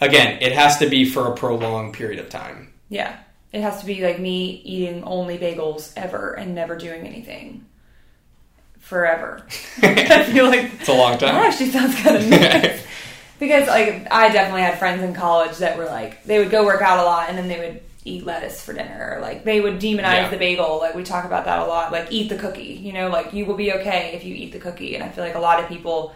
again, 0.00 0.38
it 0.40 0.52
has 0.52 0.78
to 0.78 0.88
be 0.88 1.04
for 1.04 1.26
a 1.26 1.34
prolonged 1.34 1.94
period 1.94 2.18
of 2.20 2.28
time. 2.28 2.72
yeah, 2.88 3.16
it 3.52 3.62
has 3.62 3.80
to 3.80 3.86
be 3.86 4.02
like 4.04 4.18
me 4.18 4.60
eating 4.64 5.02
only 5.04 5.38
bagels 5.38 5.92
ever 5.96 6.34
and 6.34 6.54
never 6.54 6.76
doing 6.76 7.06
anything 7.06 7.64
forever. 8.78 9.46
I 9.82 10.24
feel 10.24 10.46
like 10.46 10.70
It's 10.80 10.88
a 10.88 10.94
long 10.94 11.12
That 11.12 11.20
time. 11.20 11.34
actually 11.36 11.70
sounds 11.70 11.94
kind 12.00 12.16
of 12.16 12.28
nice. 12.28 12.82
because 13.38 13.68
like 13.68 14.06
I 14.10 14.28
definitely 14.30 14.62
had 14.62 14.78
friends 14.78 15.02
in 15.02 15.14
college 15.14 15.56
that 15.58 15.76
were 15.78 15.84
like 15.86 16.24
they 16.24 16.38
would 16.38 16.50
go 16.50 16.64
work 16.64 16.82
out 16.82 16.98
a 16.98 17.02
lot 17.04 17.28
and 17.28 17.36
then 17.38 17.48
they 17.48 17.58
would 17.58 17.82
eat 18.04 18.24
lettuce 18.24 18.62
for 18.64 18.72
dinner 18.72 19.14
or 19.16 19.20
like 19.20 19.44
they 19.44 19.60
would 19.60 19.74
demonize 19.74 20.02
Yeah. 20.02 20.28
the 20.30 20.38
bagel 20.38 20.78
like 20.78 20.94
we 20.94 21.04
talk 21.04 21.24
about 21.26 21.44
that 21.44 21.58
a 21.58 21.64
lot 21.66 21.92
like 21.92 22.08
eat 22.10 22.28
the 22.30 22.38
cookie 22.38 22.62
you 22.82 22.92
know 22.92 23.08
like 23.08 23.32
you 23.34 23.44
will 23.44 23.56
be 23.56 23.72
okay 23.74 24.12
if 24.14 24.24
you 24.24 24.34
eat 24.34 24.52
the 24.52 24.58
cookie 24.58 24.94
and 24.94 25.04
I 25.04 25.08
feel 25.10 25.24
like 25.24 25.34
a 25.34 25.40
lot 25.40 25.60
of 25.62 25.68
people 25.68 26.14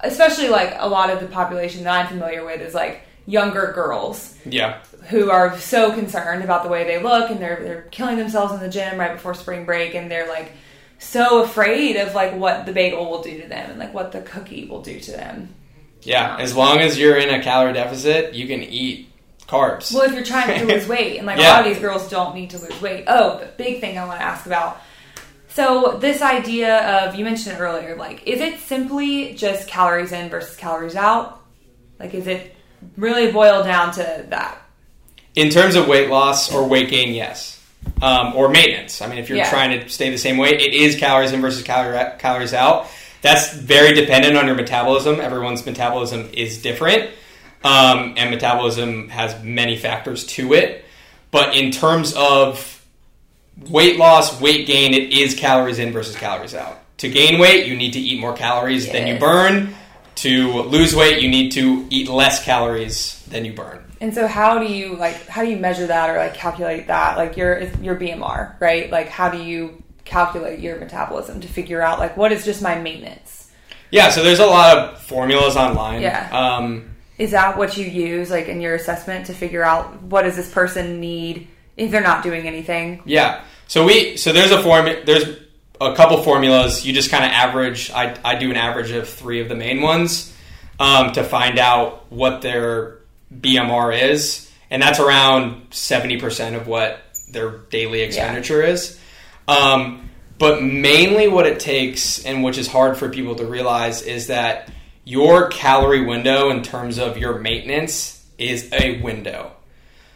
especially 0.00 0.48
like 0.48 0.74
a 0.78 0.88
lot 0.88 1.10
of 1.10 1.20
the 1.20 1.26
population 1.26 1.84
that 1.84 1.92
I'm 1.92 2.06
familiar 2.08 2.44
with 2.44 2.60
is 2.60 2.74
like 2.74 3.02
younger 3.26 3.72
girls 3.74 4.36
Yeah. 4.44 4.78
who 5.08 5.30
are 5.30 5.58
so 5.58 5.92
concerned 5.92 6.44
about 6.44 6.62
the 6.62 6.68
way 6.68 6.84
they 6.84 7.02
look 7.02 7.30
and 7.30 7.40
they're 7.40 7.60
they're 7.62 7.82
killing 7.90 8.16
themselves 8.16 8.52
in 8.54 8.60
the 8.60 8.68
gym 8.68 8.98
right 8.98 9.12
before 9.12 9.34
spring 9.34 9.64
break 9.64 9.94
and 9.94 10.10
they're 10.10 10.28
like 10.28 10.52
so 10.98 11.42
afraid 11.42 11.96
of 11.96 12.14
like 12.14 12.34
what 12.36 12.66
the 12.66 12.72
bagel 12.72 13.10
will 13.10 13.22
do 13.22 13.40
to 13.42 13.48
them 13.48 13.70
and 13.70 13.78
like 13.78 13.92
what 13.92 14.12
the 14.12 14.20
cookie 14.22 14.66
will 14.66 14.80
do 14.82 14.98
to 15.00 15.12
them. 15.12 15.54
Yeah. 16.02 16.34
Um, 16.36 16.40
as 16.40 16.54
long 16.54 16.78
as 16.78 16.98
you're 16.98 17.16
in 17.18 17.28
a 17.34 17.42
calorie 17.42 17.72
deficit, 17.72 18.32
you 18.34 18.46
can 18.46 18.62
eat 18.62 19.08
carbs. 19.48 19.92
Well, 19.92 20.04
if 20.04 20.12
you're 20.12 20.24
trying 20.24 20.60
to 20.66 20.72
lose 20.74 20.86
weight 20.96 21.18
and 21.18 21.26
like 21.26 21.38
a 21.38 21.42
lot 21.42 21.66
of 21.66 21.72
these 21.72 21.80
girls 21.80 22.08
don't 22.08 22.34
need 22.34 22.50
to 22.50 22.58
lose 22.58 22.80
weight. 22.80 23.04
Oh, 23.08 23.38
the 23.38 23.46
big 23.56 23.80
thing 23.80 23.98
I 23.98 24.06
want 24.06 24.20
to 24.20 24.24
ask 24.24 24.46
about 24.46 24.80
So 25.56 25.96
this 25.98 26.20
idea 26.20 26.86
of 26.86 27.14
you 27.14 27.24
mentioned 27.24 27.56
it 27.56 27.60
earlier, 27.60 27.96
like, 27.96 28.26
is 28.26 28.42
it 28.42 28.60
simply 28.60 29.32
just 29.32 29.66
calories 29.66 30.12
in 30.12 30.28
versus 30.28 30.54
calories 30.54 30.94
out? 30.94 31.40
Like, 31.98 32.12
is 32.12 32.26
it 32.26 32.54
really 32.98 33.32
boiled 33.32 33.64
down 33.64 33.90
to 33.92 34.26
that? 34.28 34.58
In 35.34 35.48
terms 35.48 35.74
of 35.74 35.88
weight 35.88 36.10
loss 36.10 36.52
or 36.52 36.68
weight 36.68 36.90
gain, 36.90 37.14
yes. 37.14 37.58
Um, 38.02 38.34
or 38.36 38.50
maintenance. 38.50 39.00
I 39.00 39.06
mean, 39.06 39.16
if 39.16 39.30
you're 39.30 39.38
Yeah. 39.38 39.48
trying 39.48 39.80
to 39.80 39.88
stay 39.88 40.10
the 40.10 40.18
same 40.18 40.36
weight, 40.36 40.60
it 40.60 40.74
is 40.74 40.96
calories 40.96 41.32
in 41.32 41.40
versus 41.40 41.62
calorie, 41.62 42.04
calories 42.18 42.52
out. 42.52 42.86
That's 43.22 43.50
very 43.54 43.94
dependent 43.94 44.36
on 44.36 44.44
your 44.44 44.56
metabolism. 44.56 45.22
Everyone's 45.22 45.64
metabolism 45.64 46.28
is 46.34 46.60
different, 46.60 47.08
um, 47.64 48.12
and 48.18 48.30
metabolism 48.30 49.08
has 49.08 49.34
many 49.42 49.78
factors 49.78 50.26
to 50.26 50.52
it. 50.52 50.84
But 51.30 51.56
in 51.56 51.70
terms 51.70 52.12
of 52.12 52.75
weight 53.58 53.98
loss, 53.98 54.40
weight 54.40 54.66
gain, 54.66 54.94
it 54.94 55.12
is 55.12 55.34
calories 55.34 55.78
in 55.78 55.92
versus 55.92 56.16
calories 56.16 56.54
out. 56.54 56.78
To 56.98 57.08
gain 57.08 57.38
weight, 57.38 57.66
you 57.66 57.76
need 57.76 57.92
to 57.92 58.00
eat 58.00 58.20
more 58.20 58.34
calories 58.34 58.90
than 58.90 59.06
you 59.06 59.18
burn. 59.18 59.74
To 60.16 60.62
lose 60.62 60.94
weight, 60.94 61.22
you 61.22 61.28
need 61.28 61.52
to 61.52 61.86
eat 61.90 62.08
less 62.08 62.42
calories 62.42 63.22
than 63.26 63.44
you 63.44 63.52
burn. 63.52 63.84
And 64.00 64.14
so, 64.14 64.26
how 64.26 64.58
do 64.58 64.66
you 64.66 64.96
like? 64.96 65.26
How 65.26 65.42
do 65.42 65.50
you 65.50 65.58
measure 65.58 65.86
that 65.86 66.08
or 66.08 66.16
like 66.16 66.34
calculate 66.34 66.86
that? 66.86 67.18
Like 67.18 67.36
your 67.36 67.62
your 67.82 67.96
BMR, 67.96 68.58
right? 68.60 68.90
Like, 68.90 69.08
how 69.08 69.28
do 69.28 69.42
you 69.42 69.82
calculate 70.04 70.60
your 70.60 70.78
metabolism 70.78 71.40
to 71.42 71.48
figure 71.48 71.82
out 71.82 71.98
like 71.98 72.16
what 72.16 72.32
is 72.32 72.44
just 72.44 72.62
my 72.62 72.78
maintenance? 72.78 73.50
Yeah, 73.90 74.10
so 74.10 74.22
there's 74.22 74.38
a 74.38 74.46
lot 74.46 74.76
of 74.76 75.02
formulas 75.02 75.56
online. 75.56 76.02
Yeah. 76.02 76.28
Um, 76.32 76.96
Is 77.18 77.30
that 77.30 77.56
what 77.56 77.76
you 77.76 77.86
use 77.86 78.30
like 78.30 78.48
in 78.48 78.60
your 78.60 78.74
assessment 78.74 79.26
to 79.26 79.34
figure 79.34 79.62
out 79.62 80.02
what 80.02 80.22
does 80.22 80.36
this 80.36 80.50
person 80.50 81.00
need 81.00 81.48
if 81.76 81.90
they're 81.90 82.00
not 82.02 82.22
doing 82.22 82.46
anything? 82.46 83.02
yeah. 83.04 83.42
So 83.68 83.84
we 83.84 84.16
so 84.16 84.32
there's 84.32 84.52
a 84.52 84.62
form 84.62 84.86
there's 85.04 85.24
a 85.80 85.94
couple 85.94 86.22
formulas. 86.22 86.86
You 86.86 86.92
just 86.92 87.10
kind 87.10 87.24
of 87.24 87.30
average. 87.30 87.90
I 87.90 88.16
I 88.24 88.36
do 88.36 88.50
an 88.50 88.56
average 88.56 88.90
of 88.92 89.08
three 89.08 89.40
of 89.40 89.48
the 89.48 89.56
main 89.56 89.82
ones 89.82 90.32
um, 90.78 91.12
to 91.12 91.24
find 91.24 91.58
out 91.58 92.10
what 92.10 92.42
their 92.42 92.98
BMR 93.34 94.10
is, 94.10 94.50
and 94.70 94.80
that's 94.80 95.00
around 95.00 95.74
seventy 95.74 96.18
percent 96.18 96.56
of 96.56 96.66
what 96.66 97.00
their 97.32 97.50
daily 97.50 98.02
expenditure 98.02 98.62
is. 98.62 98.98
Um, 99.48 100.10
but 100.38 100.62
mainly, 100.62 101.28
what 101.28 101.46
it 101.46 101.60
takes, 101.60 102.24
and 102.24 102.44
which 102.44 102.58
is 102.58 102.68
hard 102.68 102.96
for 102.96 103.08
people 103.08 103.34
to 103.36 103.46
realize, 103.46 104.02
is 104.02 104.28
that 104.28 104.70
your 105.04 105.48
calorie 105.48 106.04
window 106.04 106.50
in 106.50 106.62
terms 106.62 106.98
of 106.98 107.16
your 107.16 107.38
maintenance 107.38 108.24
is 108.38 108.68
a 108.72 109.00
window. 109.00 109.52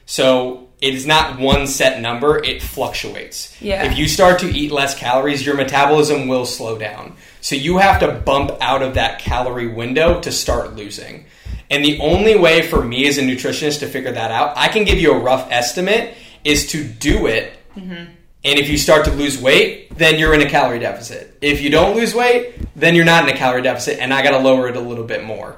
So 0.06 0.69
it 0.80 0.94
is 0.94 1.06
not 1.06 1.38
one 1.38 1.66
set 1.66 2.00
number, 2.00 2.42
it 2.42 2.62
fluctuates. 2.62 3.60
Yeah. 3.60 3.84
If 3.84 3.98
you 3.98 4.08
start 4.08 4.40
to 4.40 4.50
eat 4.50 4.72
less 4.72 4.94
calories, 4.94 5.44
your 5.44 5.54
metabolism 5.54 6.26
will 6.26 6.46
slow 6.46 6.78
down. 6.78 7.16
So 7.40 7.54
you 7.56 7.78
have 7.78 8.00
to 8.00 8.12
bump 8.12 8.52
out 8.60 8.82
of 8.82 8.94
that 8.94 9.18
calorie 9.18 9.68
window 9.68 10.20
to 10.20 10.32
start 10.32 10.76
losing. 10.76 11.26
And 11.70 11.84
the 11.84 12.00
only 12.00 12.36
way 12.36 12.66
for 12.66 12.84
me 12.84 13.06
as 13.06 13.18
a 13.18 13.22
nutritionist 13.22 13.80
to 13.80 13.86
figure 13.86 14.12
that 14.12 14.30
out, 14.30 14.56
I 14.56 14.68
can 14.68 14.84
give 14.84 14.98
you 14.98 15.12
a 15.12 15.18
rough 15.18 15.50
estimate, 15.50 16.16
is 16.44 16.66
to 16.68 16.82
do 16.84 17.26
it. 17.26 17.52
Mm-hmm. 17.76 18.12
And 18.42 18.58
if 18.58 18.70
you 18.70 18.78
start 18.78 19.04
to 19.04 19.12
lose 19.12 19.40
weight, 19.40 19.94
then 19.96 20.18
you're 20.18 20.32
in 20.32 20.40
a 20.40 20.48
calorie 20.48 20.78
deficit. 20.78 21.36
If 21.42 21.60
you 21.60 21.68
don't 21.68 21.94
lose 21.94 22.14
weight, 22.14 22.54
then 22.74 22.94
you're 22.94 23.04
not 23.04 23.28
in 23.28 23.34
a 23.34 23.38
calorie 23.38 23.62
deficit, 23.62 23.98
and 23.98 24.14
I 24.14 24.22
got 24.22 24.30
to 24.30 24.38
lower 24.38 24.66
it 24.68 24.76
a 24.76 24.80
little 24.80 25.04
bit 25.04 25.24
more. 25.24 25.56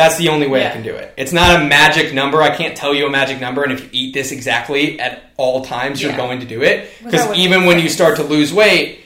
That's 0.00 0.16
the 0.16 0.30
only 0.30 0.46
way 0.48 0.66
I 0.66 0.70
can 0.70 0.82
do 0.82 0.94
it. 0.94 1.12
It's 1.18 1.32
not 1.32 1.60
a 1.60 1.64
magic 1.66 2.14
number. 2.14 2.40
I 2.40 2.56
can't 2.56 2.74
tell 2.76 2.94
you 2.94 3.06
a 3.06 3.10
magic 3.10 3.38
number, 3.40 3.62
and 3.64 3.72
if 3.72 3.82
you 3.82 3.88
eat 3.92 4.14
this 4.14 4.32
exactly 4.32 4.98
at 4.98 5.24
all 5.36 5.62
times, 5.64 6.00
you're 6.00 6.16
going 6.16 6.40
to 6.40 6.46
do 6.46 6.62
it. 6.62 6.90
Because 7.04 7.36
even 7.36 7.66
when 7.66 7.78
you 7.78 7.88
start 7.90 8.16
to 8.16 8.22
lose 8.22 8.50
weight, 8.52 9.00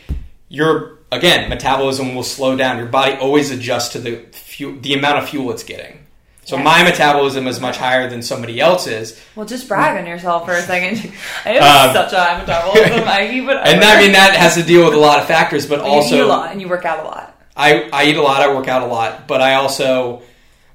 your 0.48 0.98
again 1.10 1.48
metabolism 1.48 2.14
will 2.14 2.22
slow 2.22 2.56
down. 2.56 2.76
Your 2.78 2.86
body 2.86 3.14
always 3.14 3.50
adjusts 3.50 3.88
to 3.94 3.98
the 3.98 4.16
fuel, 4.32 4.78
the 4.80 4.94
amount 4.94 5.18
of 5.18 5.28
fuel 5.28 5.50
it's 5.50 5.64
getting. 5.64 5.98
So 6.44 6.56
Yes. 6.56 6.64
my 6.64 6.82
metabolism 6.84 7.46
is 7.46 7.58
much 7.58 7.78
higher 7.78 8.08
than 8.10 8.20
somebody 8.22 8.60
else's, 8.60 9.18
Well, 9.34 9.46
just 9.46 9.66
brag 9.66 9.98
on 9.98 10.06
yourself 10.06 10.44
for 10.44 10.52
a 10.52 10.60
second. 10.72 10.98
I 11.44 11.48
have 11.54 11.88
Um, 11.88 11.94
such 11.94 12.12
a 12.12 12.20
high 12.22 12.38
metabolism. 12.38 13.08
I 13.08 13.30
eat 13.32 13.40
whatever. 13.46 13.66
and 13.66 13.82
I 13.82 14.00
mean 14.00 14.12
that 14.12 14.36
has 14.36 14.54
to 14.56 14.62
deal 14.62 14.84
with 14.84 14.94
a 14.94 14.98
lot 14.98 15.18
of 15.20 15.26
factors. 15.26 15.66
But 15.66 15.78
But 15.80 15.86
you 15.86 15.90
eat 15.92 15.94
a 15.94 15.96
also, 15.96 16.28
lot 16.28 16.52
and 16.52 16.60
you 16.60 16.68
work 16.68 16.84
out 16.84 17.00
a 17.00 17.08
lot. 17.08 17.30
I, 17.56 17.88
I 17.92 18.04
eat 18.04 18.16
a 18.16 18.22
lot, 18.22 18.42
I 18.42 18.52
work 18.54 18.68
out 18.68 18.82
a 18.82 18.86
lot, 18.86 19.26
but 19.26 19.40
I 19.40 19.54
also, 19.54 20.22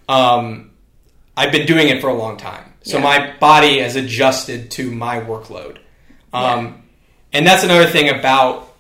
um, 0.09 0.71
I've 1.37 1.51
been 1.53 1.65
doing 1.65 1.87
it 1.87 2.01
for 2.01 2.07
a 2.09 2.13
long 2.13 2.35
time. 2.35 2.73
So 2.81 2.97
Yeah. 2.97 3.03
my 3.03 3.33
body 3.39 3.79
has 3.79 3.95
adjusted 3.95 4.71
to 4.71 4.91
my 4.91 5.21
workload. 5.21 5.77
Um, 6.33 6.83
And 7.31 7.45
that's 7.45 7.63
another 7.63 7.85
thing 7.85 8.09
about 8.09 8.73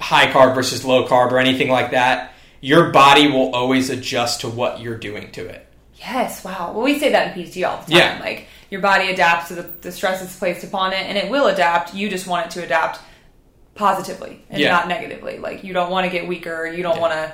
high 0.00 0.26
carb 0.28 0.54
versus 0.54 0.84
low 0.84 1.06
carb 1.08 1.32
or 1.32 1.38
anything 1.38 1.68
like 1.68 1.90
that. 1.90 2.32
Your 2.60 2.90
body 2.90 3.26
will 3.28 3.52
always 3.54 3.90
adjust 3.90 4.42
to 4.42 4.48
what 4.48 4.80
you're 4.80 4.96
doing 4.96 5.30
to 5.32 5.44
it. 5.46 5.66
Yes, 5.96 6.44
wow. 6.44 6.72
Well, 6.74 6.84
we 6.84 6.98
say 7.00 7.10
that 7.12 7.36
in 7.36 7.44
PT 7.44 7.64
all 7.64 7.78
the 7.84 7.90
time. 7.92 7.98
Yeah. 8.00 8.18
Like 8.20 8.46
your 8.70 8.80
body 8.80 9.08
adapts 9.10 9.48
to 9.48 9.54
the, 9.56 9.62
the 9.80 9.90
stress 9.90 10.20
that's 10.20 10.36
placed 10.38 10.62
upon 10.64 10.92
it, 10.92 11.00
and 11.06 11.18
it 11.18 11.28
will 11.30 11.46
adapt. 11.48 11.94
You 11.94 12.08
just 12.08 12.26
want 12.28 12.46
it 12.46 12.50
to 12.52 12.64
adapt 12.64 13.00
positively 13.74 14.44
and 14.50 14.60
Yeah. 14.60 14.70
not 14.70 14.86
negatively. 14.88 15.38
Like 15.38 15.64
you 15.64 15.72
don't 15.72 15.90
want 15.90 16.04
to 16.04 16.10
get 16.10 16.28
weaker. 16.28 16.66
You 16.66 16.82
don't 16.82 16.96
Yeah. 16.96 17.00
want 17.00 17.12
to 17.14 17.32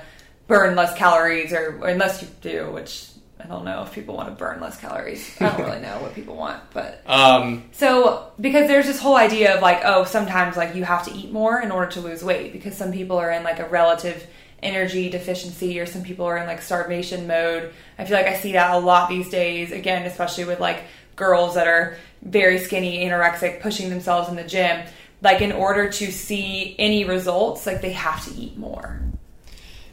burn 0.48 0.74
less 0.74 0.96
calories, 0.96 1.52
or, 1.52 1.78
or 1.82 1.88
unless 1.88 2.22
you 2.22 2.28
do, 2.40 2.70
which 2.72 3.08
I 3.42 3.46
don't 3.48 3.64
know 3.64 3.82
if 3.82 3.92
people 3.92 4.16
want 4.16 4.28
to 4.28 4.34
burn 4.34 4.60
less 4.60 4.78
calories. 4.78 5.36
I 5.40 5.48
don't 5.48 5.66
really 5.66 5.80
know 5.80 6.00
what 6.00 6.14
people 6.14 6.36
want, 6.36 6.62
but 6.72 7.02
Um, 7.06 7.64
so 7.72 8.32
because 8.40 8.68
there's 8.68 8.86
this 8.86 9.00
whole 9.00 9.16
idea 9.16 9.54
of 9.56 9.62
like, 9.62 9.80
oh, 9.84 10.04
sometimes 10.04 10.56
like 10.56 10.74
you 10.74 10.84
have 10.84 11.04
to 11.06 11.12
eat 11.12 11.32
more 11.32 11.60
in 11.60 11.70
order 11.70 11.90
to 11.92 12.00
lose 12.00 12.22
weight 12.22 12.52
because 12.52 12.76
some 12.76 12.92
people 12.92 13.18
are 13.18 13.30
in 13.30 13.42
like 13.42 13.58
a 13.58 13.68
relative 13.68 14.26
energy 14.62 15.08
deficiency 15.08 15.80
or 15.80 15.86
some 15.86 16.02
people 16.02 16.26
are 16.26 16.36
in 16.36 16.46
like 16.46 16.62
starvation 16.62 17.26
mode. 17.26 17.72
I 17.98 18.04
feel 18.04 18.16
like 18.16 18.26
I 18.26 18.36
see 18.36 18.52
that 18.52 18.74
a 18.74 18.78
lot 18.78 19.08
these 19.08 19.28
days, 19.28 19.72
again, 19.72 20.06
especially 20.06 20.44
with 20.44 20.60
like 20.60 20.84
girls 21.16 21.54
that 21.54 21.66
are 21.66 21.96
very 22.22 22.58
skinny, 22.58 23.04
anorexic, 23.04 23.60
pushing 23.60 23.90
themselves 23.90 24.28
in 24.28 24.36
the 24.36 24.44
gym. 24.44 24.86
Like 25.22 25.42
in 25.42 25.52
order 25.52 25.90
to 25.90 26.12
see 26.12 26.74
any 26.78 27.04
results, 27.04 27.66
like 27.66 27.82
they 27.82 27.92
have 27.92 28.24
to 28.24 28.34
eat 28.34 28.56
more. 28.56 29.00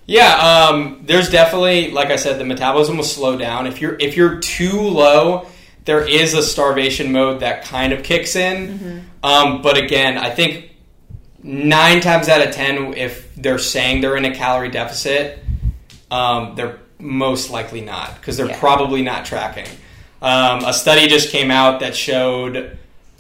Yeah, 0.08 0.70
um, 0.70 1.02
there's 1.06 1.30
definitely, 1.30 1.92
like 1.92 2.08
I 2.12 2.16
said, 2.16 2.40
the 2.40 2.46
metabolism 2.46 2.96
will 2.98 3.04
slow 3.04 3.38
down. 3.38 3.68
If 3.68 3.82
you're 3.82 3.98
if 4.00 4.16
you're 4.16 4.40
too 4.40 4.80
low, 4.80 5.48
there 5.86 6.08
is 6.08 6.34
a 6.34 6.42
starvation 6.42 7.12
mode 7.12 7.42
that 7.42 7.66
kind 7.66 7.92
of 7.94 8.04
kicks 8.04 8.36
in. 8.38 9.06
Um, 9.22 9.62
but 9.62 9.78
again, 9.78 10.18
I 10.18 10.30
think 10.30 10.72
nine 11.44 12.00
times 12.02 12.30
out 12.30 12.42
of 12.46 12.54
ten, 12.54 12.94
if 12.94 13.36
they're 13.36 13.60
saying 13.60 14.00
they're 14.02 14.16
in 14.16 14.24
a 14.26 14.34
calorie 14.34 14.70
deficit, 14.72 15.44
um, 16.10 16.56
they're 16.56 16.80
most 17.00 17.50
likely 17.52 17.82
not 17.82 18.16
because 18.16 18.38
they're 18.38 18.48
Yeah. 18.48 18.60
probably 18.60 19.02
not 19.02 19.26
tracking. 19.26 19.68
Um, 20.22 20.64
a 20.66 20.74
study 20.74 21.08
just 21.10 21.30
came 21.32 21.52
out 21.52 21.82
that 21.82 21.96
showed 21.96 22.78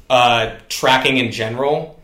uh, 0.09 0.51
tracking 0.69 1.17
in 1.17 1.31
general, 1.33 1.96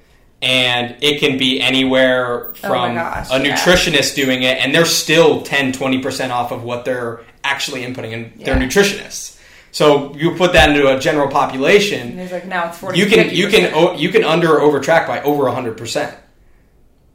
and 0.43 0.95
it 1.01 1.19
can 1.19 1.37
be 1.37 1.59
anywhere 1.61 2.49
Oh 2.49 2.53
from 2.53 2.95
gosh, 2.95 3.29
a 3.31 3.39
yeah. 3.43 3.55
nutritionist 3.55 4.13
doing 4.15 4.43
it, 4.43 4.57
and 4.57 4.75
they're 4.75 4.85
still 4.85 5.41
10 5.41 5.71
20% 5.73 6.29
off 6.31 6.51
of 6.51 6.63
what 6.63 6.83
they're 6.85 7.21
actually 7.43 7.81
inputting 7.83 8.11
in 8.11 8.33
their 8.43 8.57
Yeah. 8.59 8.67
nutritionists. 8.67 9.39
So 9.71 10.13
you 10.15 10.35
put 10.35 10.53
that 10.53 10.69
into 10.69 10.93
a 10.95 10.99
general 10.99 11.25
And 11.25 11.33
population, 11.33 12.15
there's 12.17 12.31
like 12.31 12.45
now 12.45 12.67
it's 12.69 12.77
forty. 12.77 12.99
you 12.99 13.07
can 13.07 13.29
you 13.33 13.47
can 13.47 13.71
50%. 13.71 13.97
you 13.99 14.09
can 14.09 14.23
under 14.23 14.53
or 14.55 14.61
over 14.61 14.79
track 14.79 15.07
by 15.07 15.21
over 15.23 15.43
100%, 15.45 16.13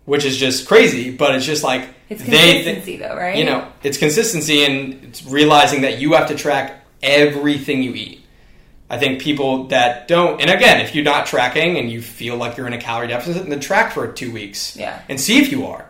which 0.06 0.24
is 0.24 0.36
just 0.36 0.66
crazy, 0.66 1.10
but 1.12 1.34
it's 1.36 1.46
just 1.46 1.62
like 1.62 1.88
it's 2.08 2.22
they 2.24 2.54
consistency 2.64 2.96
though, 2.96 3.14
right? 3.16 3.36
you 3.36 3.44
know, 3.44 3.68
it's 3.84 3.98
consistency 3.98 4.64
and 4.64 5.04
it's 5.04 5.24
realizing 5.24 5.82
that 5.82 5.98
you 6.00 6.14
have 6.14 6.26
to 6.28 6.34
track 6.34 6.82
everything 7.02 7.82
you 7.82 7.94
eat. 7.94 8.17
I 8.90 8.96
think 8.98 9.20
people 9.20 9.64
that 9.68 10.08
don't, 10.08 10.40
and 10.40 10.48
again, 10.50 10.80
if 10.80 10.94
you're 10.94 11.04
not 11.04 11.26
tracking 11.26 11.76
and 11.78 11.90
you 11.90 12.00
feel 12.00 12.36
like 12.36 12.56
you're 12.56 12.66
in 12.66 12.72
a 12.72 12.80
calorie 12.80 13.08
deficit, 13.08 13.46
then 13.48 13.60
track 13.60 13.92
for 13.92 14.10
two 14.10 14.32
weeks 14.32 14.76
Yeah. 14.76 14.98
and 15.08 15.20
see 15.20 15.38
if 15.38 15.52
you 15.52 15.66
are, 15.66 15.84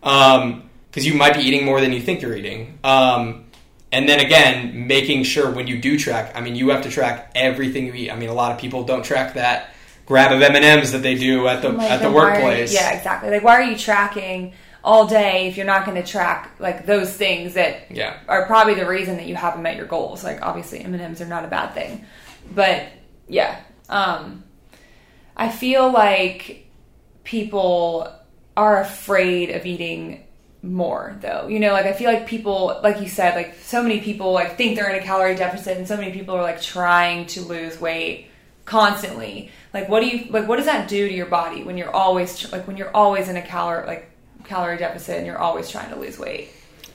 because 0.00 1.06
you 1.06 1.14
might 1.14 1.34
be 1.34 1.40
eating 1.42 1.64
more 1.64 1.80
than 1.80 1.92
you 1.92 2.00
think 2.00 2.22
you're 2.22 2.34
eating. 2.36 2.78
Um, 2.84 3.44
and 3.92 4.08
then 4.08 4.20
again, 4.20 4.86
making 4.86 5.24
sure 5.24 5.50
when 5.50 5.66
you 5.66 5.78
do 5.78 5.98
track, 5.98 6.32
I 6.34 6.40
mean, 6.40 6.56
you 6.56 6.70
have 6.70 6.82
to 6.82 6.90
track 6.90 7.32
everything 7.34 7.86
you 7.86 7.94
eat. 7.94 8.10
I 8.10 8.16
mean, 8.16 8.28
a 8.28 8.34
lot 8.34 8.52
of 8.52 8.58
people 8.58 8.84
don't 8.84 9.04
track 9.04 9.34
that 9.34 9.70
grab 10.06 10.32
of 10.32 10.40
M 10.40 10.56
and 10.56 10.64
M's 10.64 10.92
that 10.92 11.02
they 11.02 11.14
do 11.16 11.48
at 11.48 11.60
the 11.62 11.70
Like, 11.70 11.90
at 11.90 12.00
the 12.00 12.06
are 12.06 12.08
you- 12.10 12.14
workplace. 12.14 12.72
yeah, 12.72 12.92
exactly. 12.96 13.30
Like, 13.30 13.42
why 13.44 13.54
are 13.56 13.62
you 13.62 13.76
tracking 13.76 14.52
all 14.82 15.06
day 15.06 15.48
if 15.48 15.56
you're 15.58 15.66
not 15.66 15.84
going 15.84 16.02
to 16.02 16.06
track 16.08 16.50
like 16.58 16.86
those 16.86 17.12
things 17.12 17.54
that 17.54 17.82
Yeah. 17.90 18.14
are 18.26 18.46
probably 18.46 18.72
the 18.74 18.86
reason 18.86 19.16
that 19.18 19.26
you 19.26 19.34
haven't 19.36 19.62
met 19.62 19.76
your 19.76 19.84
goals? 19.86 20.24
Like, 20.24 20.40
obviously, 20.40 20.80
M 20.80 20.94
and 20.94 21.02
M's 21.02 21.20
are 21.20 21.26
not 21.26 21.44
a 21.44 21.48
bad 21.48 21.74
thing, 21.74 22.04
but 22.54 22.86
yeah, 23.28 23.60
um, 23.88 24.44
I 25.36 25.50
feel 25.50 25.90
like 25.92 26.66
people 27.24 28.12
are 28.56 28.80
afraid 28.80 29.50
of 29.50 29.66
eating 29.66 30.24
more 30.60 31.16
though 31.20 31.46
you 31.46 31.60
know 31.60 31.72
like 31.72 31.86
i 31.86 31.92
feel 31.92 32.12
like 32.12 32.26
people 32.26 32.80
like 32.82 33.00
you 33.00 33.08
said 33.08 33.36
like 33.36 33.54
so 33.62 33.80
many 33.80 34.00
people 34.00 34.32
like 34.32 34.56
think 34.56 34.74
they're 34.74 34.90
in 34.90 35.00
a 35.00 35.04
calorie 35.04 35.36
deficit 35.36 35.78
and 35.78 35.86
so 35.86 35.96
many 35.96 36.10
people 36.10 36.34
are 36.34 36.42
like 36.42 36.60
trying 36.60 37.24
to 37.26 37.40
lose 37.42 37.80
weight 37.80 38.28
constantly. 38.68 39.50
Like 39.74 39.88
what 39.88 40.00
do 40.00 40.06
you 40.06 40.30
like? 40.30 40.46
What 40.46 40.56
does 40.56 40.66
that 40.66 40.88
do 40.88 41.08
to 41.08 41.14
your 41.14 41.26
body 41.26 41.64
when 41.64 41.76
you're 41.76 41.90
always 41.90 42.50
like 42.52 42.66
when 42.66 42.76
you're 42.76 42.94
always 42.94 43.28
in 43.28 43.36
a 43.36 43.42
calorie 43.42 43.86
like 43.86 44.10
calorie 44.44 44.76
deficit 44.76 45.16
and 45.16 45.26
you're 45.26 45.38
always 45.38 45.68
trying 45.68 45.90
to 45.90 45.96
lose 45.96 46.18
weight? 46.18 46.50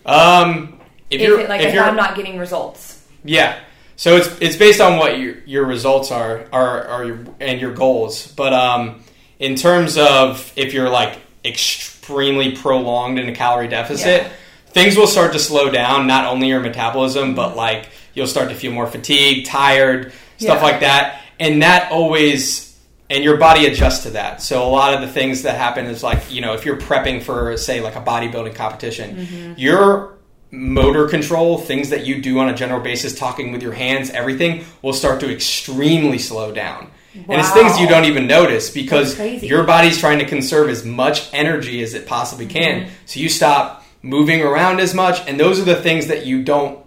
Um, 0.06 0.80
if, 1.10 1.20
If, 1.20 1.28
you're 1.28 1.40
it, 1.42 1.50
like 1.50 1.62
if, 1.62 1.74
if, 1.74 1.82
I'm 1.82 1.96
not 1.96 2.16
getting 2.16 2.38
results. 2.38 3.06
yeah, 3.24 3.60
so 3.96 4.16
it's 4.18 4.30
it's 4.42 4.56
based 4.56 4.82
on 4.82 4.98
what 4.98 5.20
your 5.20 5.36
your 5.46 5.66
results 5.66 6.12
are 6.12 6.46
are 6.52 6.84
are 6.88 7.06
your 7.06 7.20
and 7.40 7.60
your 7.62 7.74
goals. 7.74 8.28
But 8.28 8.54
um, 8.54 9.04
in 9.40 9.56
terms 9.56 9.98
of 9.98 10.52
if 10.56 10.74
you're 10.74 10.90
like 10.90 11.18
extremely 11.46 12.56
prolonged 12.56 13.20
in 13.20 13.28
a 13.30 13.34
calorie 13.36 13.68
deficit, 13.68 14.24
Yeah. 14.24 14.30
things 14.68 14.96
will 14.98 15.08
start 15.08 15.34
to 15.34 15.40
slow 15.40 15.70
down. 15.70 16.08
Not 16.08 16.26
only 16.26 16.48
your 16.48 16.60
metabolism, 16.60 17.36
but 17.36 17.56
like 17.56 17.90
you'll 18.14 18.28
start 18.28 18.50
to 18.50 18.56
feel 18.56 18.72
more 18.72 18.88
fatigued, 18.88 19.48
tired, 19.48 20.12
stuff 20.38 20.58
Yeah. 20.60 20.64
like 20.64 20.80
that, 20.82 21.22
and 21.40 21.62
that 21.62 21.92
always. 21.92 22.70
And 23.10 23.24
your 23.24 23.38
body 23.38 23.68
adjusts 23.68 24.04
to 24.04 24.12
that. 24.12 24.42
So 24.42 24.64
a 24.66 24.70
lot 24.72 24.96
of 24.96 25.02
the 25.02 25.08
things 25.08 25.44
that 25.44 25.56
happen 25.58 25.86
is 25.86 26.02
like, 26.02 26.32
you 26.34 26.42
know, 26.42 26.54
if 26.54 26.66
you're 26.66 26.78
prepping 26.78 27.22
for, 27.22 27.56
say, 27.58 27.80
like 27.80 27.96
a 27.96 28.02
bodybuilding 28.02 28.56
competition, 28.56 29.54
your 29.56 30.16
motor 30.54 31.08
control, 31.08 31.58
things 31.58 31.90
that 31.90 32.06
you 32.06 32.22
do 32.22 32.38
on 32.38 32.48
a 32.48 32.54
general 32.54 32.80
basis, 32.80 33.18
talking 33.18 33.52
with 33.52 33.64
your 33.64 33.74
hands, 33.74 34.12
everything 34.12 34.64
will 34.84 34.94
start 34.94 35.20
to 35.22 35.34
extremely 35.34 36.20
slow 36.20 36.54
down. 36.54 36.92
And 37.16 37.40
it's 37.40 37.52
things 37.52 37.80
you 37.80 37.88
don't 37.88 38.06
even 38.06 38.28
notice 38.28 38.70
because 38.70 39.20
your 39.44 39.64
body's 39.64 39.98
trying 39.98 40.20
to 40.20 40.26
conserve 40.26 40.70
as 40.70 40.86
much 40.86 41.32
energy 41.34 41.82
as 41.82 41.94
it 41.94 42.08
possibly 42.08 42.46
can. 42.46 42.82
Mm-hmm. 42.82 42.94
So 43.06 43.20
you 43.20 43.30
stop 43.30 43.84
moving 44.02 44.42
around 44.42 44.80
as 44.80 44.94
much, 44.94 45.28
and 45.28 45.40
those 45.40 45.60
are 45.60 45.64
the 45.64 45.76
things 45.76 46.08
that 46.08 46.26
you 46.26 46.44
don't 46.44 46.84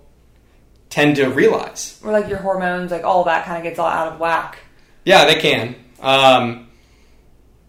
tend 0.89 1.17
to 1.17 1.29
realize. 1.29 2.01
Or 2.05 2.13
like 2.13 2.29
your 2.29 2.39
hormones, 2.39 2.91
like 2.91 3.05
all 3.05 3.25
that 3.25 3.47
kind 3.47 3.59
of 3.59 3.63
gets 3.65 3.79
all 3.79 3.89
out 3.89 4.13
of 4.13 4.21
whack. 4.21 4.59
Yeah, 5.05 5.27
they 5.27 5.41
can. 5.41 5.77
Um, 6.01 6.69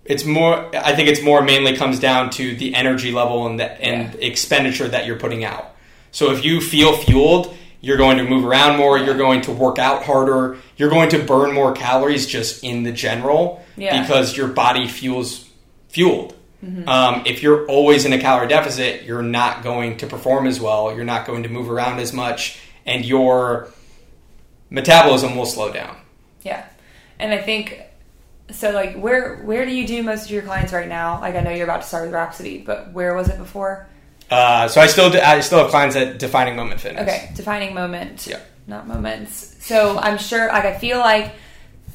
it's 0.06 0.26
more. 0.26 0.76
I 0.76 0.96
think 0.96 1.10
it's 1.10 1.22
more 1.22 1.42
mainly 1.44 1.76
comes 1.76 2.00
down 2.00 2.30
to 2.32 2.56
the 2.56 2.74
energy 2.74 3.12
level 3.12 3.46
and 3.48 3.60
the 3.60 3.66
and 3.82 4.16
expenditure 4.16 4.88
that 4.88 5.06
you're 5.06 5.20
putting 5.20 5.44
out. 5.44 5.76
So 6.12 6.32
if 6.32 6.44
you 6.46 6.62
feel 6.62 6.96
fueled, 6.98 7.56
you're 7.82 7.98
going 7.98 8.18
to 8.18 8.24
move 8.24 8.44
around 8.46 8.78
more. 8.78 8.98
You're 8.98 9.18
going 9.18 9.42
to 9.42 9.52
work 9.52 9.78
out 9.80 10.04
harder. 10.04 10.58
You're 10.78 10.90
going 10.90 11.10
to 11.10 11.20
burn 11.24 11.54
more 11.54 11.74
calories 11.74 12.26
just 12.26 12.64
in 12.64 12.84
the 12.84 12.92
general 12.92 13.64
Yeah. 13.76 14.02
because 14.02 14.36
your 14.36 14.48
body 14.48 14.88
fuels 14.88 15.50
fueled. 15.90 16.34
Um, 16.88 17.22
if 17.26 17.44
you're 17.44 17.68
always 17.68 18.04
in 18.04 18.14
a 18.14 18.18
calorie 18.20 18.48
deficit, 18.48 19.04
you're 19.04 19.22
not 19.22 19.64
going 19.64 19.98
to 19.98 20.08
perform 20.08 20.48
as 20.48 20.60
well. 20.60 20.94
You're 20.94 21.06
not 21.06 21.26
going 21.28 21.44
to 21.44 21.50
move 21.50 21.70
around 21.70 22.00
as 22.00 22.12
much, 22.14 22.60
and 22.86 23.06
your 23.06 23.70
metabolism 24.70 25.36
will 25.36 25.46
slow 25.46 25.72
down. 25.72 25.96
Yeah, 26.42 26.66
and 27.20 27.32
I 27.32 27.38
think 27.38 27.80
so. 28.52 28.72
Like, 28.72 28.98
where 28.98 29.38
where 29.44 29.66
do 29.66 29.72
you 29.74 29.86
do 29.88 30.02
most 30.04 30.26
of 30.26 30.32
your 30.32 30.42
clients 30.42 30.74
right 30.74 30.88
now? 30.90 31.22
Like, 31.22 31.36
I 31.36 31.42
know 31.42 31.52
you're 31.52 31.64
about 31.66 31.84
to 31.84 31.88
start 31.88 32.06
with 32.06 32.14
Rhapsody, 32.14 32.58
but 32.58 32.92
where 32.92 33.14
was 33.16 33.30
it 33.30 33.38
before? 33.38 33.88
Uh, 34.30 34.68
so 34.68 34.82
I 34.82 34.88
still 34.88 35.10
do, 35.10 35.20
I 35.20 35.40
still 35.40 35.60
have 35.60 35.70
clients 35.70 35.96
at 35.96 36.20
Defining 36.20 36.56
Moment 36.56 36.82
Fitness. 36.82 37.04
Okay, 37.04 37.32
defining 37.36 37.74
moment. 37.74 38.28
Yeah. 38.28 38.40
Not 38.68 38.88
moments. 38.88 39.56
So 39.62 39.98
I'm 39.98 40.18
sure, 40.18 40.48
like, 40.48 40.66
I 40.66 40.78
feel 40.78 41.00
like 41.00 41.34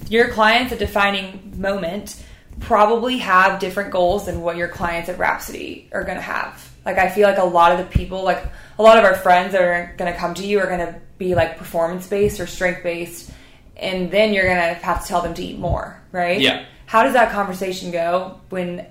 your 0.09 0.28
clients 0.28 0.72
at 0.72 0.78
defining 0.78 1.61
moment 1.61 2.22
probably 2.61 3.18
have 3.18 3.61
different 3.61 3.91
goals 3.91 4.26
than 4.26 4.41
what 4.41 4.57
your 4.57 4.68
clients 4.68 5.09
at 5.09 5.18
Rhapsody 5.18 5.91
are 5.93 6.05
going 6.05 6.16
to 6.16 6.22
have. 6.22 6.70
Like, 6.85 6.99
I 6.99 7.11
feel 7.11 7.28
like 7.28 7.39
a 7.39 7.45
lot 7.45 7.72
of 7.72 7.78
the 7.78 7.85
people, 7.85 8.22
like, 8.22 8.43
a 8.78 8.83
lot 8.83 8.99
of 8.99 9.05
our 9.05 9.14
friends 9.14 9.53
that 9.53 9.62
are 9.62 9.95
going 9.99 10.12
to 10.12 10.18
come 10.18 10.35
to 10.35 10.47
you 10.47 10.59
are 10.61 10.66
going 10.66 10.80
to 10.80 11.01
be 11.18 11.35
like 11.35 11.57
performance 11.57 12.07
based 12.07 12.41
or 12.41 12.47
strength 12.47 12.83
based, 12.83 13.30
and 13.76 14.11
then 14.11 14.33
you're 14.33 14.45
going 14.45 14.57
to 14.57 14.74
have 14.83 15.03
to 15.03 15.09
tell 15.09 15.22
them 15.22 15.35
to 15.35 15.43
eat 15.43 15.59
more, 15.59 16.01
right? 16.11 16.41
Yeah. 16.41 16.64
How 16.87 17.05
does 17.05 17.12
that 17.12 17.33
conversation 17.33 17.91
go 17.91 18.41
when 18.51 18.87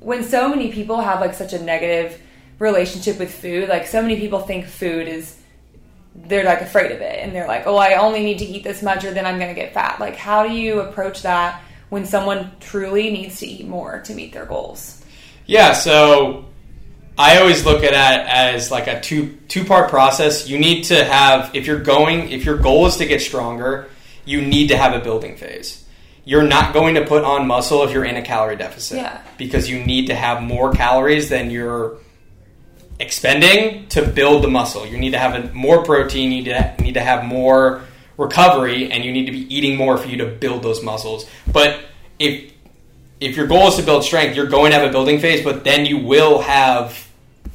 when 0.00 0.24
so 0.24 0.48
many 0.48 0.72
people 0.72 1.00
have 1.00 1.20
like 1.20 1.34
such 1.34 1.52
a 1.52 1.62
negative 1.62 2.20
relationship 2.58 3.18
with 3.18 3.32
food? 3.34 3.68
Like, 3.68 3.86
so 3.86 4.02
many 4.02 4.18
people 4.18 4.40
think 4.40 4.66
food 4.66 5.08
is 5.08 5.36
they're 6.14 6.44
like 6.44 6.62
afraid 6.62 6.92
of 6.92 7.00
it 7.00 7.18
and 7.20 7.34
they're 7.34 7.46
like, 7.46 7.66
oh, 7.66 7.76
I 7.76 7.94
only 7.94 8.22
need 8.22 8.38
to 8.38 8.44
eat 8.44 8.64
this 8.64 8.82
much 8.82 9.04
or 9.04 9.12
then 9.12 9.26
I'm 9.26 9.38
going 9.38 9.54
to 9.54 9.60
get 9.60 9.74
fat. 9.74 10.00
Like, 10.00 10.16
how 10.16 10.46
do 10.46 10.52
you 10.54 10.80
approach 10.80 11.22
that 11.22 11.60
when 11.90 12.06
someone 12.06 12.50
truly 12.60 13.10
needs 13.10 13.38
to 13.40 13.46
eat 13.46 13.66
more 13.66 14.00
to 14.00 14.14
meet 14.14 14.32
their 14.32 14.46
goals? 14.46 15.04
Yeah, 15.44 15.72
so 15.74 16.46
I 17.18 17.38
always 17.38 17.64
look 17.64 17.84
at 17.84 17.92
it 17.92 18.28
as 18.28 18.70
like 18.70 18.86
a 18.88 19.00
two 19.00 19.36
two 19.48 19.64
part 19.64 19.90
process. 19.90 20.48
You 20.48 20.58
need 20.58 20.84
to 20.84 21.04
have 21.04 21.54
if 21.54 21.66
you're 21.66 21.80
going 21.80 22.30
if 22.30 22.44
your 22.44 22.56
goal 22.58 22.86
is 22.86 22.96
to 22.96 23.06
get 23.06 23.20
stronger, 23.20 23.88
you 24.24 24.40
need 24.42 24.68
to 24.68 24.76
have 24.76 24.94
a 24.94 24.98
building 25.00 25.36
phase. 25.36 25.84
You're 26.24 26.42
not 26.42 26.74
going 26.74 26.96
to 26.96 27.04
put 27.06 27.22
on 27.22 27.46
muscle 27.46 27.84
if 27.84 27.92
you're 27.92 28.04
in 28.04 28.16
a 28.16 28.22
calorie 28.22 28.56
deficit 28.56 28.96
Yeah. 28.98 29.20
because 29.38 29.70
you 29.70 29.84
need 29.84 30.06
to 30.08 30.14
have 30.16 30.42
more 30.42 30.72
calories 30.72 31.28
than 31.28 31.50
you're 31.52 31.98
expending 32.98 33.86
to 33.88 34.06
build 34.06 34.42
the 34.42 34.48
muscle. 34.48 34.86
You 34.86 34.98
need 34.98 35.10
to 35.12 35.18
have 35.18 35.34
a, 35.34 35.52
more 35.52 35.82
protein, 35.84 36.32
you 36.32 36.42
need 36.42 36.44
to, 36.46 36.74
need 36.82 36.94
to 36.94 37.00
have 37.00 37.24
more 37.24 37.82
recovery, 38.16 38.90
and 38.90 39.04
you 39.04 39.12
need 39.12 39.26
to 39.26 39.32
be 39.32 39.54
eating 39.54 39.76
more 39.76 39.96
for 39.98 40.08
you 40.08 40.16
to 40.18 40.26
build 40.26 40.62
those 40.62 40.82
muscles. 40.82 41.26
But 41.52 41.80
if 42.18 42.52
if 43.20 43.34
your 43.34 43.46
goal 43.46 43.68
is 43.68 43.76
to 43.76 43.82
build 43.82 44.04
strength, 44.04 44.36
you're 44.36 44.46
going 44.46 44.72
to 44.72 44.78
have 44.78 44.86
a 44.88 44.92
building 44.92 45.18
phase, 45.20 45.42
but 45.42 45.64
then 45.64 45.86
you 45.86 45.98
will 45.98 46.42
have 46.42 47.08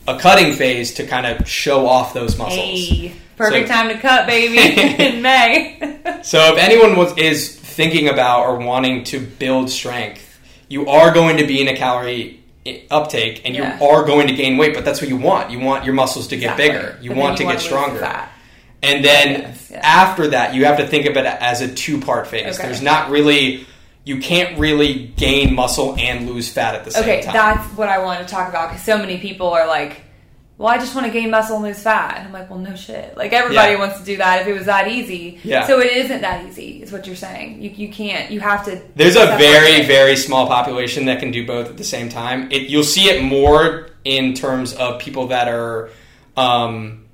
a 0.07 0.17
cutting 0.17 0.53
phase 0.53 0.95
to 0.95 1.05
kind 1.05 1.25
of 1.27 1.47
show 1.47 1.87
off 1.87 2.15
those 2.15 2.35
muscles. 2.35 2.55
Hey, 2.59 3.13
perfect 3.37 3.67
So- 3.67 3.73
time 3.73 3.89
to 3.89 3.99
cut, 3.99 4.25
baby, 4.25 4.57
in 5.03 5.21
May. 5.21 5.77
So 6.23 6.53
if 6.53 6.59
anyone 6.59 6.95
was 6.97 7.17
is 7.17 7.55
thinking 7.55 8.07
about 8.07 8.41
or 8.45 8.57
wanting 8.57 9.03
to 9.05 9.19
build 9.19 9.71
strength, 9.71 10.39
you 10.69 10.87
are 10.87 11.11
going 11.11 11.37
to 11.37 11.47
be 11.47 11.59
in 11.61 11.67
a 11.67 11.75
calorie 11.75 12.40
uptake 12.89 13.41
and 13.45 13.55
Yeah. 13.55 13.77
you 13.79 13.85
are 13.87 14.03
going 14.03 14.27
to 14.27 14.33
gain 14.33 14.57
weight, 14.57 14.73
but 14.73 14.85
that's 14.85 15.01
what 15.01 15.09
you 15.09 15.17
want. 15.17 15.49
You 15.51 15.59
want 15.59 15.83
your 15.85 15.93
muscles 15.93 16.27
to 16.27 16.37
get 16.37 16.51
Exactly. 16.59 16.67
bigger. 16.67 16.97
You 17.01 17.09
But 17.09 17.15
then 17.15 17.23
want 17.23 17.37
to 17.37 17.43
get 17.45 17.59
stronger. 17.59 17.99
fat. 17.99 18.29
And 18.83 19.03
then 19.05 19.55
Yes, 19.69 19.71
after 19.83 20.27
that, 20.29 20.53
you 20.55 20.65
have 20.65 20.77
to 20.77 20.87
think 20.87 21.05
of 21.05 21.15
it 21.17 21.25
as 21.25 21.61
a 21.61 21.67
two-part 21.67 22.27
phase. 22.27 22.57
Okay. 22.59 22.67
There's 22.67 22.81
not 22.81 23.09
really 23.09 23.65
you 24.03 24.17
can't 24.17 24.57
really 24.57 25.13
gain 25.15 25.53
muscle 25.53 25.95
and 25.99 26.27
lose 26.27 26.49
fat 26.49 26.73
at 26.73 26.83
the 26.85 26.89
same 26.89 27.03
time. 27.03 27.11
Okay, 27.19 27.29
that's 27.31 27.77
what 27.77 27.87
I 27.87 27.99
want 27.99 28.19
to 28.19 28.25
talk 28.25 28.49
about 28.49 28.69
because 28.69 28.83
so 28.83 28.97
many 28.97 29.19
people 29.19 29.49
are 29.49 29.67
like, 29.67 30.01
well, 30.61 30.71
I 30.71 30.77
just 30.77 30.93
want 30.93 31.07
to 31.07 31.11
gain 31.11 31.31
muscle 31.31 31.55
and 31.55 31.65
lose 31.65 31.81
fat. 31.81 32.17
And 32.19 32.27
I'm 32.27 32.33
like, 32.33 32.47
well, 32.47 32.59
no 32.59 32.75
shit. 32.75 33.17
Like, 33.17 33.33
everybody 33.33 33.71
Yeah. 33.73 33.79
wants 33.79 33.97
to 33.97 34.05
do 34.05 34.17
that 34.17 34.41
if 34.41 34.47
it 34.47 34.53
was 34.53 34.67
that 34.67 34.87
easy. 34.87 35.39
Yeah. 35.43 35.65
So 35.65 35.79
it 35.79 35.91
isn't 35.91 36.21
that 36.21 36.45
easy, 36.45 36.83
is 36.83 36.91
what 36.91 37.07
you're 37.07 37.15
saying. 37.15 37.63
You, 37.63 37.71
you 37.71 37.89
can't, 37.89 38.29
you 38.29 38.39
have 38.41 38.63
to. 38.65 38.79
There's 38.95 39.15
a 39.15 39.25
very, 39.37 39.83
very 39.87 40.15
small 40.15 40.45
population 40.45 41.05
that 41.05 41.19
can 41.19 41.31
do 41.31 41.47
both 41.47 41.67
at 41.67 41.77
the 41.77 41.83
same 41.83 42.09
time. 42.09 42.51
It, 42.51 42.69
you'll 42.69 42.83
see 42.83 43.09
it 43.09 43.23
more 43.23 43.89
in 44.05 44.35
terms 44.35 44.73
of 44.73 44.99
people 45.01 45.27
that 45.29 45.47
are 45.47 45.89
um, 46.37 47.05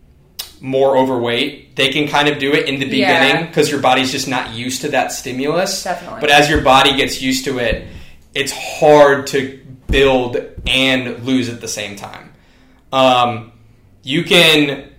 more 0.59 0.97
overweight. 0.97 1.77
They 1.77 1.87
can 1.93 2.09
kind 2.09 2.27
of 2.27 2.39
do 2.39 2.51
it 2.51 2.67
in 2.67 2.81
the 2.81 2.89
beginning 2.89 3.47
because 3.47 3.71
your 3.71 3.79
body's 3.79 4.11
just 4.11 4.27
not 4.27 4.55
used 4.55 4.81
to 4.81 4.89
that 4.89 5.13
stimulus. 5.13 5.83
Definitely. 5.85 6.19
But 6.19 6.31
as 6.31 6.49
your 6.49 6.59
body 6.59 6.97
gets 6.97 7.21
used 7.21 7.45
to 7.45 7.59
it, 7.59 7.87
it's 8.33 8.51
hard 8.51 9.27
to 9.27 9.65
build 9.89 10.35
and 10.67 11.23
lose 11.23 11.47
at 11.47 11.61
the 11.61 11.67
same 11.69 11.95
time. 11.95 12.26
Um, 12.91 13.51
you 14.03 14.23
can 14.23 14.89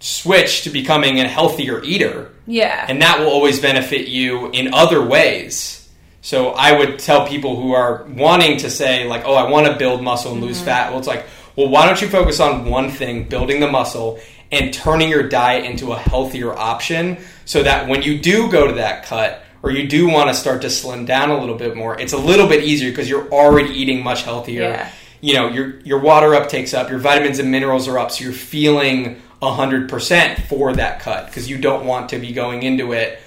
switch 0.00 0.62
to 0.62 0.70
becoming 0.70 1.20
a 1.20 1.28
healthier 1.28 1.82
eater 1.84 2.30
Yeah. 2.46 2.84
and 2.88 3.00
that 3.02 3.20
will 3.20 3.28
always 3.28 3.60
benefit 3.60 4.08
you 4.08 4.50
in 4.50 4.74
other 4.74 5.00
ways. 5.02 5.88
So 6.22 6.50
I 6.50 6.72
would 6.72 6.98
tell 6.98 7.26
people 7.26 7.56
who 7.60 7.72
are 7.72 8.04
wanting 8.08 8.56
to 8.58 8.70
say 8.70 9.04
like, 9.06 9.22
"Oh, 9.24 9.34
I 9.34 9.48
want 9.50 9.66
to 9.66 9.74
build 9.74 10.02
muscle 10.02 10.32
and 10.32 10.40
lose 10.40 10.56
Mm-hmm. 10.56 10.64
fat." 10.66 10.90
Well, 10.90 10.98
it's 10.98 11.08
like, 11.08 11.24
"Well, 11.56 11.68
why 11.68 11.86
don't 11.86 12.00
you 12.00 12.08
focus 12.08 12.40
on 12.40 12.64
one 12.68 12.90
thing, 12.90 13.24
building 13.24 13.60
the 13.60 13.68
muscle 13.70 14.18
and 14.50 14.72
turning 14.72 15.08
your 15.08 15.24
diet 15.28 15.64
into 15.64 15.92
a 15.92 15.98
healthier 15.98 16.52
option 16.56 17.18
so 17.44 17.62
that 17.62 17.88
when 17.88 18.02
you 18.02 18.18
do 18.18 18.50
go 18.50 18.66
to 18.66 18.74
that 18.74 19.04
cut 19.04 19.42
or 19.62 19.70
you 19.72 19.86
do 19.88 20.08
want 20.08 20.28
to 20.28 20.34
start 20.34 20.62
to 20.62 20.70
slim 20.70 21.04
down 21.06 21.30
a 21.30 21.38
little 21.38 21.54
bit 21.56 21.76
more, 21.76 21.98
it's 22.00 22.12
a 22.12 22.18
little 22.18 22.46
bit 22.48 22.62
easier 22.64 22.90
because 22.90 23.08
you're 23.08 23.28
already 23.30 23.70
eating 23.70 24.02
much 24.02 24.22
healthier." 24.22 24.62
Yeah. 24.62 24.88
You 25.22 25.34
know, 25.34 25.48
your 25.48 25.80
your 25.80 26.00
water 26.00 26.34
uptake's 26.34 26.74
up, 26.74 26.90
your 26.90 26.98
vitamins 26.98 27.38
and 27.38 27.50
minerals 27.50 27.88
are 27.88 27.98
up, 27.98 28.10
so 28.10 28.24
you're 28.24 28.32
feeling 28.34 29.22
100% 29.40 30.42
for 30.46 30.72
that 30.74 31.00
cut 31.00 31.26
because 31.26 31.48
you 31.50 31.58
don't 31.58 31.84
want 31.86 32.10
to 32.10 32.18
be 32.18 32.32
going 32.32 32.62
into 32.62 32.92
it 32.92 33.18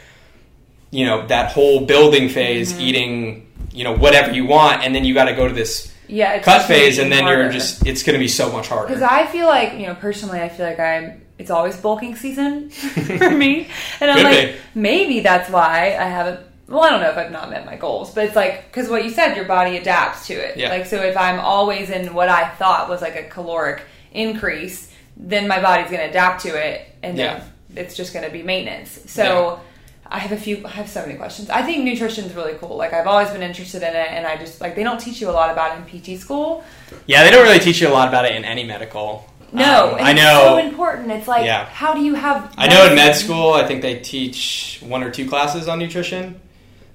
you 0.92 1.06
know 1.06 1.28
that 1.28 1.52
whole 1.52 1.86
building 1.86 2.30
phase 2.30 2.72
Mm-hmm. 2.72 2.82
eating 2.82 3.52
you 3.74 3.84
know 3.84 3.94
whatever 3.98 4.32
you 4.32 4.46
want 4.46 4.84
and 4.84 4.96
then 4.96 5.04
you 5.04 5.14
got 5.14 5.26
to 5.26 5.34
go 5.34 5.46
to 5.48 5.54
this 5.54 5.92
yeah. 6.08 6.40
Cut 6.40 6.68
phase 6.68 7.00
and 7.00 7.12
then 7.12 7.26
you're 7.26 7.52
just 7.52 7.86
it's 7.86 8.04
going 8.04 8.14
to 8.14 8.20
be 8.20 8.28
so 8.28 8.52
much 8.52 8.68
harder 8.68 8.88
Because 8.88 9.02
I 9.02 9.26
feel 9.26 9.48
like, 9.48 9.74
you 9.74 9.88
know, 9.88 9.96
personally, 9.96 10.40
I 10.40 10.50
feel 10.50 10.68
like 10.68 10.80
I'm. 10.80 11.22
It's 11.40 11.50
always 11.50 11.76
bulking 11.78 12.16
season 12.16 12.70
for 13.18 13.32
me, 13.32 13.68
and 14.00 14.12
I'm 14.12 14.18
Could 14.18 14.24
like, 14.26 14.54
be. 14.54 14.60
maybe 14.76 15.20
that's 15.22 15.50
why 15.50 15.98
I 16.00 16.06
haven't. 16.06 16.45
Well, 16.68 16.82
I 16.82 16.90
don't 16.90 17.02
know 17.02 17.10
if 17.12 17.18
I've 17.18 17.32
not 17.32 17.50
met 17.52 17.66
my 17.66 17.76
goals, 17.76 18.12
but 18.14 18.26
it's 18.26 18.36
like 18.36 18.66
because 18.72 18.90
what 18.90 19.04
you 19.04 19.12
said, 19.12 19.36
your 19.36 19.46
body 19.46 19.78
adapts 19.78 20.28
to 20.28 20.34
it. 20.34 20.58
Yeah. 20.58 20.70
Like, 20.70 20.86
so 20.88 21.02
if 21.04 21.16
I'm 21.16 21.40
always 21.40 21.90
in 21.92 22.14
what 22.14 22.28
I 22.30 22.50
thought 22.50 22.90
was 22.90 23.02
like 23.02 23.16
a 23.16 23.24
caloric 23.24 23.84
increase, 24.12 24.92
then 25.18 25.48
my 25.48 25.62
body's 25.62 25.88
going 25.92 26.02
to 26.02 26.10
adapt 26.10 26.42
to 26.44 26.50
it, 26.50 26.88
and 27.04 27.18
then 27.18 27.42
it's 27.76 27.96
just 27.96 28.14
going 28.14 28.26
to 28.26 28.32
be 28.32 28.42
maintenance. 28.44 29.00
So. 29.12 29.60
I 30.08 30.20
have 30.20 30.32
a 30.34 30.38
few. 30.38 30.62
I 30.64 30.70
have 30.70 30.88
so 30.88 31.02
many 31.02 31.16
questions. 31.16 31.50
I 31.50 31.64
think 31.64 31.84
nutrition's 31.84 32.32
really 32.36 32.54
cool. 32.60 32.78
Like 32.78 32.94
I've 32.94 33.08
always 33.08 33.32
been 33.32 33.42
interested 33.42 33.82
in 33.82 33.90
it, 33.96 34.08
and 34.12 34.28
I 34.28 34.38
just 34.38 34.62
like 34.62 34.76
they 34.76 34.84
don't 34.84 35.00
teach 35.00 35.20
you 35.20 35.32
a 35.32 35.34
lot 35.34 35.50
about 35.50 35.76
it 35.80 35.82
in 35.82 36.16
PT 36.18 36.22
school. 36.22 36.64
Yeah, 37.08 37.24
they 37.24 37.32
don't 37.32 37.42
really 37.44 37.58
teach 37.58 37.82
you 37.82 37.88
a 37.88 37.90
lot 37.90 38.08
about 38.08 38.24
it 38.26 38.36
in 38.36 38.46
any 38.46 38.64
medical. 38.64 39.28
No, 39.52 39.94
Um, 39.94 39.96
I 40.00 40.12
it's 40.12 40.22
know. 40.22 40.42
so 40.44 40.58
important. 40.60 41.10
It's 41.12 41.28
like, 41.28 41.44
Yeah. 41.44 41.66
how 41.66 41.96
do 41.96 42.02
you 42.02 42.14
have? 42.14 42.54
I 42.56 42.68
know 42.68 42.86
in 42.86 42.94
med 42.94 43.16
school, 43.16 43.54
I 43.54 43.66
think 43.66 43.82
they 43.82 43.96
teach 44.00 44.80
one 44.86 45.02
or 45.02 45.10
two 45.10 45.28
classes 45.28 45.68
on 45.68 45.80
nutrition. 45.80 46.40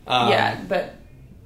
Um, 0.07 0.29
yeah, 0.31 0.61
but 0.69 0.95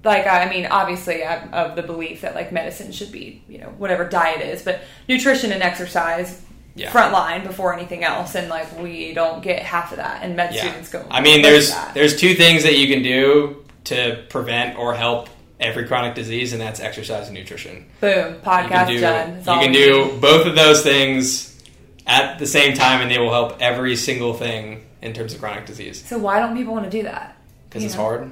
like 0.04 0.26
I 0.26 0.48
mean, 0.48 0.66
obviously, 0.66 1.24
I'm 1.24 1.52
of 1.52 1.76
the 1.76 1.82
belief 1.82 2.20
that 2.22 2.34
like 2.34 2.52
medicine 2.52 2.92
should 2.92 3.12
be, 3.12 3.42
you 3.48 3.58
know, 3.58 3.68
whatever 3.78 4.08
diet 4.08 4.40
is, 4.42 4.62
but 4.62 4.80
nutrition 5.08 5.52
and 5.52 5.62
exercise 5.62 6.40
Yeah. 6.76 6.90
front 6.90 7.12
line 7.12 7.46
before 7.46 7.72
anything 7.72 8.02
else, 8.04 8.34
and 8.34 8.48
like 8.48 8.78
we 8.80 9.14
don't 9.14 9.42
get 9.42 9.62
half 9.62 9.92
of 9.92 9.98
that, 9.98 10.22
and 10.22 10.34
med 10.36 10.54
Yeah. 10.54 10.62
students 10.66 10.88
go. 10.90 11.04
I 11.10 11.20
mean, 11.20 11.42
there's 11.42 11.74
there's 11.94 12.18
two 12.18 12.34
things 12.34 12.62
that 12.64 12.76
you 12.76 12.86
can 12.92 13.02
do 13.02 13.64
to 13.84 14.22
prevent 14.28 14.78
or 14.78 14.94
help 14.94 15.28
every 15.60 15.86
chronic 15.86 16.14
disease, 16.14 16.52
and 16.52 16.60
that's 16.60 16.80
exercise 16.80 17.26
and 17.28 17.36
nutrition. 17.36 17.86
boom 18.00 18.34
You 18.34 18.40
podcast 18.44 18.68
can 18.68 18.86
do, 18.88 19.00
done. 19.00 19.34
That's 19.42 19.46
you 19.46 19.62
can 19.64 19.72
do 19.72 20.04
need. 20.06 20.20
both 20.20 20.46
of 20.46 20.56
those 20.56 20.82
things 20.82 21.62
at 22.06 22.38
the 22.38 22.46
same 22.46 22.74
time, 22.74 23.00
and 23.00 23.10
they 23.10 23.18
will 23.18 23.30
help 23.32 23.56
every 23.60 23.94
single 23.96 24.34
thing 24.34 24.84
in 25.00 25.12
terms 25.12 25.32
of 25.32 25.40
chronic 25.40 25.64
disease. 25.66 26.02
So 26.06 26.18
why 26.18 26.38
don't 26.40 26.56
people 26.56 26.74
want 26.74 26.84
to 26.84 26.90
do 26.90 27.04
that? 27.04 27.36
Because 27.68 27.84
it's 27.84 27.94
know? 27.94 28.02
hard. 28.02 28.30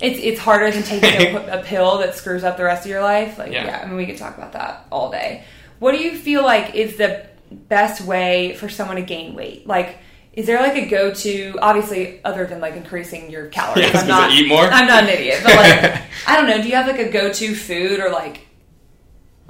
It's 0.00 0.18
it's 0.20 0.40
harder 0.40 0.70
than 0.70 0.82
taking 0.82 1.36
a, 1.36 1.46
a 1.60 1.62
pill 1.62 1.98
that 1.98 2.14
screws 2.14 2.44
up 2.44 2.56
the 2.56 2.64
rest 2.64 2.84
of 2.84 2.90
your 2.90 3.02
life. 3.02 3.38
Like 3.38 3.52
Yeah. 3.52 3.64
yeah. 3.66 3.80
I 3.82 3.86
mean 3.86 3.96
we 3.96 4.06
could 4.06 4.18
talk 4.18 4.36
about 4.36 4.52
that 4.52 4.86
all 4.90 5.10
day. 5.10 5.44
What 5.78 5.92
do 5.92 5.98
you 5.98 6.16
feel 6.16 6.42
like 6.42 6.74
is 6.74 6.96
the 6.96 7.26
best 7.50 8.00
way 8.02 8.54
for 8.54 8.68
someone 8.68 8.96
to 8.96 9.02
gain 9.02 9.34
weight? 9.34 9.66
Like 9.66 9.98
is 10.32 10.46
there 10.46 10.60
like 10.60 10.76
a 10.76 10.86
go 10.86 11.12
to 11.12 11.58
obviously 11.60 12.24
other 12.24 12.46
than 12.46 12.60
like 12.60 12.74
increasing 12.74 13.30
your 13.30 13.46
calories? 13.48 13.92
Yeah, 13.92 14.00
I'm 14.00 14.08
not 14.08 14.30
eat 14.32 14.48
more? 14.48 14.64
I'm 14.64 14.86
not 14.86 15.04
an 15.04 15.10
idiot, 15.10 15.40
but 15.44 15.54
like 15.56 16.02
I 16.26 16.36
don't 16.36 16.48
know. 16.48 16.60
Do 16.60 16.68
you 16.68 16.74
have 16.74 16.86
like 16.86 17.00
a 17.00 17.10
go 17.10 17.32
to 17.32 17.54
food 17.54 18.00
or 18.00 18.10
like 18.10 18.46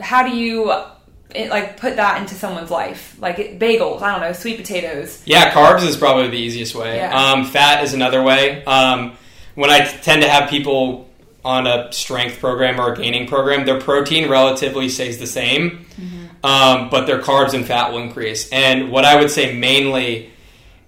how 0.00 0.26
do 0.26 0.36
you 0.36 0.72
it, 1.34 1.48
like 1.50 1.78
put 1.78 1.96
that 1.96 2.20
into 2.20 2.34
someone's 2.34 2.70
life? 2.70 3.16
Like 3.20 3.38
it, 3.38 3.58
bagels, 3.58 4.02
I 4.02 4.12
don't 4.12 4.20
know, 4.20 4.32
sweet 4.32 4.56
potatoes. 4.56 5.22
Yeah, 5.24 5.52
carbs 5.52 5.86
is 5.86 5.96
probably 5.96 6.28
the 6.28 6.36
easiest 6.36 6.74
way. 6.74 6.96
Yeah. 6.96 7.14
Um, 7.14 7.44
fat 7.44 7.84
is 7.84 7.94
another 7.94 8.22
way. 8.22 8.64
Um, 8.64 9.16
when 9.54 9.70
I 9.70 9.84
tend 9.84 10.22
to 10.22 10.28
have 10.28 10.48
people 10.48 11.08
on 11.44 11.66
a 11.66 11.92
strength 11.92 12.38
program 12.38 12.80
or 12.80 12.92
a 12.92 12.96
gaining 12.96 13.26
program, 13.26 13.66
their 13.66 13.80
protein 13.80 14.30
relatively 14.30 14.88
stays 14.88 15.18
the 15.18 15.26
same, 15.26 15.86
um, 16.44 16.88
but 16.88 17.06
their 17.06 17.20
carbs 17.20 17.54
and 17.54 17.66
fat 17.66 17.92
will 17.92 17.98
increase. 17.98 18.48
And 18.50 18.90
what 18.90 19.04
I 19.04 19.16
would 19.16 19.30
say 19.30 19.56
mainly 19.56 20.30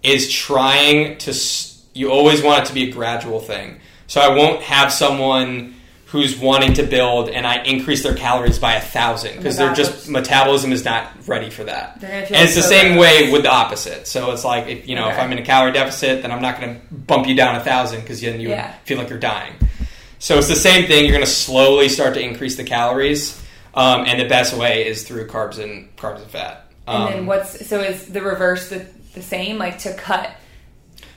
is 0.02 0.30
trying 0.30 1.18
to, 1.18 1.34
you 1.92 2.10
always 2.10 2.42
want 2.42 2.64
it 2.64 2.66
to 2.68 2.74
be 2.74 2.90
a 2.90 2.92
gradual 2.92 3.40
thing. 3.40 3.80
So 4.06 4.20
I 4.20 4.28
won't 4.28 4.62
have 4.62 4.92
someone 4.92 5.74
who's 6.14 6.38
wanting 6.38 6.72
to 6.74 6.84
build 6.84 7.28
and 7.28 7.44
I 7.44 7.56
increase 7.64 8.04
their 8.04 8.14
calories 8.14 8.56
by 8.60 8.74
a 8.74 8.80
thousand 8.80 9.36
because 9.36 9.56
they're 9.56 9.74
just 9.74 10.08
metabolism 10.08 10.70
is 10.70 10.84
not 10.84 11.10
ready 11.26 11.50
for 11.50 11.64
that. 11.64 12.00
They're 12.00 12.08
gonna 12.08 12.26
feel 12.26 12.36
And 12.36 12.44
it's 12.46 12.54
the 12.54 12.62
so 12.62 12.68
same 12.68 12.92
gross. 12.92 13.00
way 13.02 13.32
with 13.32 13.42
the 13.42 13.50
opposite. 13.50 14.06
So 14.06 14.30
it's 14.30 14.44
like 14.44 14.68
if 14.68 14.86
you 14.88 14.94
know 14.94 15.08
if 15.08 15.18
I'm 15.18 15.32
in 15.32 15.38
a 15.38 15.44
calorie 15.44 15.72
deficit, 15.72 16.22
then 16.22 16.30
I'm 16.30 16.40
not 16.40 16.60
going 16.60 16.76
to 16.80 16.94
bump 16.94 17.26
you 17.26 17.34
down 17.34 17.56
a 17.56 17.64
thousand 17.64 18.02
because 18.02 18.20
then 18.20 18.38
you 18.40 18.50
Yeah. 18.50 18.72
feel 18.84 18.96
like 18.96 19.08
you're 19.10 19.18
dying. 19.18 19.54
So 20.20 20.38
it's 20.38 20.46
the 20.46 20.54
same 20.54 20.86
thing. 20.86 21.02
You're 21.04 21.14
going 21.14 21.24
to 21.24 21.30
slowly 21.30 21.88
start 21.88 22.14
to 22.14 22.20
increase 22.20 22.54
the 22.56 22.62
calories, 22.64 23.36
um, 23.74 24.04
and 24.06 24.20
the 24.20 24.28
best 24.28 24.54
way 24.56 24.86
is 24.86 25.02
through 25.02 25.26
carbs 25.26 25.58
and 25.58 25.94
carbs 25.96 26.22
and 26.22 26.30
fat. 26.30 26.66
And 26.86 26.96
Um, 27.02 27.10
then 27.12 27.26
what's 27.26 27.66
so 27.66 27.80
is 27.80 28.06
the 28.06 28.22
reverse 28.22 28.68
the, 28.68 28.86
the 29.14 29.22
same? 29.22 29.58
Like 29.58 29.78
to 29.80 29.92
cut 29.94 30.30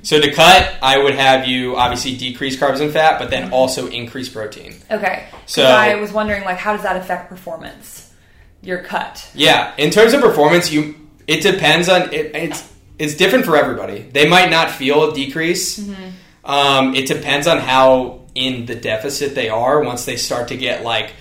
so 0.04 0.20
to 0.22 0.32
cut, 0.32 0.74
I 0.82 0.98
would 0.98 1.16
have 1.16 1.48
you 1.48 1.76
obviously 1.76 2.16
decrease 2.16 2.56
carbs 2.58 2.82
and 2.82 2.92
fat, 2.92 3.20
but 3.20 3.30
then 3.30 3.46
Mm-hmm. 3.46 3.54
also 3.54 3.88
increase 3.88 4.30
protein. 4.30 4.76
Okay. 4.92 5.28
So- 5.46 5.64
I 5.66 5.96
was 5.96 6.12
wondering, 6.14 6.44
like, 6.44 6.58
how 6.58 6.74
does 6.74 6.84
that 6.84 6.96
affect 6.98 7.30
performance? 7.30 8.12
Your 8.62 8.80
cut. 8.80 9.30
Yeah, 9.36 9.74
in 9.78 9.92
terms 9.92 10.14
of 10.14 10.22
performance, 10.22 10.72
you 10.72 10.96
it 11.28 11.42
depends 11.44 11.90
on 11.90 12.14
it, 12.14 12.36
it's 12.36 12.74
it's 12.98 13.16
different 13.16 13.46
for 13.46 13.56
everybody. 13.56 14.00
They 14.02 14.28
might 14.28 14.50
not 14.50 14.72
feel 14.72 15.12
a 15.12 15.14
decrease. 15.14 15.80
Um, 16.44 16.96
it 16.96 17.08
depends 17.08 17.46
on 17.48 17.60
how 17.60 18.22
in 18.34 18.66
the 18.66 18.76
deficit 18.76 19.36
they 19.36 19.50
are 19.50 19.82
once 19.84 20.06
they 20.06 20.16
start 20.18 20.48
to 20.50 20.58
get 20.58 20.84
like 20.84 21.12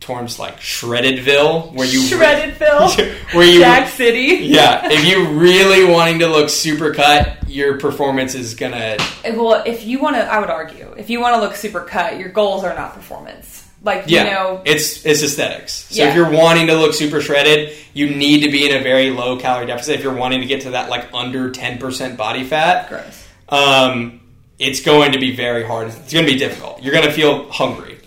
terms 0.00 0.38
like 0.38 0.58
shreddedville, 0.60 1.72
where 1.74 1.86
you 1.86 2.00
shredded 2.00 2.54
Phil. 2.56 2.88
where 3.32 3.46
you 3.46 3.60
Jack 3.60 3.88
City. 3.88 4.44
yeah, 4.46 4.88
if 4.90 5.04
you 5.04 5.38
really 5.38 5.84
wanting 5.84 6.20
to 6.20 6.26
look 6.28 6.48
super 6.48 6.94
cut, 6.94 7.35
your 7.56 7.78
performance 7.78 8.34
is 8.34 8.54
gonna 8.54 8.96
Well, 9.24 9.62
if 9.66 9.84
you 9.84 9.98
want 9.98 10.16
to, 10.16 10.22
I 10.22 10.38
would 10.40 10.50
argue, 10.50 10.94
if 10.98 11.08
you 11.10 11.20
want 11.20 11.34
to 11.36 11.40
look 11.40 11.54
super 11.56 11.80
cut, 11.80 12.18
your 12.18 12.28
goals 12.28 12.64
are 12.64 12.74
not 12.74 12.94
performance. 12.94 13.64
Like 13.82 14.04
yeah, 14.06 14.24
you 14.24 14.30
know, 14.30 14.62
it's 14.64 15.04
it's 15.06 15.22
aesthetics. 15.22 15.72
So 15.90 16.02
Yeah. 16.02 16.08
if 16.08 16.14
you're 16.16 16.30
wanting 16.30 16.66
to 16.68 16.74
look 16.74 16.92
super 16.94 17.20
shredded, 17.20 17.72
you 17.94 18.06
need 18.10 18.40
to 18.44 18.50
be 18.50 18.68
in 18.68 18.76
a 18.76 18.82
very 18.82 19.10
low 19.10 19.38
calorie 19.38 19.66
deficit. 19.66 19.96
If 19.96 20.02
you're 20.04 20.14
wanting 20.14 20.40
to 20.40 20.46
get 20.46 20.62
to 20.62 20.70
that 20.70 20.90
like 20.90 21.08
under 21.14 21.50
ten 21.50 21.78
percent 21.78 22.16
body 22.16 22.44
fat, 22.44 22.88
gross. 22.88 23.28
um, 23.48 24.20
it's 24.58 24.80
going 24.80 25.12
to 25.12 25.18
be 25.18 25.36
very 25.36 25.64
hard. 25.64 25.88
It's 25.88 26.12
going 26.12 26.26
to 26.26 26.32
be 26.32 26.38
difficult. 26.38 26.82
You're 26.82 26.94
going 26.94 27.04
to 27.06 27.12
feel 27.12 27.50
hungry. 27.50 27.98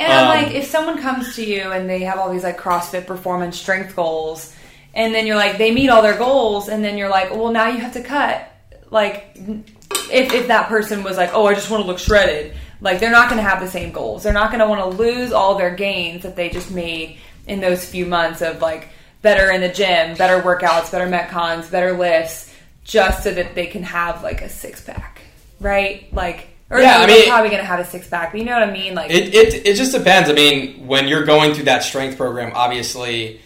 And 0.00 0.12
Um, 0.12 0.28
like, 0.28 0.50
if 0.54 0.66
someone 0.66 0.98
comes 1.00 1.34
to 1.36 1.44
you 1.44 1.72
and 1.72 1.88
they 1.88 2.00
have 2.00 2.18
all 2.18 2.30
these 2.32 2.44
like 2.44 2.58
CrossFit 2.58 3.06
performance 3.06 3.56
strength 3.58 3.94
goals, 3.96 4.52
and 4.94 5.14
then 5.14 5.26
you're 5.26 5.36
like, 5.36 5.56
they 5.58 5.70
meet 5.70 5.88
all 5.88 6.02
their 6.02 6.18
goals, 6.18 6.68
and 6.68 6.84
then 6.84 6.98
you're 6.98 7.08
like, 7.08 7.30
well, 7.30 7.50
now 7.52 7.68
you 7.68 7.78
have 7.78 7.92
to 7.94 8.02
cut. 8.02 8.48
Like, 8.90 9.32
if, 9.36 10.32
if 10.32 10.46
that 10.48 10.68
person 10.68 11.02
was 11.04 11.16
like, 11.16 11.30
oh, 11.34 11.46
I 11.46 11.54
just 11.54 11.70
want 11.70 11.82
to 11.82 11.86
look 11.86 11.98
shredded, 11.98 12.54
like, 12.80 13.00
they're 13.00 13.10
not 13.10 13.28
going 13.28 13.42
to 13.42 13.48
have 13.48 13.60
the 13.60 13.68
same 13.68 13.92
goals. 13.92 14.22
They're 14.22 14.32
not 14.32 14.50
going 14.50 14.60
to 14.60 14.66
want 14.68 14.80
to 14.80 14.96
lose 15.02 15.32
all 15.32 15.56
their 15.56 15.74
gains 15.74 16.22
that 16.22 16.36
they 16.36 16.48
just 16.48 16.70
made 16.70 17.18
in 17.46 17.60
those 17.60 17.84
few 17.84 18.06
months 18.06 18.40
of 18.42 18.60
like 18.60 18.88
better 19.22 19.50
in 19.50 19.60
the 19.60 19.68
gym, 19.68 20.16
better 20.16 20.40
workouts, 20.42 20.90
better 20.92 21.06
metcons, 21.06 21.70
better 21.70 21.92
lifts, 21.96 22.54
just 22.84 23.22
so 23.24 23.32
that 23.32 23.54
they 23.54 23.66
can 23.66 23.82
have 23.82 24.22
like 24.22 24.42
a 24.42 24.48
six 24.48 24.82
pack, 24.82 25.20
right? 25.60 26.12
Like, 26.14 26.48
or 26.70 26.78
Yeah, 26.80 26.98
no, 26.98 27.02
I 27.02 27.06
they're 27.06 27.16
mean- 27.20 27.28
probably 27.28 27.48
going 27.50 27.62
to 27.62 27.66
have 27.66 27.80
a 27.80 27.84
six 27.86 28.06
pack, 28.06 28.32
but 28.32 28.38
you 28.38 28.44
know 28.46 28.52
what 28.58 28.68
I 28.68 28.70
mean? 28.72 28.94
Like, 28.94 29.10
It, 29.10 29.34
it 29.34 29.66
it 29.66 29.74
just 29.76 29.92
depends. 29.92 30.28
I 30.30 30.34
mean, 30.34 30.86
when 30.86 31.08
you're 31.08 31.24
going 31.24 31.54
through 31.54 31.64
that 31.64 31.82
strength 31.82 32.16
program, 32.18 32.52
obviously, 32.54 33.40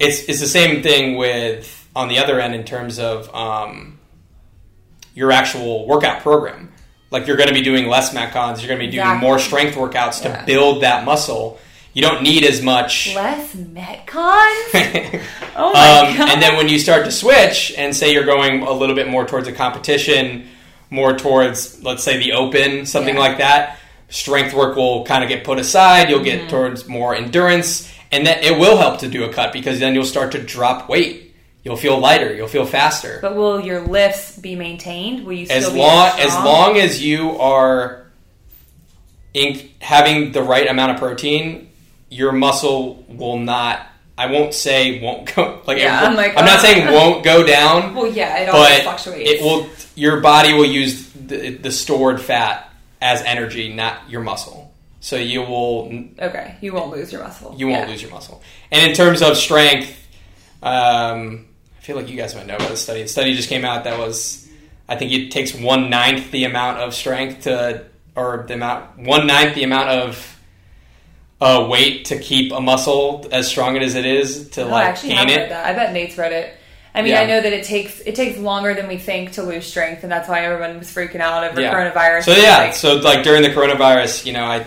it's 0.00 0.24
it's 0.28 0.40
the 0.40 0.46
same 0.48 0.82
thing 0.82 1.16
with 1.16 1.88
on 1.94 2.08
the 2.08 2.18
other 2.18 2.40
end 2.40 2.54
in 2.56 2.64
terms 2.64 2.98
of 2.98 3.32
um, 3.34 3.98
your 5.14 5.32
actual 5.32 5.86
workout 5.86 6.22
program. 6.22 6.72
Like 7.10 7.26
you're 7.26 7.36
going 7.36 7.48
to 7.48 7.54
be 7.54 7.62
doing 7.62 7.86
less 7.88 8.14
metcons, 8.14 8.58
you're 8.60 8.68
going 8.68 8.78
to 8.80 8.86
be 8.86 8.92
doing 8.92 9.00
Exactly. 9.00 9.26
more 9.28 9.38
strength 9.38 9.74
workouts 9.76 10.22
Yeah. 10.24 10.36
to 10.40 10.46
build 10.46 10.82
that 10.82 11.04
muscle. 11.04 11.58
You 11.92 12.02
don't 12.02 12.22
need 12.22 12.44
as 12.44 12.62
much. 12.62 13.14
Less 13.16 13.54
Metcons? 13.54 15.20
Oh 15.56 15.72
my 15.72 16.08
um, 16.10 16.16
god. 16.16 16.30
and 16.30 16.40
then 16.42 16.56
when 16.56 16.68
you 16.68 16.78
start 16.78 17.04
to 17.04 17.10
switch 17.10 17.74
and 17.76 17.94
say 17.94 18.12
you're 18.12 18.24
going 18.24 18.62
a 18.62 18.70
little 18.72 18.94
bit 18.94 19.08
more 19.08 19.26
towards 19.26 19.48
a 19.48 19.52
competition, 19.52 20.46
more 20.90 21.18
towards 21.18 21.82
let's 21.82 22.04
say 22.04 22.16
the 22.18 22.32
open, 22.32 22.86
something 22.86 23.14
Yeah. 23.16 23.20
like 23.20 23.38
that, 23.38 23.78
strength 24.08 24.54
work 24.54 24.76
will 24.76 25.04
kind 25.04 25.24
of 25.24 25.28
get 25.28 25.42
put 25.44 25.58
aside. 25.58 26.08
You'll 26.08 26.22
get 26.22 26.42
Mm-hmm. 26.42 26.50
towards 26.50 26.88
more 26.88 27.14
endurance, 27.14 27.90
and 28.12 28.24
then 28.26 28.42
it 28.44 28.58
will 28.58 28.76
help 28.78 29.00
to 29.00 29.08
do 29.08 29.24
a 29.24 29.32
cut 29.32 29.52
because 29.52 29.80
then 29.80 29.94
you'll 29.94 30.04
start 30.04 30.30
to 30.32 30.42
drop 30.42 30.88
weight. 30.88 31.29
You'll 31.62 31.76
feel 31.76 31.98
lighter. 31.98 32.34
You'll 32.34 32.48
feel 32.48 32.64
faster. 32.66 33.18
but 33.20 33.36
will 33.36 33.60
your 33.60 33.80
lifts 33.80 34.38
be 34.38 34.56
maintained? 34.56 35.26
Will 35.26 35.34
you 35.34 35.44
still 35.46 35.58
as 35.58 35.70
be 35.70 35.78
long 35.78 36.08
strong? 36.10 36.26
as 36.26 36.34
long 36.36 36.76
as 36.78 37.02
you 37.02 37.38
are 37.38 38.06
in, 39.34 39.68
having 39.80 40.32
the 40.32 40.42
right 40.42 40.66
amount 40.66 40.92
of 40.92 40.96
protein, 40.98 41.70
your 42.08 42.32
muscle 42.32 43.04
will 43.08 43.38
not. 43.38 43.86
I 44.18 44.26
won't 44.26 44.52
say 44.54 45.00
won't 45.00 45.34
go 45.34 45.62
like. 45.66 45.78
Yeah, 45.78 46.00
I'm 46.02 46.14
like, 46.14 46.36
I'm 46.36 46.44
not 46.44 46.58
uh, 46.58 46.62
saying 46.62 46.86
won't 46.92 47.24
go 47.24 47.46
down, 47.46 47.94
Well, 47.94 48.06
yeah, 48.12 48.38
it 48.38 48.48
always 48.48 48.78
but 48.78 48.82
fluctuates. 49.00 49.30
it 49.30 49.42
will. 49.42 49.66
Your 49.96 50.20
body 50.20 50.54
will 50.54 50.64
use 50.66 51.10
the, 51.12 51.50
the 51.56 51.70
stored 51.70 52.20
fat 52.20 52.70
as 53.02 53.22
energy, 53.22 53.72
not 53.72 54.08
your 54.10 54.20
muscle. 54.22 54.72
So 55.00 55.16
you 55.16 55.40
will 55.42 55.86
Okay, 56.18 56.56
you 56.60 56.72
won't 56.74 56.90
lose 56.90 57.12
your 57.12 57.22
muscle. 57.22 57.54
you 57.56 57.68
won't 57.68 57.86
Yeah. 57.86 57.90
lose 57.92 58.02
your 58.02 58.10
muscle. 58.10 58.42
And 58.70 58.88
in 58.90 58.94
terms 58.96 59.22
of 59.22 59.36
strength, 59.36 59.96
um, 60.62 61.46
I 61.80 61.82
feel 61.82 61.96
like 61.96 62.10
you 62.10 62.16
guys 62.16 62.34
might 62.34 62.46
know 62.46 62.56
about 62.56 62.68
the 62.68 62.76
study. 62.76 63.02
The 63.02 63.08
study 63.08 63.34
just 63.34 63.48
came 63.48 63.64
out 63.64 63.84
that 63.84 63.98
was, 63.98 64.46
I 64.86 64.96
think 64.96 65.12
it 65.12 65.30
takes 65.30 65.54
one 65.54 65.88
ninth 65.88 66.30
the 66.30 66.44
amount 66.44 66.78
of 66.78 66.94
strength 66.94 67.44
to, 67.44 67.86
or 68.14 68.44
the 68.46 68.54
amount 68.54 68.98
one 68.98 69.26
ninth 69.26 69.54
the 69.54 69.62
amount 69.64 69.88
of 69.88 70.36
uh, 71.40 71.66
weight 71.70 72.04
to 72.06 72.18
keep 72.18 72.52
a 72.52 72.60
muscle 72.60 73.26
as 73.32 73.48
strong 73.48 73.78
as 73.78 73.94
it 73.94 74.04
is 74.04 74.50
to 74.50 74.62
Oh, 74.64 74.68
like 74.68 75.00
gain 75.00 75.30
it. 75.30 75.48
that. 75.48 75.66
I 75.66 75.72
bet 75.72 75.94
Nate's 75.94 76.18
read 76.18 76.32
it. 76.32 76.54
I 76.94 77.00
mean, 77.00 77.12
Yeah. 77.12 77.22
I 77.22 77.26
know 77.26 77.40
that 77.40 77.52
it 77.52 77.64
takes 77.64 78.00
it 78.00 78.14
takes 78.14 78.36
longer 78.38 78.74
than 78.74 78.88
we 78.88 78.98
think 78.98 79.32
to 79.32 79.42
lose 79.42 79.64
strength, 79.64 80.02
and 80.02 80.12
that's 80.12 80.28
why 80.28 80.44
everyone 80.44 80.78
was 80.78 80.88
freaking 80.88 81.20
out 81.20 81.44
over 81.44 81.60
Yeah. 81.62 81.72
coronavirus. 81.72 82.24
So 82.24 82.32
yeah, 82.36 82.58
like, 82.58 82.74
so 82.74 82.96
like 82.96 83.22
during 83.24 83.40
the 83.42 83.48
coronavirus, 83.50 84.26
you 84.26 84.34
know, 84.34 84.44
I 84.44 84.66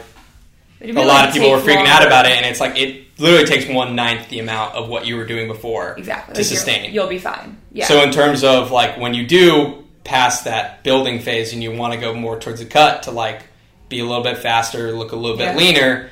a 0.84 0.92
lot 1.06 1.28
of 1.28 1.34
people 1.34 1.52
were 1.52 1.60
freaking 1.60 1.88
out 1.88 2.06
about 2.06 2.26
it, 2.26 2.34
and 2.34 2.46
it's 2.46 2.60
like 2.60 2.78
it 2.78 3.20
literally 3.20 3.46
takes 3.46 3.68
one 3.68 3.96
ninth 3.96 4.30
the 4.30 4.40
amount 4.40 4.76
of 4.76 4.90
what 4.90 5.06
you 5.06 5.16
were 5.16 5.26
doing 5.26 5.48
before 5.48 5.94
Exactly 5.98 6.34
to 6.34 6.40
Like, 6.42 6.48
sustain. 6.48 6.94
You'll 6.94 7.08
be 7.08 7.20
fine. 7.20 7.58
Yeah. 7.72 7.86
So 7.86 8.02
in 8.04 8.12
terms 8.12 8.44
of 8.44 8.72
like 8.72 8.98
when 8.98 9.14
you 9.14 9.26
do 9.26 9.86
pass 10.04 10.42
that 10.44 10.84
building 10.84 11.20
phase 11.20 11.54
and 11.54 11.64
you 11.64 11.72
want 11.72 11.94
to 11.94 12.00
go 12.00 12.14
more 12.14 12.40
towards 12.40 12.60
the 12.60 12.66
cut 12.66 13.04
to 13.04 13.12
like 13.12 13.44
be 13.90 14.00
a 14.00 14.06
little 14.06 14.24
bit 14.24 14.40
faster, 14.40 14.92
look 14.92 15.12
a 15.12 15.16
little 15.16 15.38
bit 15.38 15.50
Yeah. 15.50 15.56
leaner, 15.56 16.10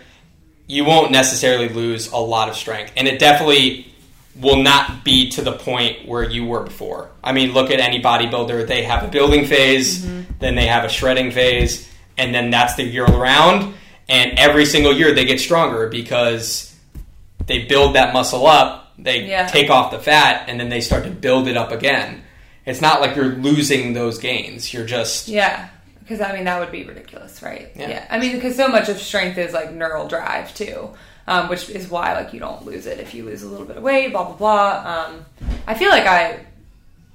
you 0.68 0.86
won't 0.86 1.12
necessarily 1.12 1.68
lose 1.68 2.12
a 2.12 2.18
lot 2.18 2.48
of 2.48 2.56
strength. 2.56 2.94
And 2.96 3.08
it 3.08 3.20
definitely 3.20 3.88
will 4.40 4.64
not 4.64 5.04
be 5.04 5.30
to 5.32 5.42
the 5.42 5.52
point 5.52 6.08
where 6.08 6.24
you 6.24 6.46
were 6.46 6.62
before. 6.62 7.10
I 7.22 7.34
mean, 7.34 7.52
look 7.54 7.72
at 7.72 7.80
any 7.80 8.02
bodybuilder, 8.02 8.66
they 8.68 8.84
have 8.84 9.04
a 9.04 9.08
building 9.08 9.46
phase, 9.46 10.06
mm-hmm. 10.06 10.32
then 10.40 10.56
they 10.56 10.68
have 10.68 10.86
a 10.86 10.90
shredding 10.90 11.32
phase, 11.32 11.90
and 12.18 12.34
then 12.34 12.50
that's 12.50 12.76
the 12.76 12.84
year 12.84 13.06
round. 13.06 13.74
And 14.12 14.38
every 14.38 14.66
single 14.66 14.94
year 14.94 15.14
they 15.14 15.24
get 15.26 15.40
stronger 15.40 15.88
because 15.88 16.76
they 17.48 17.64
build 17.64 17.96
that 17.96 18.14
muscle 18.14 18.46
up, 18.46 18.94
they 19.00 19.22
Yeah. 19.26 19.48
take 19.48 19.70
off 19.70 19.90
the 19.92 20.00
fat, 20.00 20.46
and 20.48 20.60
then 20.60 20.68
they 20.70 20.82
start 20.82 21.06
to 21.06 21.10
build 21.10 21.48
it 21.48 21.56
up 21.58 21.72
again. 21.72 22.22
It's 22.66 22.82
not 22.82 23.00
like 23.02 23.16
you're 23.16 23.26
losing 23.26 23.94
those 23.94 24.20
gains. 24.20 24.74
You're 24.74 24.86
just 24.86 25.28
Yeah, 25.30 25.68
because 26.02 26.20
I 26.22 26.34
mean 26.34 26.44
that 26.44 26.60
would 26.60 26.72
be 26.72 26.84
ridiculous, 26.84 27.42
right? 27.42 27.72
Yeah. 27.76 28.04
I 28.10 28.20
mean 28.20 28.34
because 28.36 28.56
so 28.56 28.68
much 28.68 28.90
of 28.90 29.00
strength 29.00 29.38
is 29.38 29.54
like 29.54 29.72
neural 29.72 30.08
drive 30.08 30.54
too, 30.54 30.90
um, 31.28 31.48
which 31.50 31.70
is 31.70 31.88
why 31.90 32.14
like 32.14 32.34
you 32.34 32.40
don't 32.42 32.66
lose 32.66 32.86
it 32.86 33.00
if 33.00 33.14
you 33.14 33.24
lose 33.24 33.44
a 33.44 33.48
little 33.48 33.66
bit 33.66 33.78
of 33.78 33.84
weight, 33.84 34.12
blah 34.12 34.26
blah 34.26 34.36
blah. 34.36 35.06
Um, 35.08 35.26
I 35.66 35.74
feel 35.74 35.90
like 35.90 36.06
I 36.06 36.38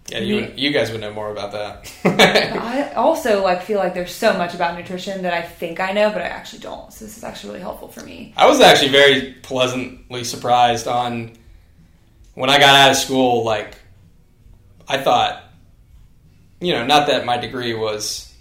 yeah. 0.08 0.18
You 0.18 0.52
you 0.56 0.70
guys 0.70 0.90
would 0.92 1.00
know 1.00 1.12
more 1.12 1.30
about 1.30 1.52
that. 1.52 1.92
I 2.04 2.92
also 2.94 3.42
like 3.42 3.62
feel 3.62 3.78
like 3.78 3.94
there's 3.94 4.14
so 4.14 4.32
much 4.38 4.54
about 4.54 4.76
nutrition 4.78 5.22
that 5.22 5.32
I 5.32 5.42
think 5.42 5.80
I 5.80 5.92
know, 5.92 6.10
but 6.10 6.22
I 6.22 6.26
actually 6.26 6.60
don't. 6.60 6.92
So 6.92 7.04
this 7.04 7.16
is 7.16 7.24
actually 7.24 7.50
really 7.50 7.62
helpful 7.62 7.88
for 7.88 8.02
me. 8.04 8.32
I 8.36 8.46
was 8.46 8.60
actually 8.60 8.90
very 8.90 9.32
pleasantly 9.42 10.24
surprised 10.24 10.86
on 10.86 11.32
when 12.34 12.50
I 12.50 12.58
got 12.58 12.74
out 12.76 12.90
of 12.92 12.96
school. 12.96 13.44
Like, 13.44 13.76
I 14.88 14.98
thought, 14.98 15.42
you 16.60 16.72
know, 16.72 16.86
not 16.86 17.08
that 17.08 17.24
my 17.24 17.36
degree 17.38 17.74
was, 17.74 18.32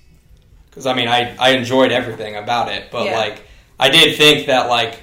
because 0.70 0.86
I 0.86 0.94
mean, 0.94 1.08
I 1.08 1.36
I 1.40 1.52
enjoyed 1.52 1.92
everything 1.92 2.36
about 2.36 2.72
it, 2.72 2.92
but 2.92 3.06
Yeah. 3.06 3.18
like, 3.18 3.42
I 3.80 3.90
did 3.90 4.18
think 4.18 4.48
that 4.48 4.70
like, 4.70 5.00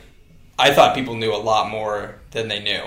I 0.59 0.73
thought 0.73 0.95
people 0.95 1.17
knew 1.17 1.35
a 1.35 1.43
lot 1.43 1.71
more 1.71 2.15
than 2.31 2.47
they 2.49 2.61
knew, 2.61 2.83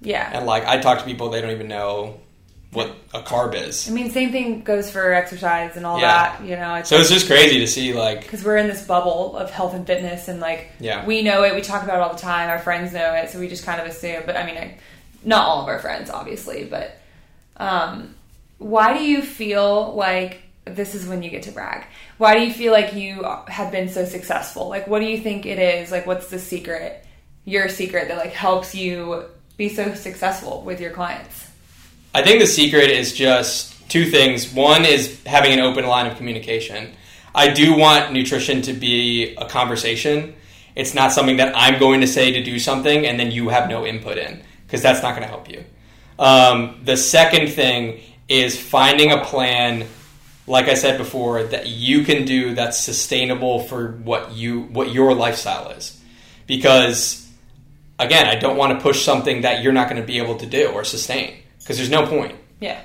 Yeah. 0.00 0.30
and 0.32 0.46
like, 0.46 0.64
I 0.64 0.78
talk 0.78 0.98
to 1.00 1.04
people 1.04 1.28
they 1.30 1.40
don't 1.40 1.50
even 1.50 1.68
know 1.68 2.20
what 2.72 2.94
a 3.14 3.20
carb 3.22 3.54
is. 3.54 3.88
I 3.88 3.92
mean, 3.92 4.10
same 4.10 4.32
thing 4.32 4.62
goes 4.62 4.90
for 4.90 5.12
exercise 5.12 5.76
and 5.76 5.86
all 5.86 5.98
Yeah. 6.00 6.36
that. 6.38 6.44
You 6.44 6.56
know, 6.56 6.74
it's 6.74 6.88
So 6.88 6.98
it's 6.98 7.08
just 7.08 7.26
crazy 7.26 7.60
to 7.60 7.66
see 7.66 7.92
like, 7.94 8.22
because 8.22 8.44
we're 8.44 8.56
in 8.58 8.66
this 8.66 8.84
bubble 8.84 9.36
of 9.36 9.50
health 9.50 9.72
and 9.74 9.86
fitness 9.86 10.28
and 10.28 10.40
like 10.40 10.70
Yeah. 10.80 11.06
we 11.06 11.22
know 11.22 11.44
it 11.44 11.54
we 11.54 11.62
talk 11.62 11.84
about 11.84 11.96
it 11.96 12.02
all 12.02 12.12
the 12.12 12.20
time 12.20 12.50
our 12.50 12.58
friends 12.58 12.92
know 12.92 13.14
it 13.14 13.30
so 13.30 13.38
we 13.38 13.48
just 13.48 13.64
kind 13.64 13.80
of 13.80 13.86
assume 13.86 14.22
but 14.26 14.36
i 14.36 14.44
mean 14.44 14.56
I, 14.58 14.78
not 15.24 15.44
all 15.46 15.62
of 15.62 15.68
our 15.68 15.78
friends 15.78 16.10
obviously 16.10 16.64
but 16.64 16.98
um, 17.56 18.14
why 18.58 18.96
do 18.96 19.04
you 19.04 19.22
feel 19.22 19.94
like 19.94 20.42
this 20.64 20.94
is 20.94 21.06
when 21.06 21.22
you 21.22 21.30
get 21.30 21.44
to 21.44 21.52
brag 21.52 21.86
why 22.18 22.34
do 22.36 22.44
you 22.44 22.52
feel 22.52 22.72
like 22.72 22.94
you 22.94 23.24
have 23.48 23.70
been 23.72 23.88
so 23.88 24.04
successful 24.04 24.68
like 24.68 24.86
what 24.86 24.98
do 25.00 25.06
you 25.06 25.18
think 25.20 25.46
it 25.46 25.58
is 25.58 25.90
like 25.90 26.06
what's 26.06 26.28
the 26.28 26.38
secret 26.38 27.04
your 27.44 27.68
secret 27.68 28.08
that 28.08 28.18
like 28.18 28.32
helps 28.32 28.74
you 28.74 29.24
be 29.56 29.68
so 29.68 29.94
successful 29.94 30.62
with 30.62 30.80
your 30.80 30.90
clients 30.90 31.45
I 32.16 32.22
think 32.22 32.40
the 32.40 32.46
secret 32.46 32.90
is 32.90 33.12
just 33.12 33.90
two 33.90 34.06
things. 34.06 34.50
One 34.50 34.86
is 34.86 35.22
having 35.24 35.52
an 35.52 35.60
open 35.60 35.86
line 35.86 36.06
of 36.06 36.16
communication. 36.16 36.94
I 37.34 37.50
do 37.50 37.76
want 37.76 38.10
nutrition 38.10 38.62
to 38.62 38.72
be 38.72 39.34
a 39.34 39.46
conversation. 39.46 40.34
It's 40.74 40.94
not 40.94 41.12
something 41.12 41.36
that 41.36 41.54
I'm 41.54 41.78
going 41.78 42.00
to 42.00 42.06
say 42.06 42.30
to 42.30 42.42
do 42.42 42.58
something 42.58 43.06
and 43.06 43.20
then 43.20 43.32
you 43.32 43.50
have 43.50 43.68
no 43.68 43.84
input 43.84 44.16
in, 44.16 44.42
because 44.66 44.80
that's 44.80 45.02
not 45.02 45.10
going 45.10 45.24
to 45.24 45.28
help 45.28 45.50
you. 45.50 45.62
Um, 46.18 46.80
the 46.84 46.96
second 46.96 47.48
thing 47.48 48.00
is 48.30 48.58
finding 48.58 49.12
a 49.12 49.22
plan, 49.22 49.86
like 50.46 50.68
I 50.68 50.74
said 50.74 50.96
before, 50.96 51.42
that 51.42 51.66
you 51.66 52.02
can 52.02 52.24
do 52.24 52.54
that's 52.54 52.78
sustainable 52.78 53.60
for 53.60 53.88
what 53.88 54.32
you 54.32 54.62
what 54.62 54.90
your 54.90 55.12
lifestyle 55.12 55.68
is. 55.68 56.00
Because 56.46 57.30
again, 57.98 58.26
I 58.26 58.36
don't 58.36 58.56
want 58.56 58.72
to 58.72 58.82
push 58.82 59.04
something 59.04 59.42
that 59.42 59.62
you're 59.62 59.74
not 59.74 59.90
going 59.90 60.00
to 60.00 60.06
be 60.06 60.16
able 60.16 60.38
to 60.38 60.46
do 60.46 60.68
or 60.68 60.82
sustain 60.82 61.42
because 61.66 61.76
there's 61.78 61.90
no 61.90 62.06
point. 62.06 62.34
yeah 62.60 62.80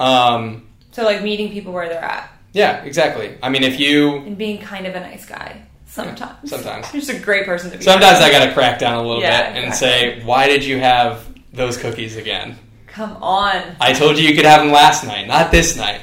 Um, 0.00 0.66
so 0.92 1.04
like 1.04 1.22
meeting 1.22 1.50
people 1.52 1.72
where 1.72 1.88
they're 1.88 2.02
at 2.04 2.30
yeah, 2.54 2.82
exactly. 2.82 3.36
I 3.42 3.50
mean, 3.50 3.62
if 3.62 3.78
you 3.78 4.16
and 4.16 4.36
being 4.36 4.58
kind 4.58 4.86
of 4.86 4.94
a 4.94 5.00
nice 5.00 5.24
guy 5.26 5.62
sometimes 5.86 6.50
sometimes 6.50 6.92
You're 6.92 7.00
just 7.04 7.12
a 7.12 7.20
great 7.22 7.44
person 7.44 7.70
to 7.70 7.78
be. 7.78 7.84
sometimes 7.84 8.18
I 8.20 8.30
got 8.30 8.46
to 8.46 8.52
crack 8.52 8.78
down 8.78 8.94
a 8.98 9.06
little 9.06 9.20
Yeah, 9.22 9.48
bit 9.52 9.56
and 9.58 9.66
exactly. 9.68 10.20
say, 10.20 10.24
why 10.24 10.48
did 10.48 10.64
you 10.64 10.78
have 10.78 11.26
those 11.52 11.76
cookies 11.76 12.16
again? 12.16 12.58
Come 12.88 13.16
on, 13.22 13.62
I 13.80 13.92
told 13.92 14.18
you 14.18 14.28
you 14.28 14.34
could 14.34 14.44
have 14.46 14.60
them 14.62 14.72
last 14.72 15.04
night, 15.04 15.28
not 15.28 15.50
this 15.52 15.76
night. 15.76 16.00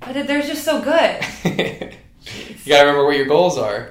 but 0.00 0.12
they're 0.26 0.42
just 0.42 0.64
so 0.64 0.80
good. 0.80 1.24
you 1.44 2.70
got 2.72 2.82
to 2.82 2.86
remember 2.86 3.04
what 3.04 3.16
your 3.16 3.26
goals 3.26 3.58
are. 3.58 3.90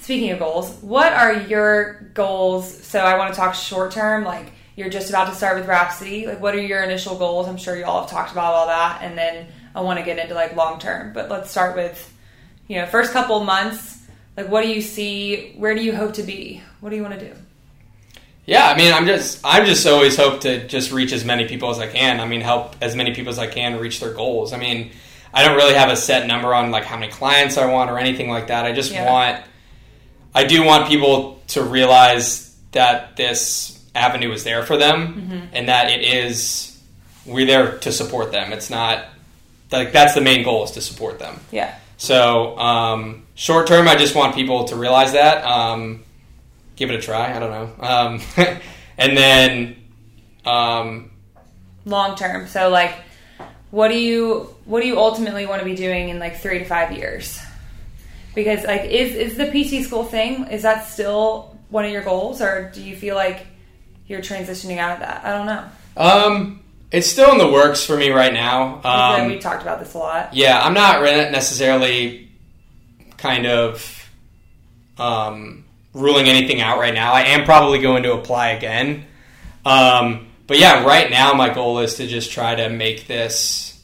Speaking 0.00 0.30
of 0.32 0.38
goals, 0.38 0.70
what 0.82 1.12
are 1.12 1.32
your 1.32 2.10
goals? 2.14 2.84
So 2.84 3.00
I 3.00 3.16
want 3.16 3.32
to 3.32 3.40
talk 3.40 3.54
short 3.54 3.92
term. 3.92 4.24
Like 4.24 4.52
you're 4.76 4.90
just 4.90 5.08
about 5.08 5.28
to 5.28 5.34
start 5.34 5.58
with 5.58 5.66
Rhapsody. 5.66 6.26
Like 6.26 6.40
what 6.40 6.54
are 6.54 6.60
your 6.60 6.82
initial 6.84 7.16
goals? 7.18 7.48
I'm 7.48 7.56
sure 7.56 7.76
you 7.76 7.84
all 7.84 8.02
have 8.02 8.10
talked 8.10 8.32
about 8.32 8.54
all 8.54 8.66
that, 8.66 9.00
and 9.02 9.16
then 9.18 9.48
I 9.74 9.80
want 9.80 9.98
to 9.98 10.04
get 10.04 10.18
into 10.18 10.34
like 10.34 10.54
long 10.54 10.78
term. 10.78 11.12
But 11.12 11.28
let's 11.30 11.50
start 11.50 11.76
with, 11.76 12.12
you 12.68 12.76
know, 12.76 12.86
first 12.86 13.12
couple 13.12 13.42
months. 13.42 14.04
Like 14.36 14.48
what 14.48 14.62
do 14.62 14.68
you 14.68 14.82
see? 14.82 15.54
Where 15.56 15.74
do 15.74 15.82
you 15.82 15.94
hope 15.96 16.14
to 16.14 16.22
be? 16.22 16.62
What 16.80 16.90
do 16.90 16.96
you 16.96 17.02
want 17.02 17.18
to 17.18 17.28
do? 17.28 17.34
Yeah, 18.44 18.68
I 18.68 18.76
mean, 18.76 18.92
I'm 18.92 19.06
just 19.06 19.40
I'm 19.42 19.66
just 19.66 19.86
always 19.86 20.16
hope 20.16 20.42
to 20.42 20.66
just 20.68 20.92
reach 20.92 21.12
as 21.12 21.24
many 21.24 21.48
people 21.48 21.70
as 21.70 21.78
I 21.80 21.88
can. 21.88 22.20
I 22.20 22.26
mean, 22.26 22.42
help 22.42 22.76
as 22.80 22.94
many 22.94 23.12
people 23.14 23.30
as 23.30 23.38
I 23.38 23.48
can 23.48 23.80
reach 23.80 23.98
their 23.98 24.12
goals. 24.12 24.52
I 24.52 24.58
mean, 24.58 24.92
I 25.34 25.44
don't 25.44 25.56
really 25.56 25.74
have 25.74 25.88
a 25.88 25.96
set 25.96 26.26
number 26.28 26.54
on 26.54 26.70
like 26.70 26.84
how 26.84 26.96
many 26.96 27.10
clients 27.10 27.58
I 27.58 27.66
want 27.66 27.90
or 27.90 27.98
anything 27.98 28.28
like 28.28 28.46
that. 28.48 28.64
I 28.64 28.72
just 28.72 28.92
Yeah. 28.92 29.10
want 29.10 29.44
I 30.34 30.44
do 30.44 30.62
want 30.62 30.86
people 30.86 31.40
to 31.48 31.62
realize 31.62 32.54
that 32.72 33.16
this 33.16 33.75
avenue 33.96 34.32
is 34.32 34.44
there 34.44 34.64
for 34.64 34.76
them 34.76 35.48
and 35.52 35.68
that 35.68 35.90
it 35.90 36.02
is 36.02 36.78
we're 37.24 37.46
there 37.46 37.78
to 37.78 37.92
support 37.92 38.32
them. 38.32 38.52
It's 38.52 38.70
not 38.70 39.04
like 39.72 39.92
that's 39.92 40.14
the 40.14 40.20
main 40.20 40.44
goal 40.44 40.64
is 40.64 40.72
to 40.72 40.80
support 40.80 41.18
them. 41.18 41.40
Yeah. 41.50 41.76
So 41.96 42.58
um, 42.58 43.26
short 43.34 43.66
term, 43.66 43.88
I 43.88 43.96
just 43.96 44.14
want 44.14 44.34
people 44.34 44.64
to 44.66 44.76
realize 44.76 45.12
that. 45.12 45.44
Um, 45.44 46.04
give 46.76 46.90
it 46.90 46.94
a 46.94 47.02
try. 47.02 47.34
I 47.34 47.38
don't 47.38 47.50
know. 47.50 47.86
Um, 47.86 48.20
and 48.98 49.16
then, 49.16 49.76
um, 50.44 51.10
long 51.84 52.16
term. 52.16 52.46
So 52.46 52.68
like 52.68 52.94
what 53.70 53.88
do 53.88 53.98
you 53.98 54.54
what 54.64 54.80
do 54.80 54.86
you 54.86 54.98
ultimately 54.98 55.46
want 55.46 55.60
to 55.60 55.64
be 55.64 55.74
doing 55.74 56.08
in 56.08 56.18
like 56.18 56.38
3 56.38 56.60
to 56.60 56.64
5 56.64 56.92
years? 56.92 57.38
Because 58.34 58.64
like 58.64 58.84
is 58.84 59.14
is 59.14 59.36
the 59.36 59.46
PT 59.46 59.84
school 59.84 60.04
thing 60.04 60.46
is 60.48 60.62
that 60.62 60.86
still 60.86 61.56
one 61.70 61.84
of 61.84 61.90
your 61.90 62.02
goals 62.02 62.40
or 62.40 62.70
do 62.74 62.82
you 62.82 62.94
feel 62.94 63.16
like 63.16 63.46
you're 64.06 64.20
transitioning 64.20 64.78
out 64.78 64.92
of 64.94 65.00
that? 65.00 65.24
I 65.24 65.30
don't 65.32 65.46
know. 65.46 65.64
um, 65.96 66.60
it's 66.90 67.08
still 67.08 67.32
in 67.32 67.38
the 67.38 67.50
works 67.50 67.84
for 67.84 67.96
me 67.96 68.10
right 68.10 68.32
now. 68.32 68.80
Um, 68.84 69.26
we 69.26 69.38
talked 69.38 69.62
about 69.62 69.80
this 69.80 69.94
a 69.94 69.98
lot. 69.98 70.34
yeah, 70.34 70.60
I'm 70.62 70.74
not 70.74 71.02
necessarily 71.02 72.30
kind 73.16 73.46
of 73.46 74.08
um, 74.98 75.64
ruling 75.94 76.28
anything 76.28 76.60
out 76.60 76.78
right 76.78 76.94
now. 76.94 77.12
I 77.12 77.22
am 77.22 77.44
probably 77.44 77.80
going 77.80 78.04
to 78.04 78.12
apply 78.12 78.50
again. 78.50 79.04
Um, 79.64 80.28
but 80.46 80.58
yeah, 80.58 80.84
right 80.84 81.10
now 81.10 81.32
my 81.32 81.52
goal 81.52 81.80
is 81.80 81.96
to 81.96 82.06
just 82.06 82.30
try 82.30 82.54
to 82.54 82.68
make 82.68 83.08
this 83.08 83.82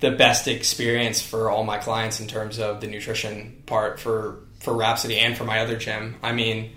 the 0.00 0.12
best 0.12 0.46
experience 0.46 1.20
for 1.20 1.50
all 1.50 1.64
my 1.64 1.78
clients 1.78 2.20
in 2.20 2.28
terms 2.28 2.60
of 2.60 2.80
the 2.80 2.86
nutrition 2.86 3.62
part 3.66 3.98
for 3.98 4.38
for 4.60 4.74
Rhapsody 4.74 5.18
and 5.18 5.36
for 5.36 5.44
my 5.44 5.58
other 5.60 5.76
gym. 5.76 6.16
I 6.22 6.32
mean, 6.32 6.76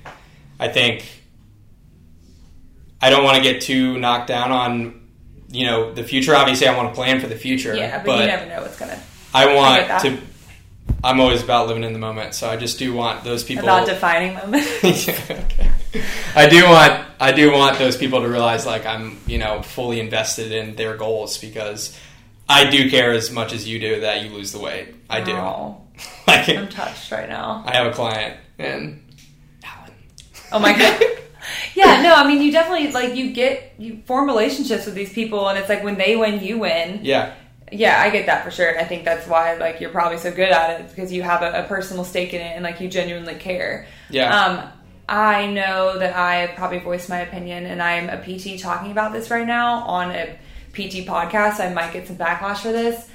I 0.59 0.69
think 0.69 1.05
I 3.01 3.09
don't 3.09 3.23
want 3.23 3.37
to 3.37 3.43
get 3.43 3.61
too 3.61 3.97
knocked 3.97 4.27
down 4.27 4.51
on 4.51 5.01
you 5.49 5.65
know 5.65 5.93
the 5.93 6.03
future. 6.03 6.35
Obviously, 6.35 6.67
I 6.67 6.75
want 6.75 6.89
to 6.89 6.95
plan 6.95 7.19
for 7.19 7.27
the 7.27 7.35
future. 7.35 7.75
Yeah, 7.75 8.03
but, 8.03 8.19
you 8.19 8.27
never 8.27 8.45
know 8.47 8.61
what's 8.61 8.79
gonna 8.79 8.99
I 9.33 9.49
I 9.49 9.55
want 9.55 10.01
to. 10.03 10.19
I'm 11.03 11.19
always 11.19 11.41
about 11.41 11.67
living 11.67 11.83
in 11.83 11.93
the 11.93 11.99
moment, 11.99 12.35
so 12.35 12.49
I 12.49 12.57
just 12.57 12.77
do 12.77 12.93
want 12.93 13.23
those 13.23 13.43
people. 13.43 13.63
about 13.63 13.87
defining 13.87 14.35
moments. 14.35 14.67
Yeah, 15.07 15.13
okay. 15.29 15.71
I 16.35 16.47
do 16.47 16.63
want 16.63 17.05
I 17.19 17.31
do 17.33 17.51
want 17.51 17.77
those 17.77 17.97
people 17.97 18.21
to 18.21 18.29
realize 18.29 18.65
like 18.65 18.85
I'm 18.85 19.19
you 19.25 19.37
know 19.37 19.61
fully 19.61 19.99
invested 19.99 20.51
in 20.51 20.75
their 20.75 20.95
goals 20.95 21.37
because 21.37 21.97
I 22.47 22.69
do 22.69 22.89
care 22.89 23.11
as 23.11 23.31
much 23.31 23.53
as 23.53 23.67
you 23.67 23.79
do 23.79 24.01
that 24.01 24.23
you 24.23 24.29
lose 24.29 24.51
the 24.51 24.59
weight. 24.59 24.95
I 25.09 25.21
do. 25.21 25.35
Like 26.25 26.49
I'm 26.49 26.67
touched 26.67 27.11
right 27.11 27.29
now. 27.29 27.63
I 27.65 27.75
have 27.75 27.85
a 27.85 27.91
client 27.91 28.39
and 28.57 29.03
Alan. 29.63 29.91
Oh 30.51 30.57
my 30.57 30.75
god. 30.75 31.03
Yeah, 31.75 32.01
no, 32.01 32.13
I 32.15 32.27
mean 32.27 32.41
you 32.41 32.51
definitely 32.51 32.91
like 32.91 33.15
you 33.15 33.31
get 33.33 33.73
you 33.77 34.01
form 34.05 34.25
relationships 34.27 34.85
with 34.85 34.95
these 34.95 35.13
people 35.13 35.47
and 35.49 35.57
it's 35.57 35.69
like 35.69 35.83
when 35.83 35.97
they 35.97 36.15
win 36.15 36.43
you 36.43 36.59
win. 36.59 36.99
Yeah, 37.03 37.33
Yeah, 37.71 38.01
I 38.01 38.09
get 38.09 38.25
that 38.25 38.43
for 38.43 38.51
sure. 38.51 38.69
And 38.69 38.79
I 38.79 38.83
think 38.83 39.05
that's 39.05 39.27
why 39.27 39.55
like 39.55 39.79
you're 39.79 39.91
probably 39.91 40.17
so 40.17 40.31
good 40.31 40.49
at 40.51 40.79
it 40.81 40.89
because 40.89 41.11
you 41.11 41.23
have 41.23 41.41
a, 41.41 41.63
a 41.63 41.67
personal 41.67 42.03
stake 42.03 42.33
in 42.33 42.41
it 42.41 42.53
and 42.55 42.63
like 42.63 42.79
you 42.81 42.89
genuinely 42.89 43.35
care. 43.35 43.87
yeah, 44.09 44.35
Um, 44.35 44.69
I 45.07 45.47
know 45.47 45.97
that 45.99 46.15
I 46.15 46.53
probably 46.55 46.79
voiced 46.79 47.09
my 47.09 47.19
opinion 47.19 47.65
and 47.65 47.81
I'm 47.81 48.09
a 48.09 48.17
PT 48.17 48.59
talking 48.61 48.91
about 48.91 49.11
this 49.13 49.29
right 49.29 49.47
now 49.47 49.79
on 49.83 50.11
a 50.11 50.37
PT 50.73 51.05
podcast. 51.05 51.57
So 51.57 51.63
I 51.65 51.73
might 51.73 51.91
get 51.91 52.07
some 52.07 52.17
backlash 52.17 52.57
for 52.57 52.71
this. 52.71 53.09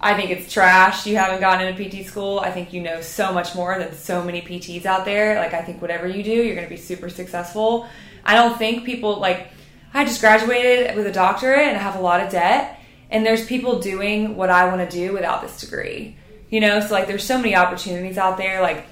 I 0.00 0.14
think 0.14 0.30
it's 0.30 0.52
trash. 0.52 1.06
You 1.06 1.16
haven't 1.16 1.40
gone 1.40 1.60
into 1.60 1.82
PT 1.82 2.06
school. 2.06 2.38
I 2.38 2.52
think 2.52 2.72
you 2.72 2.80
know 2.80 3.00
so 3.00 3.32
much 3.32 3.54
more 3.54 3.78
than 3.78 3.92
so 3.94 4.22
many 4.22 4.42
PTs 4.42 4.86
out 4.86 5.04
there. 5.04 5.36
Like, 5.40 5.54
I 5.54 5.62
think 5.62 5.82
whatever 5.82 6.06
you 6.06 6.22
do, 6.22 6.30
you're 6.30 6.54
going 6.54 6.66
to 6.66 6.70
be 6.72 6.80
super 6.80 7.08
successful. 7.08 7.88
I 8.24 8.34
don't 8.34 8.56
think 8.56 8.84
people, 8.84 9.18
like, 9.18 9.48
I 9.92 10.04
just 10.04 10.20
graduated 10.20 10.96
with 10.96 11.06
a 11.06 11.12
doctorate 11.12 11.66
and 11.66 11.76
I 11.76 11.80
have 11.80 11.96
a 11.96 12.00
lot 12.00 12.20
of 12.20 12.30
debt. 12.30 12.78
And 13.10 13.26
there's 13.26 13.44
people 13.46 13.80
doing 13.80 14.36
what 14.36 14.50
I 14.50 14.66
want 14.68 14.88
to 14.88 14.96
do 14.96 15.12
without 15.12 15.42
this 15.42 15.60
degree. 15.60 16.16
You 16.50 16.60
know, 16.60 16.80
so 16.80 16.94
like, 16.94 17.08
there's 17.08 17.24
so 17.24 17.36
many 17.36 17.56
opportunities 17.56 18.18
out 18.18 18.36
there. 18.36 18.62
Like, 18.62 18.86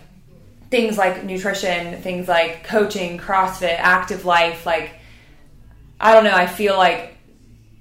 things 0.70 0.98
like 0.98 1.22
nutrition, 1.24 2.02
things 2.02 2.26
like 2.26 2.64
coaching, 2.64 3.18
CrossFit, 3.18 3.76
active 3.78 4.24
life. 4.24 4.66
Like, 4.66 4.90
I 6.00 6.12
don't 6.12 6.24
know. 6.24 6.34
I 6.34 6.46
feel 6.46 6.76
like 6.76 7.15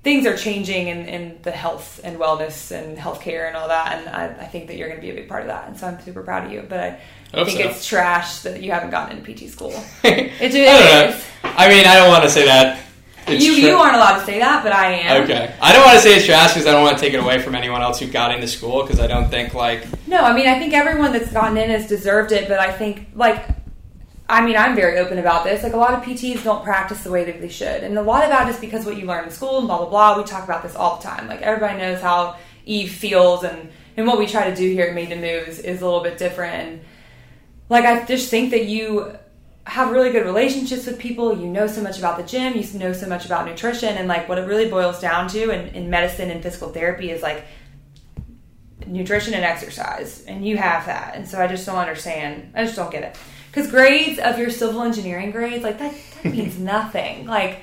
things 0.06 0.28
are 0.28 0.38
changing 0.38 0.88
in, 0.88 1.08
in 1.08 1.40
the 1.42 1.50
health 1.50 2.00
and 2.04 2.20
wellness 2.20 2.72
and 2.72 2.96
healthcare 2.96 3.48
and 3.48 3.58
all 3.58 3.68
that. 3.68 3.98
And 3.98 4.08
I, 4.08 4.44
I 4.44 4.46
think 4.46 4.68
that 4.68 4.78
you're 4.78 4.88
going 4.88 5.02
to 5.02 5.06
be 5.06 5.12
a 5.12 5.16
big 5.16 5.28
part 5.28 5.42
of 5.42 5.48
that. 5.48 5.68
And 5.68 5.76
so 5.76 5.88
I'm 5.88 6.00
super 6.00 6.22
proud 6.22 6.46
of 6.46 6.52
you. 6.52 6.64
But 6.70 6.80
I, 6.80 7.00
I 7.34 7.44
think 7.44 7.60
so. 7.60 7.70
it's 7.70 7.88
trash 7.88 8.42
that 8.42 8.62
you 8.62 8.72
haven't 8.72 8.92
gotten 8.92 9.18
into 9.18 9.34
PT 9.34 9.50
school. 9.50 9.74
it, 10.04 10.32
it 10.40 10.54
is. 10.54 11.26
I 11.44 11.68
mean, 11.68 11.88
I 11.88 11.96
don't 11.96 12.08
want 12.08 12.24
to 12.24 12.30
say 12.30 12.46
that. 12.46 12.84
It's 13.28 13.44
you 13.44 13.54
you 13.54 13.76
aren't 13.76 13.96
allowed 13.96 14.20
to 14.20 14.26
say 14.26 14.38
that, 14.38 14.64
but 14.64 14.72
I 14.72 14.92
am. 14.92 15.24
Okay, 15.24 15.56
I 15.60 15.74
don't 15.74 15.84
want 15.84 15.96
to 15.96 16.00
say 16.00 16.16
it's 16.16 16.28
trash 16.28 16.54
because 16.54 16.68
I 16.68 16.72
don't 16.72 16.84
want 16.84 16.96
to 16.96 17.04
take 17.04 17.16
it 17.16 17.20
away 17.20 17.40
from 17.42 17.56
anyone 17.56 17.82
else 17.82 18.00
who 18.00 18.06
got 18.06 18.32
into 18.32 18.48
school 18.48 18.84
because 18.84 19.00
I 19.00 19.08
don't 19.08 19.32
think 19.32 19.56
like. 19.56 19.88
No, 20.08 20.22
I 20.22 20.32
mean 20.32 20.48
I 20.48 20.60
think 20.60 20.76
everyone 20.76 21.12
that's 21.12 21.32
gotten 21.32 21.58
in 21.58 21.72
has 21.72 21.88
deserved 21.88 22.32
it, 22.32 22.48
but 22.48 22.60
I 22.60 22.72
think 22.72 23.08
like 23.16 23.48
I 24.28 24.44
mean, 24.44 24.58
I'm 24.58 24.76
very 24.76 24.98
open 24.98 25.20
about 25.20 25.44
this. 25.44 25.62
Like, 25.62 25.74
a 25.74 25.78
lot 25.78 25.94
of 25.94 26.02
PTs 26.02 26.44
don't 26.44 26.64
practice 26.64 27.04
the 27.04 27.12
way 27.12 27.26
that 27.26 27.42
they 27.42 27.50
should. 27.50 27.84
And 27.84 27.96
a 27.98 28.02
lot 28.02 28.24
of 28.24 28.30
that 28.30 28.50
is 28.50 28.58
because 28.60 28.84
what 28.86 28.98
you 28.98 29.06
learn 29.06 29.26
in 29.26 29.30
school 29.30 29.60
and 29.60 29.68
blah, 29.68 29.78
blah, 29.78 29.90
blah. 29.90 30.18
We 30.18 30.24
talk 30.24 30.44
about 30.44 30.64
this 30.64 30.76
all 30.76 30.98
the 30.98 31.04
time. 31.04 31.28
Like, 31.28 31.42
everybody 31.42 31.78
knows 31.78 32.02
how 32.02 32.38
Eve 32.66 32.92
feels, 32.92 33.44
and, 33.44 33.70
and 33.96 34.08
what 34.08 34.18
we 34.18 34.26
try 34.26 34.50
to 34.50 34.56
do 34.56 34.68
here 34.68 34.88
at 34.88 34.96
Made 34.96 35.10
to 35.10 35.16
Move 35.16 35.48
is, 35.48 35.60
a 35.60 35.86
little 35.86 36.02
bit 36.02 36.18
different. 36.18 36.82
Like, 37.70 37.86
I 37.86 38.04
just 38.06 38.32
think 38.32 38.50
that 38.50 38.66
you 38.66 39.16
have 39.66 39.92
really 39.92 40.12
good 40.12 40.26
relationships 40.26 40.88
with 40.88 40.98
people. 40.98 41.38
You 41.38 41.46
know 41.46 41.68
so 41.68 41.84
much 41.84 42.00
about 42.00 42.18
the 42.18 42.24
gym, 42.24 42.56
you 42.56 42.80
know 42.80 42.94
so 42.94 43.08
much 43.08 43.28
about 43.28 43.46
nutrition. 43.46 43.96
And, 43.96 44.08
like, 44.08 44.28
what 44.28 44.40
it 44.40 44.48
really 44.48 44.72
boils 44.72 45.00
down 45.00 45.28
to 45.30 45.52
in, 45.52 45.68
in 45.76 45.92
medicine 45.92 46.32
and 46.32 46.42
physical 46.42 46.70
therapy 46.70 47.12
is, 47.12 47.22
like, 47.22 47.46
nutrition 48.88 49.36
and 49.36 49.46
exercise. 49.46 50.24
And 50.26 50.44
you 50.44 50.58
have 50.58 50.88
that. 50.88 51.16
And 51.16 51.28
so 51.28 51.40
I 51.40 51.46
just 51.46 51.64
don't 51.68 51.78
understand. 51.78 52.54
I 52.56 52.64
just 52.64 52.76
don't 52.76 52.92
get 52.92 53.04
it 53.04 53.18
because 53.56 53.72
grades 53.72 54.20
of 54.20 54.38
your 54.38 54.50
civil 54.50 54.82
engineering 54.82 55.32
grades 55.32 55.64
like 55.64 55.80
that, 55.80 55.96
that 56.22 56.34
means 56.34 56.60
nothing. 56.60 57.26
Like 57.26 57.62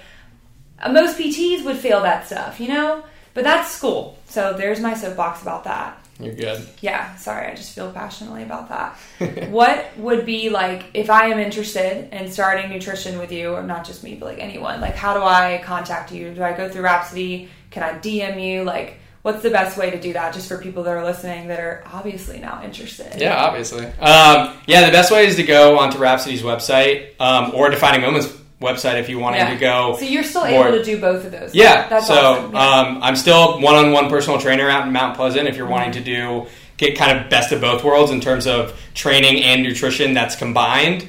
most 0.90 1.18
pts 1.18 1.64
would 1.64 1.76
fail 1.76 2.02
that 2.02 2.26
stuff 2.26 2.58
you 2.58 2.68
know? 2.68 3.04
But 3.34 3.44
that's 3.44 3.70
school. 3.70 4.18
So 4.26 4.52
there's 4.52 4.80
my 4.80 4.92
soapbox 4.94 5.40
about 5.42 5.64
that. 5.64 5.98
You're 6.18 6.34
good. 6.34 6.66
Yeah 6.80 7.14
sorry 7.16 7.48
i 7.48 7.54
just 7.54 7.74
feel 7.74 7.92
passionately 7.92 8.42
about 8.42 8.70
that. 8.70 9.48
What 9.50 9.86
would 9.98 10.24
be 10.24 10.48
like 10.48 10.86
if 10.94 11.10
i 11.10 11.26
am 11.26 11.38
interested 11.38 12.12
in 12.14 12.30
starting 12.32 12.70
nutrition 12.70 13.18
with 13.18 13.30
you 13.30 13.52
or 13.52 13.62
not 13.62 13.84
just 13.84 14.02
me 14.02 14.14
but 14.14 14.26
like 14.26 14.38
anyone 14.38 14.80
like 14.80 14.94
how 14.94 15.12
do 15.14 15.22
i 15.22 15.60
contact 15.62 16.10
you? 16.10 16.32
Do 16.32 16.42
i 16.42 16.52
go 16.56 16.70
through 16.70 16.82
rhapsody? 16.82 17.50
Can 17.70 17.82
i 17.82 17.98
dm 17.98 18.42
you? 18.42 18.64
Like 18.64 18.98
what's 19.22 19.42
the 19.42 19.50
best 19.50 19.78
way 19.78 19.90
to 19.90 20.00
do 20.00 20.12
that 20.12 20.34
just 20.34 20.48
for 20.48 20.58
people 20.58 20.82
that 20.82 20.90
are 20.90 21.04
listening 21.04 21.48
that 21.48 21.60
are 21.60 21.82
obviously 21.92 22.38
now 22.38 22.62
interested 22.64 23.20
yeah 23.20 23.44
obviously 23.44 23.86
um, 24.00 24.56
yeah 24.66 24.84
the 24.84 24.92
best 24.92 25.10
way 25.10 25.26
is 25.26 25.36
to 25.36 25.42
go 25.42 25.78
onto 25.78 25.98
rhapsody's 25.98 26.42
website 26.42 27.18
um, 27.20 27.52
or 27.54 27.70
defining 27.70 28.00
moments 28.00 28.26
website 28.60 28.98
if 28.98 29.08
you 29.08 29.18
wanted 29.18 29.38
yeah. 29.38 29.54
to 29.54 29.58
go 29.58 29.96
so 29.98 30.04
you're 30.04 30.22
still 30.22 30.46
more, 30.46 30.68
able 30.68 30.78
to 30.78 30.84
do 30.84 31.00
both 31.00 31.24
of 31.24 31.32
those 31.32 31.54
yeah 31.54 31.88
that's 31.88 32.06
so 32.06 32.14
awesome. 32.14 32.52
yeah. 32.52 32.80
um, 32.80 33.02
i'm 33.02 33.16
still 33.16 33.60
one-on-one 33.60 34.08
personal 34.08 34.38
trainer 34.40 34.68
out 34.68 34.86
in 34.86 34.92
mount 34.92 35.16
pleasant 35.16 35.48
if 35.48 35.56
you're 35.56 35.64
mm-hmm. 35.64 35.72
wanting 35.72 35.92
to 35.92 36.02
do 36.02 36.46
get 36.76 36.96
kind 36.96 37.18
of 37.18 37.28
best 37.28 37.52
of 37.52 37.60
both 37.60 37.84
worlds 37.84 38.10
in 38.10 38.20
terms 38.20 38.46
of 38.46 38.80
training 38.94 39.42
and 39.42 39.62
nutrition 39.62 40.14
that's 40.14 40.36
combined 40.36 41.08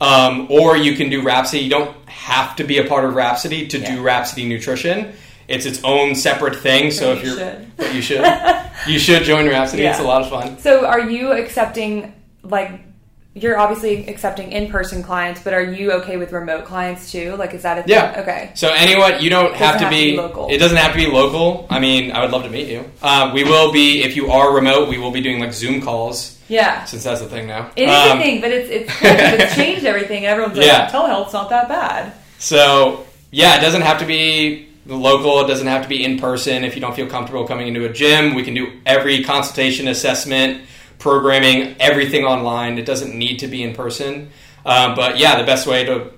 um, 0.00 0.48
or 0.50 0.76
you 0.76 0.96
can 0.96 1.10
do 1.10 1.22
rhapsody 1.22 1.62
you 1.62 1.70
don't 1.70 1.96
have 2.08 2.56
to 2.56 2.64
be 2.64 2.78
a 2.78 2.84
part 2.84 3.04
of 3.04 3.14
rhapsody 3.14 3.66
to 3.68 3.78
yeah. 3.78 3.96
do 3.96 4.02
rhapsody 4.02 4.48
nutrition 4.48 5.12
it's 5.52 5.66
its 5.66 5.84
own 5.84 6.14
separate 6.14 6.56
thing. 6.56 6.90
So, 6.90 7.12
if 7.12 7.22
you 7.22 7.28
you're, 7.28 7.38
should. 7.38 7.76
but 7.76 7.94
you 7.94 8.02
should, 8.02 8.24
you 8.88 8.98
should 8.98 9.22
join 9.22 9.46
Rhapsody. 9.46 9.82
Yeah. 9.82 9.90
It's 9.90 10.00
a 10.00 10.04
lot 10.04 10.22
of 10.22 10.30
fun. 10.30 10.58
So, 10.58 10.86
are 10.86 11.00
you 11.00 11.32
accepting 11.32 12.14
like? 12.42 12.80
You're 13.34 13.58
obviously 13.58 14.06
accepting 14.08 14.52
in-person 14.52 15.02
clients, 15.02 15.42
but 15.42 15.54
are 15.54 15.62
you 15.62 15.92
okay 15.92 16.18
with 16.18 16.32
remote 16.32 16.66
clients 16.66 17.10
too? 17.10 17.34
Like, 17.36 17.54
is 17.54 17.62
that 17.62 17.78
a 17.78 17.82
thing? 17.82 17.92
Yeah. 17.92 18.20
Okay. 18.20 18.50
So 18.54 18.68
anyone, 18.68 19.22
you 19.22 19.30
don't 19.30 19.54
have, 19.54 19.78
to, 19.78 19.84
have 19.84 19.90
be, 19.90 20.10
to, 20.10 20.10
be, 20.10 20.16
local. 20.18 20.48
It 20.50 20.58
doesn't 20.58 20.76
have 20.76 20.92
to 20.92 20.98
be 20.98 21.06
local. 21.06 21.66
I 21.70 21.80
mean, 21.80 22.12
I 22.12 22.20
would 22.20 22.30
love 22.30 22.42
to 22.42 22.50
meet 22.50 22.68
you. 22.68 22.84
Uh, 23.00 23.30
we 23.32 23.42
will 23.42 23.72
be 23.72 24.02
if 24.02 24.16
you 24.16 24.30
are 24.30 24.54
remote. 24.54 24.90
We 24.90 24.98
will 24.98 25.12
be 25.12 25.22
doing 25.22 25.40
like 25.40 25.54
Zoom 25.54 25.80
calls. 25.80 26.38
Yeah. 26.48 26.84
Since 26.84 27.04
that's 27.04 27.22
the 27.22 27.28
thing 27.28 27.46
now. 27.46 27.70
It 27.74 27.88
is 27.88 27.94
um, 27.94 28.18
a 28.18 28.22
thing, 28.22 28.42
but 28.42 28.50
it's 28.50 28.68
it's 28.68 28.92
it's 29.00 29.54
changed 29.56 29.86
everything. 29.86 30.26
Everyone's 30.26 30.58
like, 30.58 30.66
yeah. 30.66 30.90
telehealth's 30.90 31.32
not 31.32 31.48
that 31.48 31.68
bad. 31.68 32.12
So 32.38 33.06
yeah, 33.30 33.56
it 33.56 33.62
doesn't 33.62 33.80
have 33.80 33.98
to 34.00 34.04
be 34.04 34.71
the 34.86 34.96
local. 34.96 35.44
It 35.44 35.48
doesn't 35.48 35.66
have 35.66 35.82
to 35.82 35.88
be 35.88 36.04
in 36.04 36.18
person. 36.18 36.64
If 36.64 36.74
you 36.74 36.80
don't 36.80 36.94
feel 36.94 37.06
comfortable 37.06 37.46
coming 37.46 37.68
into 37.68 37.84
a 37.84 37.92
gym, 37.92 38.34
we 38.34 38.42
can 38.42 38.54
do 38.54 38.80
every 38.84 39.22
consultation, 39.24 39.88
assessment, 39.88 40.64
programming, 40.98 41.76
everything 41.80 42.24
online. 42.24 42.78
It 42.78 42.86
doesn't 42.86 43.14
need 43.14 43.38
to 43.38 43.48
be 43.48 43.62
in 43.62 43.74
person. 43.74 44.30
Um, 44.64 44.94
but 44.94 45.18
yeah, 45.18 45.38
the 45.38 45.44
best 45.44 45.66
way 45.66 45.84
to 45.84 46.12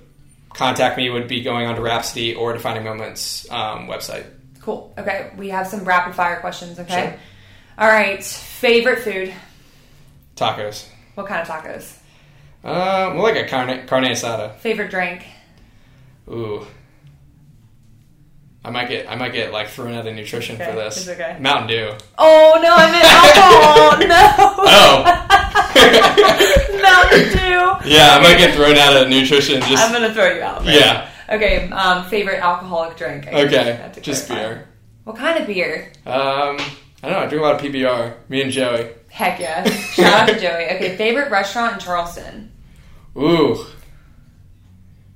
contact 0.53 0.97
me 0.97 1.09
would 1.09 1.27
be 1.27 1.41
going 1.41 1.67
on 1.67 1.75
to 1.75 1.81
Rhapsody 1.81 2.35
or 2.35 2.53
Defining 2.53 2.83
Moments 2.83 3.49
um, 3.51 3.87
website. 3.87 4.25
Cool. 4.61 4.93
Okay, 4.97 5.31
we 5.37 5.49
have 5.49 5.67
some 5.67 5.83
rapid 5.83 6.15
fire 6.15 6.39
questions. 6.39 6.79
Okay. 6.79 7.09
Sure. 7.09 7.19
All 7.77 7.87
right. 7.87 8.23
Favorite 8.23 8.99
food? 8.99 9.33
Tacos. 10.35 10.87
What 11.15 11.27
kind 11.27 11.41
of 11.41 11.47
tacos? 11.47 11.97
Uh, 12.63 13.13
well, 13.13 13.21
like 13.21 13.35
a 13.35 13.47
carne, 13.47 13.85
carne 13.85 14.05
asada. 14.05 14.55
Favorite 14.55 14.89
drink? 14.89 15.25
Ooh, 16.27 16.65
I 18.65 18.71
might 18.71 18.89
get 18.89 19.07
I 19.07 19.15
might 19.15 19.31
get 19.31 19.53
like 19.53 19.67
thrown 19.67 19.93
out 19.93 20.07
of 20.07 20.15
nutrition 20.15 20.55
okay. 20.55 20.65
for 20.65 20.75
this. 20.75 21.07
Okay. 21.07 21.37
Mountain 21.39 21.67
Dew. 21.67 21.91
Oh 22.17 22.59
no, 22.63 22.73
I 22.73 22.91
meant 22.91 23.05
alcohol. 23.05 23.99
no. 24.09 24.25
Oh. 24.65 25.03
Mountain 26.81 27.29
Dew. 27.29 27.89
Yeah, 27.91 28.17
I 28.17 28.19
might 28.23 28.39
get 28.39 28.55
thrown 28.55 28.75
out 28.75 28.97
of 28.97 29.07
nutrition. 29.07 29.61
Just 29.61 29.83
I'm 29.83 29.93
gonna 29.93 30.11
throw 30.11 30.33
you 30.33 30.41
out. 30.41 30.61
Right? 30.61 30.79
Yeah. 30.79 31.11
Okay. 31.29 31.69
Um, 31.69 32.05
favorite 32.05 32.39
alcoholic 32.39 32.97
drink. 32.97 33.27
I 33.27 33.45
okay. 33.45 33.91
Just 34.01 34.27
beer. 34.27 34.67
What 35.03 35.15
kind 35.15 35.39
of 35.39 35.45
beer? 35.45 35.91
Um, 36.07 36.57
I 36.57 36.57
don't 37.03 37.11
know. 37.11 37.19
I 37.19 37.27
drink 37.27 37.43
a 37.43 37.45
lot 37.45 37.55
of 37.55 37.61
PBR. 37.61 38.15
Me 38.29 38.41
and 38.41 38.51
Joey. 38.51 38.89
Heck 39.09 39.39
yeah! 39.39 39.63
Shout 39.69 40.27
out 40.27 40.33
to 40.33 40.39
Joey. 40.39 40.65
Okay, 40.75 40.97
favorite 40.97 41.29
restaurant 41.29 41.73
in 41.73 41.79
Charleston. 41.79 42.51
Ooh. 43.15 43.63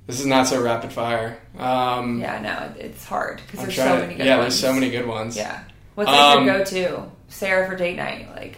This 0.06 0.20
is 0.20 0.26
not 0.26 0.46
so 0.46 0.62
rapid 0.62 0.92
fire. 0.92 1.38
Um, 1.58 2.20
yeah, 2.20 2.40
no, 2.40 2.82
it's 2.82 3.04
hard 3.04 3.40
because 3.46 3.60
there's 3.60 3.76
so 3.76 3.96
many 3.96 4.14
good 4.14 4.18
ones. 4.18 4.26
yeah, 4.26 4.36
ones. 4.38 4.44
there's 4.44 4.60
so 4.60 4.72
many 4.72 4.90
good 4.90 5.06
ones. 5.06 5.36
Yeah. 5.36 5.64
What's 5.94 6.08
like 6.10 6.36
um, 6.38 6.46
your 6.46 6.58
go-to, 6.58 7.10
Sarah, 7.28 7.68
for 7.68 7.76
date 7.76 7.96
night? 7.96 8.28
Like, 8.34 8.56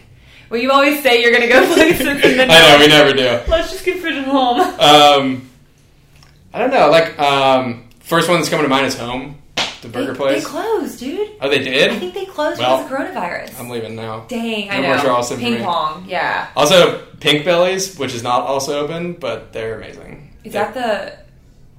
well, 0.49 0.61
you 0.61 0.71
always 0.71 1.01
say 1.03 1.21
you're 1.21 1.31
going 1.31 1.43
to 1.43 1.49
go 1.49 1.65
places, 1.73 2.07
and 2.07 2.21
then 2.21 2.49
I 2.51 2.69
know 2.69 2.79
we 2.79 2.87
never 2.87 3.13
do. 3.13 3.51
Let's 3.51 3.71
just 3.71 3.83
get 3.83 3.99
food 4.01 4.13
at 4.13 4.25
home. 4.25 4.59
Um, 4.79 5.49
I 6.53 6.59
don't 6.59 6.71
know. 6.71 6.89
Like, 6.89 7.17
um, 7.19 7.89
first 7.99 8.29
one 8.29 8.37
that's 8.37 8.49
coming 8.49 8.63
to 8.63 8.69
mind 8.69 8.85
is 8.85 8.97
home. 8.97 9.41
The 9.81 9.89
burger 9.89 10.13
they, 10.13 10.17
place. 10.17 10.43
They 10.43 10.49
closed, 10.49 10.99
dude. 10.99 11.31
Oh, 11.41 11.49
they 11.49 11.59
did. 11.59 11.91
I 11.91 11.99
think 11.99 12.13
they 12.13 12.25
closed 12.25 12.59
well, 12.59 12.83
because 12.83 13.09
of 13.09 13.13
coronavirus. 13.15 13.59
I'm 13.59 13.69
leaving 13.69 13.95
now. 13.95 14.25
Dang, 14.27 14.67
no 14.67 14.73
I 14.73 14.79
know. 14.81 14.87
More 14.89 14.97
Charleston 14.97 15.39
Ping 15.39 15.63
pong, 15.63 16.05
yeah. 16.07 16.49
Also, 16.55 17.03
Pink 17.19 17.43
Bellies, 17.43 17.97
which 17.97 18.13
is 18.13 18.23
not 18.23 18.43
also 18.43 18.79
open, 18.83 19.13
but 19.13 19.51
they're 19.51 19.77
amazing. 19.77 20.35
Is 20.43 20.53
they're, 20.53 20.71
that 20.71 20.73
the? 20.73 21.22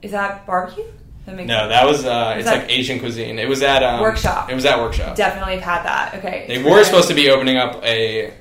Is 0.04 0.10
that 0.10 0.44
barbecue? 0.44 0.84
That 1.24 1.36
no, 1.36 1.46
sense. 1.46 1.68
that 1.70 1.86
was 1.86 2.04
uh, 2.04 2.34
it's 2.36 2.46
like 2.46 2.70
Asian 2.70 2.98
cuisine. 2.98 3.38
It 3.38 3.48
was 3.48 3.62
at 3.62 3.82
um, 3.82 4.02
workshop. 4.02 4.50
It 4.50 4.54
was 4.54 4.66
at 4.66 4.78
workshop. 4.78 5.16
Definitely 5.16 5.54
have 5.54 5.62
had 5.62 5.82
that. 5.84 6.14
Okay. 6.16 6.44
They 6.46 6.62
were 6.62 6.84
supposed 6.84 7.08
to 7.08 7.14
be 7.14 7.30
opening 7.30 7.56
up 7.56 7.82
a 7.82 8.34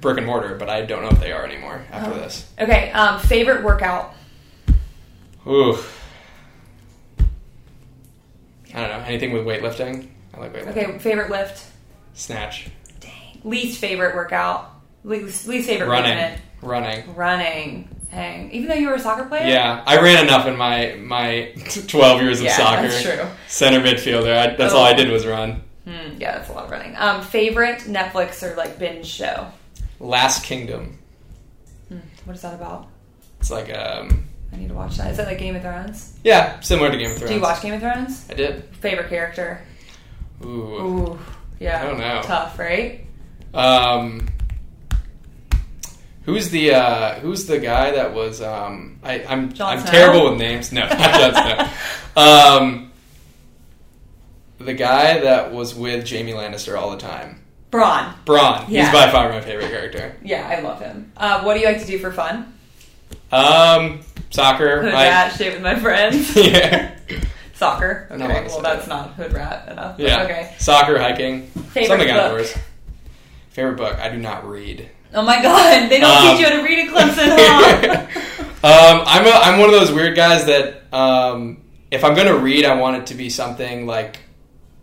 brick 0.00 0.16
and 0.16 0.26
mortar, 0.26 0.54
but 0.54 0.70
I 0.70 0.80
don't 0.82 1.02
know 1.02 1.10
if 1.10 1.20
they 1.20 1.30
are 1.30 1.44
anymore 1.44 1.84
after 1.92 2.12
oh. 2.12 2.14
this. 2.14 2.50
Okay. 2.58 2.90
Um, 2.92 3.20
favorite 3.20 3.62
workout. 3.62 4.14
Ooh. 5.46 5.76
I 8.74 8.80
don't 8.80 8.88
know 8.88 9.04
anything 9.04 9.32
with 9.32 9.44
weightlifting. 9.44 10.08
I 10.32 10.40
like 10.40 10.54
weightlifting. 10.54 10.68
Okay. 10.68 10.98
Favorite 10.98 11.30
lift. 11.30 11.70
Snatch. 12.14 12.70
Dang. 13.00 13.42
Least 13.44 13.78
favorite 13.78 14.14
workout. 14.14 14.70
Least, 15.04 15.46
least 15.46 15.68
favorite 15.68 15.88
running. 15.88 16.16
movement. 16.16 16.42
Running. 16.62 17.14
Running. 17.14 17.88
Dang. 18.12 18.50
Even 18.52 18.68
though 18.68 18.74
you 18.74 18.88
were 18.88 18.94
a 18.94 19.00
soccer 19.00 19.24
player? 19.24 19.46
Yeah, 19.46 19.82
I 19.86 20.00
ran 20.00 20.24
enough 20.24 20.46
in 20.46 20.56
my 20.56 20.96
my 21.00 21.52
12 21.88 22.22
years 22.22 22.38
of 22.40 22.44
yeah, 22.44 22.56
soccer. 22.56 22.88
That's 22.88 23.02
true. 23.02 23.26
Center 23.48 23.80
midfielder. 23.80 24.36
I, 24.36 24.54
that's 24.54 24.74
oh. 24.74 24.78
all 24.78 24.84
I 24.84 24.92
did 24.92 25.10
was 25.10 25.26
run. 25.26 25.62
Hmm, 25.84 26.18
yeah, 26.18 26.36
that's 26.36 26.50
a 26.50 26.52
lot 26.52 26.64
of 26.64 26.70
running. 26.70 26.94
Um, 26.96 27.22
favorite 27.22 27.80
Netflix 27.80 28.42
or 28.42 28.54
like 28.54 28.78
binge 28.78 29.06
show? 29.06 29.48
Last 29.98 30.44
Kingdom. 30.44 30.98
Hmm, 31.88 31.98
what 32.24 32.36
is 32.36 32.42
that 32.42 32.54
about? 32.54 32.88
It's 33.40 33.50
like 33.50 33.74
um. 33.74 34.28
I 34.52 34.56
need 34.56 34.68
to 34.68 34.74
watch 34.74 34.98
that. 34.98 35.10
Is 35.10 35.16
that 35.16 35.26
like 35.26 35.38
Game 35.38 35.56
of 35.56 35.62
Thrones? 35.62 36.18
Yeah, 36.22 36.60
similar 36.60 36.90
to 36.90 36.98
Game 36.98 37.12
of 37.12 37.16
Thrones. 37.16 37.30
Do 37.30 37.34
you 37.34 37.40
watch 37.40 37.62
Game 37.62 37.72
of 37.72 37.80
Thrones? 37.80 38.26
I 38.28 38.34
did. 38.34 38.64
Favorite 38.76 39.08
character? 39.08 39.62
Ooh. 40.44 40.48
Ooh. 40.48 41.18
Yeah. 41.58 41.82
I 41.82 41.86
don't 41.86 41.98
know. 41.98 42.20
Tough, 42.22 42.58
right? 42.58 43.06
Um, 43.54 44.28
who's 46.24 46.50
the 46.50 46.74
uh, 46.74 47.14
Who's 47.20 47.46
the 47.46 47.58
guy 47.58 47.92
that 47.92 48.14
was? 48.14 48.40
Um, 48.40 48.98
I, 49.02 49.24
I'm 49.24 49.52
Jon 49.52 49.74
I'm 49.74 49.80
Snow? 49.80 49.90
terrible 49.90 50.30
with 50.30 50.38
names. 50.38 50.72
No, 50.72 50.86
not 50.88 51.34
Snow. 51.34 51.68
Um, 52.22 52.92
the 54.58 54.74
guy 54.74 55.20
that 55.20 55.52
was 55.52 55.74
with 55.74 56.08
Jaime 56.08 56.32
Lannister 56.32 56.78
all 56.78 56.90
the 56.90 56.98
time. 56.98 57.42
Bronn. 57.70 58.14
Bronn. 58.26 58.66
Yeah. 58.68 58.84
He's 58.84 58.92
by 58.92 59.10
far 59.10 59.30
my 59.30 59.40
favorite 59.40 59.70
character. 59.70 60.14
Yeah, 60.22 60.46
I 60.46 60.60
love 60.60 60.78
him. 60.80 61.10
Uh, 61.16 61.42
what 61.42 61.54
do 61.54 61.60
you 61.60 61.66
like 61.66 61.80
to 61.80 61.86
do 61.86 61.98
for 61.98 62.12
fun? 62.12 62.52
Um, 63.32 64.00
soccer. 64.30 64.82
Hood 64.82 64.92
I- 64.92 65.08
rat, 65.08 65.32
shit 65.36 65.54
with 65.54 65.62
my 65.62 65.76
friends. 65.78 66.36
yeah. 66.36 66.98
Soccer. 67.54 68.08
Okay, 68.10 68.26
well, 68.48 68.60
that's 68.60 68.86
not 68.86 69.14
hood 69.14 69.32
rat 69.32 69.68
enough. 69.70 69.98
Yeah. 69.98 70.24
Okay. 70.24 70.54
Soccer, 70.58 70.98
hiking, 70.98 71.46
Favorite 71.46 71.86
something 71.86 72.08
book? 72.08 72.16
outdoors. 72.16 72.54
Favorite 73.50 73.76
book? 73.78 73.98
I 73.98 74.10
do 74.10 74.18
not 74.18 74.46
read. 74.46 74.90
Oh 75.14 75.22
my 75.22 75.42
god, 75.42 75.88
they 75.90 76.00
don't 76.00 76.10
Um, 76.10 76.36
teach 76.36 76.40
you 76.40 76.52
how 76.52 76.56
to 76.60 76.62
read 76.64 76.88
at 76.88 76.94
Clemson, 76.94 77.36
huh? 77.38 78.46
um, 78.98 79.02
I'm 79.06 79.26
a, 79.26 79.30
I'm 79.30 79.58
one 79.60 79.68
of 79.68 79.74
those 79.78 79.92
weird 79.92 80.16
guys 80.16 80.46
that 80.46 80.82
um, 80.92 81.62
if 81.90 82.04
I'm 82.04 82.14
gonna 82.14 82.36
read, 82.36 82.64
I 82.64 82.74
want 82.76 82.96
it 82.96 83.06
to 83.08 83.14
be 83.14 83.28
something 83.30 83.86
like 83.86 84.20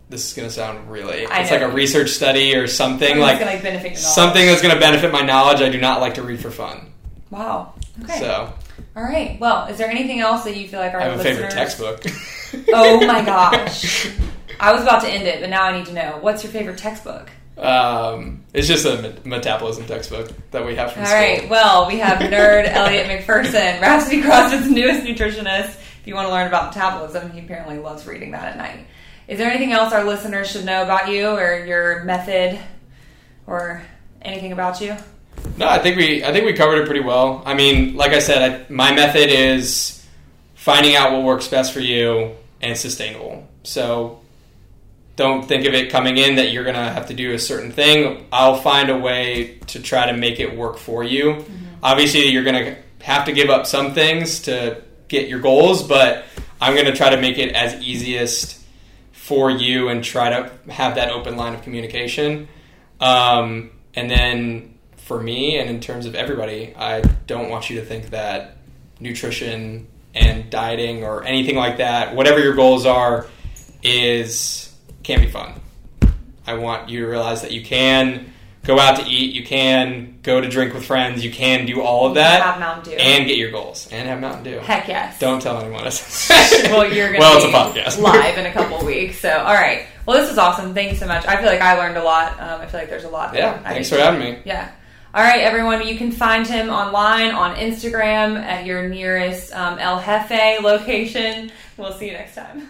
this 0.08 0.26
is 0.28 0.34
gonna 0.34 0.50
sound 0.50 0.90
really. 0.90 1.26
I 1.26 1.40
It's 1.40 1.50
know. 1.50 1.58
like 1.58 1.66
a 1.66 1.72
research 1.72 2.10
study 2.10 2.54
or 2.56 2.66
something 2.66 3.18
like 3.18 3.38
gonna, 3.40 3.52
like, 3.52 3.96
something 3.96 4.44
that's 4.46 4.62
gonna 4.62 4.78
benefit 4.80 5.12
my 5.12 5.22
knowledge. 5.22 5.60
I 5.60 5.68
do 5.68 5.80
not 5.80 6.00
like 6.00 6.14
to 6.14 6.22
read 6.22 6.40
for 6.40 6.50
fun. 6.50 6.92
Wow. 7.30 7.74
Okay. 8.04 8.18
So 8.18 8.52
All 8.96 9.02
right. 9.02 9.38
Well, 9.40 9.66
is 9.66 9.78
there 9.78 9.88
anything 9.90 10.20
else 10.20 10.44
that 10.44 10.56
you 10.56 10.66
feel 10.68 10.80
like 10.80 10.94
our 10.94 11.00
I 11.00 11.04
have 11.04 11.20
a 11.20 11.22
favorite 11.22 11.50
textbook. 11.50 12.02
Oh 12.72 13.04
my 13.06 13.22
gosh. 13.24 14.10
I 14.58 14.72
was 14.72 14.82
about 14.82 15.02
to 15.02 15.08
end 15.08 15.26
it, 15.26 15.40
but 15.40 15.48
now 15.50 15.62
I 15.64 15.76
need 15.76 15.86
to 15.86 15.92
know. 15.92 16.18
What's 16.20 16.42
your 16.44 16.52
favorite 16.52 16.78
textbook? 16.78 17.30
Um, 17.58 18.44
it's 18.54 18.66
just 18.66 18.86
a 18.86 19.02
met- 19.02 19.26
metabolism 19.26 19.86
textbook 19.86 20.32
that 20.50 20.64
we 20.64 20.76
have 20.76 20.92
from 20.92 21.02
All 21.02 21.06
school. 21.08 21.18
right. 21.20 21.48
Well, 21.48 21.86
we 21.88 21.98
have 21.98 22.18
nerd 22.30 22.66
Eliot 22.68 23.06
McPherson, 23.06 23.80
Rhapsody 23.80 24.22
CrossFit's 24.22 24.70
newest 24.70 25.04
nutritionist. 25.04 25.76
If 26.00 26.06
you 26.06 26.14
want 26.14 26.28
to 26.28 26.32
learn 26.32 26.46
about 26.46 26.74
metabolism, 26.74 27.30
he 27.32 27.40
apparently 27.40 27.78
loves 27.78 28.06
reading 28.06 28.30
that 28.30 28.44
at 28.44 28.56
night. 28.56 28.86
Is 29.28 29.38
there 29.38 29.50
anything 29.50 29.72
else 29.72 29.92
our 29.92 30.04
listeners 30.04 30.50
should 30.50 30.64
know 30.64 30.82
about 30.82 31.08
you 31.10 31.28
or 31.28 31.64
your 31.64 32.02
method 32.04 32.58
or 33.46 33.82
anything 34.22 34.52
about 34.52 34.80
you? 34.80 34.96
No, 35.56 35.68
I 35.68 35.78
think 35.78 35.96
we 35.96 36.24
I 36.24 36.32
think 36.32 36.46
we 36.46 36.52
covered 36.54 36.78
it 36.82 36.86
pretty 36.86 37.00
well. 37.02 37.42
I 37.44 37.54
mean, 37.54 37.94
like 37.96 38.12
I 38.12 38.18
said, 38.18 38.66
I, 38.68 38.72
my 38.72 38.92
method 38.92 39.28
is 39.30 40.04
finding 40.54 40.96
out 40.96 41.12
what 41.12 41.22
works 41.22 41.46
best 41.48 41.72
for 41.72 41.80
you 41.80 42.32
and 42.60 42.76
sustainable. 42.76 43.46
So 43.62 44.19
don't 45.20 45.46
think 45.46 45.66
of 45.66 45.74
it 45.74 45.90
coming 45.90 46.16
in 46.16 46.36
that 46.36 46.50
you're 46.50 46.64
gonna 46.64 46.90
have 46.90 47.08
to 47.08 47.14
do 47.14 47.34
a 47.34 47.38
certain 47.38 47.70
thing. 47.70 48.26
I'll 48.32 48.56
find 48.56 48.88
a 48.88 48.96
way 48.96 49.58
to 49.66 49.78
try 49.78 50.10
to 50.10 50.16
make 50.16 50.40
it 50.40 50.56
work 50.56 50.78
for 50.78 51.04
you. 51.04 51.44
Obviously, 51.82 52.28
you're 52.28 52.42
gonna 52.42 52.78
have 53.02 53.26
to 53.26 53.32
give 53.32 53.50
up 53.50 53.66
some 53.66 53.92
things 53.92 54.40
to 54.42 54.82
get 55.08 55.28
your 55.28 55.40
goals, 55.40 55.82
but 55.82 56.24
I'm 56.58 56.74
gonna 56.74 56.96
try 56.96 57.10
to 57.10 57.20
make 57.20 57.36
it 57.36 57.54
as 57.54 57.74
easiest 57.82 58.64
for 59.12 59.50
you 59.50 59.90
and 59.90 60.02
try 60.02 60.30
to 60.30 60.50
have 60.72 60.94
that 60.94 61.10
open 61.10 61.36
line 61.36 61.52
of 61.52 61.60
communication. 61.60 62.48
Um, 62.98 63.72
and 63.94 64.10
then 64.10 64.78
for 64.96 65.20
me, 65.20 65.58
and 65.58 65.68
in 65.68 65.80
terms 65.80 66.06
of 66.06 66.14
everybody, 66.14 66.74
I 66.74 67.02
don't 67.26 67.50
want 67.50 67.68
you 67.68 67.78
to 67.78 67.84
think 67.84 68.08
that 68.08 68.56
nutrition 68.98 69.86
and 70.14 70.48
dieting 70.48 71.04
or 71.04 71.24
anything 71.24 71.56
like 71.56 71.76
that, 71.76 72.16
whatever 72.16 72.40
your 72.40 72.54
goals 72.54 72.86
are, 72.86 73.26
is 73.82 74.69
can't 75.02 75.22
be 75.22 75.28
fun. 75.28 75.54
I 76.46 76.54
want 76.54 76.88
you 76.88 77.00
to 77.00 77.06
realize 77.06 77.42
that 77.42 77.52
you 77.52 77.62
can 77.62 78.32
go 78.64 78.78
out 78.78 78.96
to 78.96 79.06
eat, 79.06 79.34
you 79.34 79.44
can 79.44 80.18
go 80.22 80.40
to 80.40 80.48
drink 80.48 80.74
with 80.74 80.84
friends, 80.84 81.24
you 81.24 81.30
can 81.30 81.66
do 81.66 81.80
all 81.80 82.06
of 82.08 82.14
that, 82.16 82.42
Have 82.42 82.60
Mountain 82.60 82.92
Dew. 82.92 82.98
and 82.98 83.26
get 83.26 83.38
your 83.38 83.50
goals, 83.50 83.88
and 83.90 84.08
have 84.08 84.20
Mountain 84.20 84.44
Dew. 84.44 84.58
Heck 84.58 84.88
yes. 84.88 85.18
Don't 85.18 85.40
tell 85.40 85.60
anyone 85.60 85.82
well, 86.70 86.92
you're 86.92 87.08
going 87.08 87.14
to 87.14 87.18
well, 87.20 87.40
be 87.40 87.78
it's 87.78 87.96
a 87.96 87.98
podcast. 87.98 88.02
live 88.02 88.38
in 88.38 88.46
a 88.46 88.52
couple 88.52 88.84
weeks. 88.84 89.20
So, 89.20 89.30
all 89.30 89.54
right. 89.54 89.86
Well, 90.06 90.20
this 90.20 90.30
is 90.30 90.38
awesome. 90.38 90.74
Thanks 90.74 90.98
so 90.98 91.06
much. 91.06 91.26
I 91.26 91.36
feel 91.36 91.46
like 91.46 91.60
I 91.60 91.78
learned 91.78 91.96
a 91.96 92.02
lot. 92.02 92.32
Um, 92.40 92.60
I 92.60 92.66
feel 92.66 92.80
like 92.80 92.90
there's 92.90 93.04
a 93.04 93.10
lot. 93.10 93.34
yeah, 93.34 93.60
I 93.64 93.74
thanks 93.74 93.88
for 93.88 93.96
having 93.96 94.20
me. 94.20 94.38
Yeah. 94.44 94.70
All 95.12 95.22
right, 95.22 95.40
everyone. 95.42 95.86
You 95.86 95.96
can 95.96 96.12
find 96.12 96.46
him 96.46 96.70
online 96.70 97.32
on 97.32 97.56
Instagram 97.56 98.36
at 98.36 98.64
your 98.64 98.88
nearest 98.88 99.52
um, 99.52 99.78
El 99.78 100.00
Jefe 100.00 100.62
location. 100.62 101.50
We'll 101.76 101.92
see 101.92 102.06
you 102.06 102.12
next 102.12 102.34
time. 102.34 102.68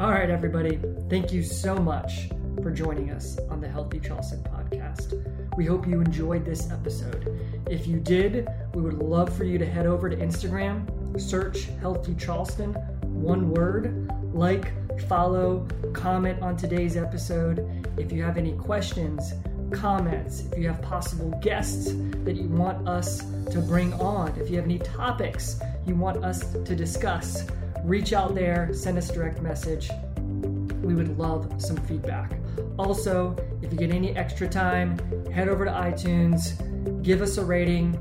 All 0.00 0.10
right, 0.10 0.28
everybody. 0.28 0.80
Thank 1.08 1.32
you 1.32 1.44
so 1.44 1.76
much 1.76 2.28
for 2.60 2.72
joining 2.72 3.10
us 3.10 3.38
on 3.48 3.60
the 3.60 3.68
Healthy 3.68 4.00
Charleston 4.00 4.42
podcast. 4.42 5.14
We 5.56 5.66
hope 5.66 5.86
you 5.86 6.00
enjoyed 6.00 6.44
this 6.44 6.68
episode. 6.72 7.38
If 7.70 7.86
you 7.86 8.00
did, 8.00 8.48
we 8.74 8.82
would 8.82 8.98
love 8.98 9.32
for 9.32 9.44
you 9.44 9.56
to 9.56 9.64
head 9.64 9.86
over 9.86 10.10
to 10.10 10.16
Instagram, 10.16 11.20
search 11.20 11.66
Healthy 11.80 12.16
Charleston, 12.16 12.72
one 13.02 13.50
word, 13.50 14.10
like, 14.34 14.72
follow, 15.06 15.64
comment 15.92 16.42
on 16.42 16.56
today's 16.56 16.96
episode. 16.96 17.88
If 17.96 18.10
you 18.10 18.20
have 18.24 18.36
any 18.36 18.54
questions, 18.54 19.32
comments, 19.70 20.40
if 20.50 20.58
you 20.58 20.66
have 20.66 20.82
possible 20.82 21.38
guests 21.40 21.92
that 22.24 22.34
you 22.34 22.48
want 22.48 22.88
us 22.88 23.20
to 23.52 23.60
bring 23.60 23.92
on, 23.94 24.36
if 24.40 24.50
you 24.50 24.56
have 24.56 24.64
any 24.64 24.80
topics 24.80 25.60
you 25.86 25.94
want 25.94 26.24
us 26.24 26.52
to 26.52 26.74
discuss, 26.74 27.46
reach 27.84 28.12
out 28.12 28.34
there, 28.34 28.72
send 28.72 28.98
us 28.98 29.10
a 29.10 29.12
direct 29.12 29.42
message. 29.42 29.90
We 30.82 30.94
would 30.94 31.18
love 31.18 31.52
some 31.58 31.76
feedback. 31.76 32.32
Also, 32.78 33.36
if 33.62 33.70
you 33.72 33.78
get 33.78 33.90
any 33.90 34.16
extra 34.16 34.48
time, 34.48 34.98
head 35.30 35.48
over 35.48 35.64
to 35.64 35.70
iTunes, 35.70 37.02
give 37.02 37.22
us 37.22 37.36
a 37.38 37.44
rating. 37.44 37.96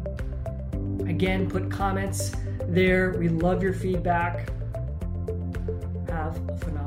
Again, 1.08 1.50
put 1.50 1.70
comments 1.70 2.32
there. 2.68 3.12
We 3.12 3.30
love 3.30 3.62
your 3.62 3.74
feedback. 3.74 4.50
Have 6.08 6.38
a 6.50 6.58
phenomenal 6.58 6.83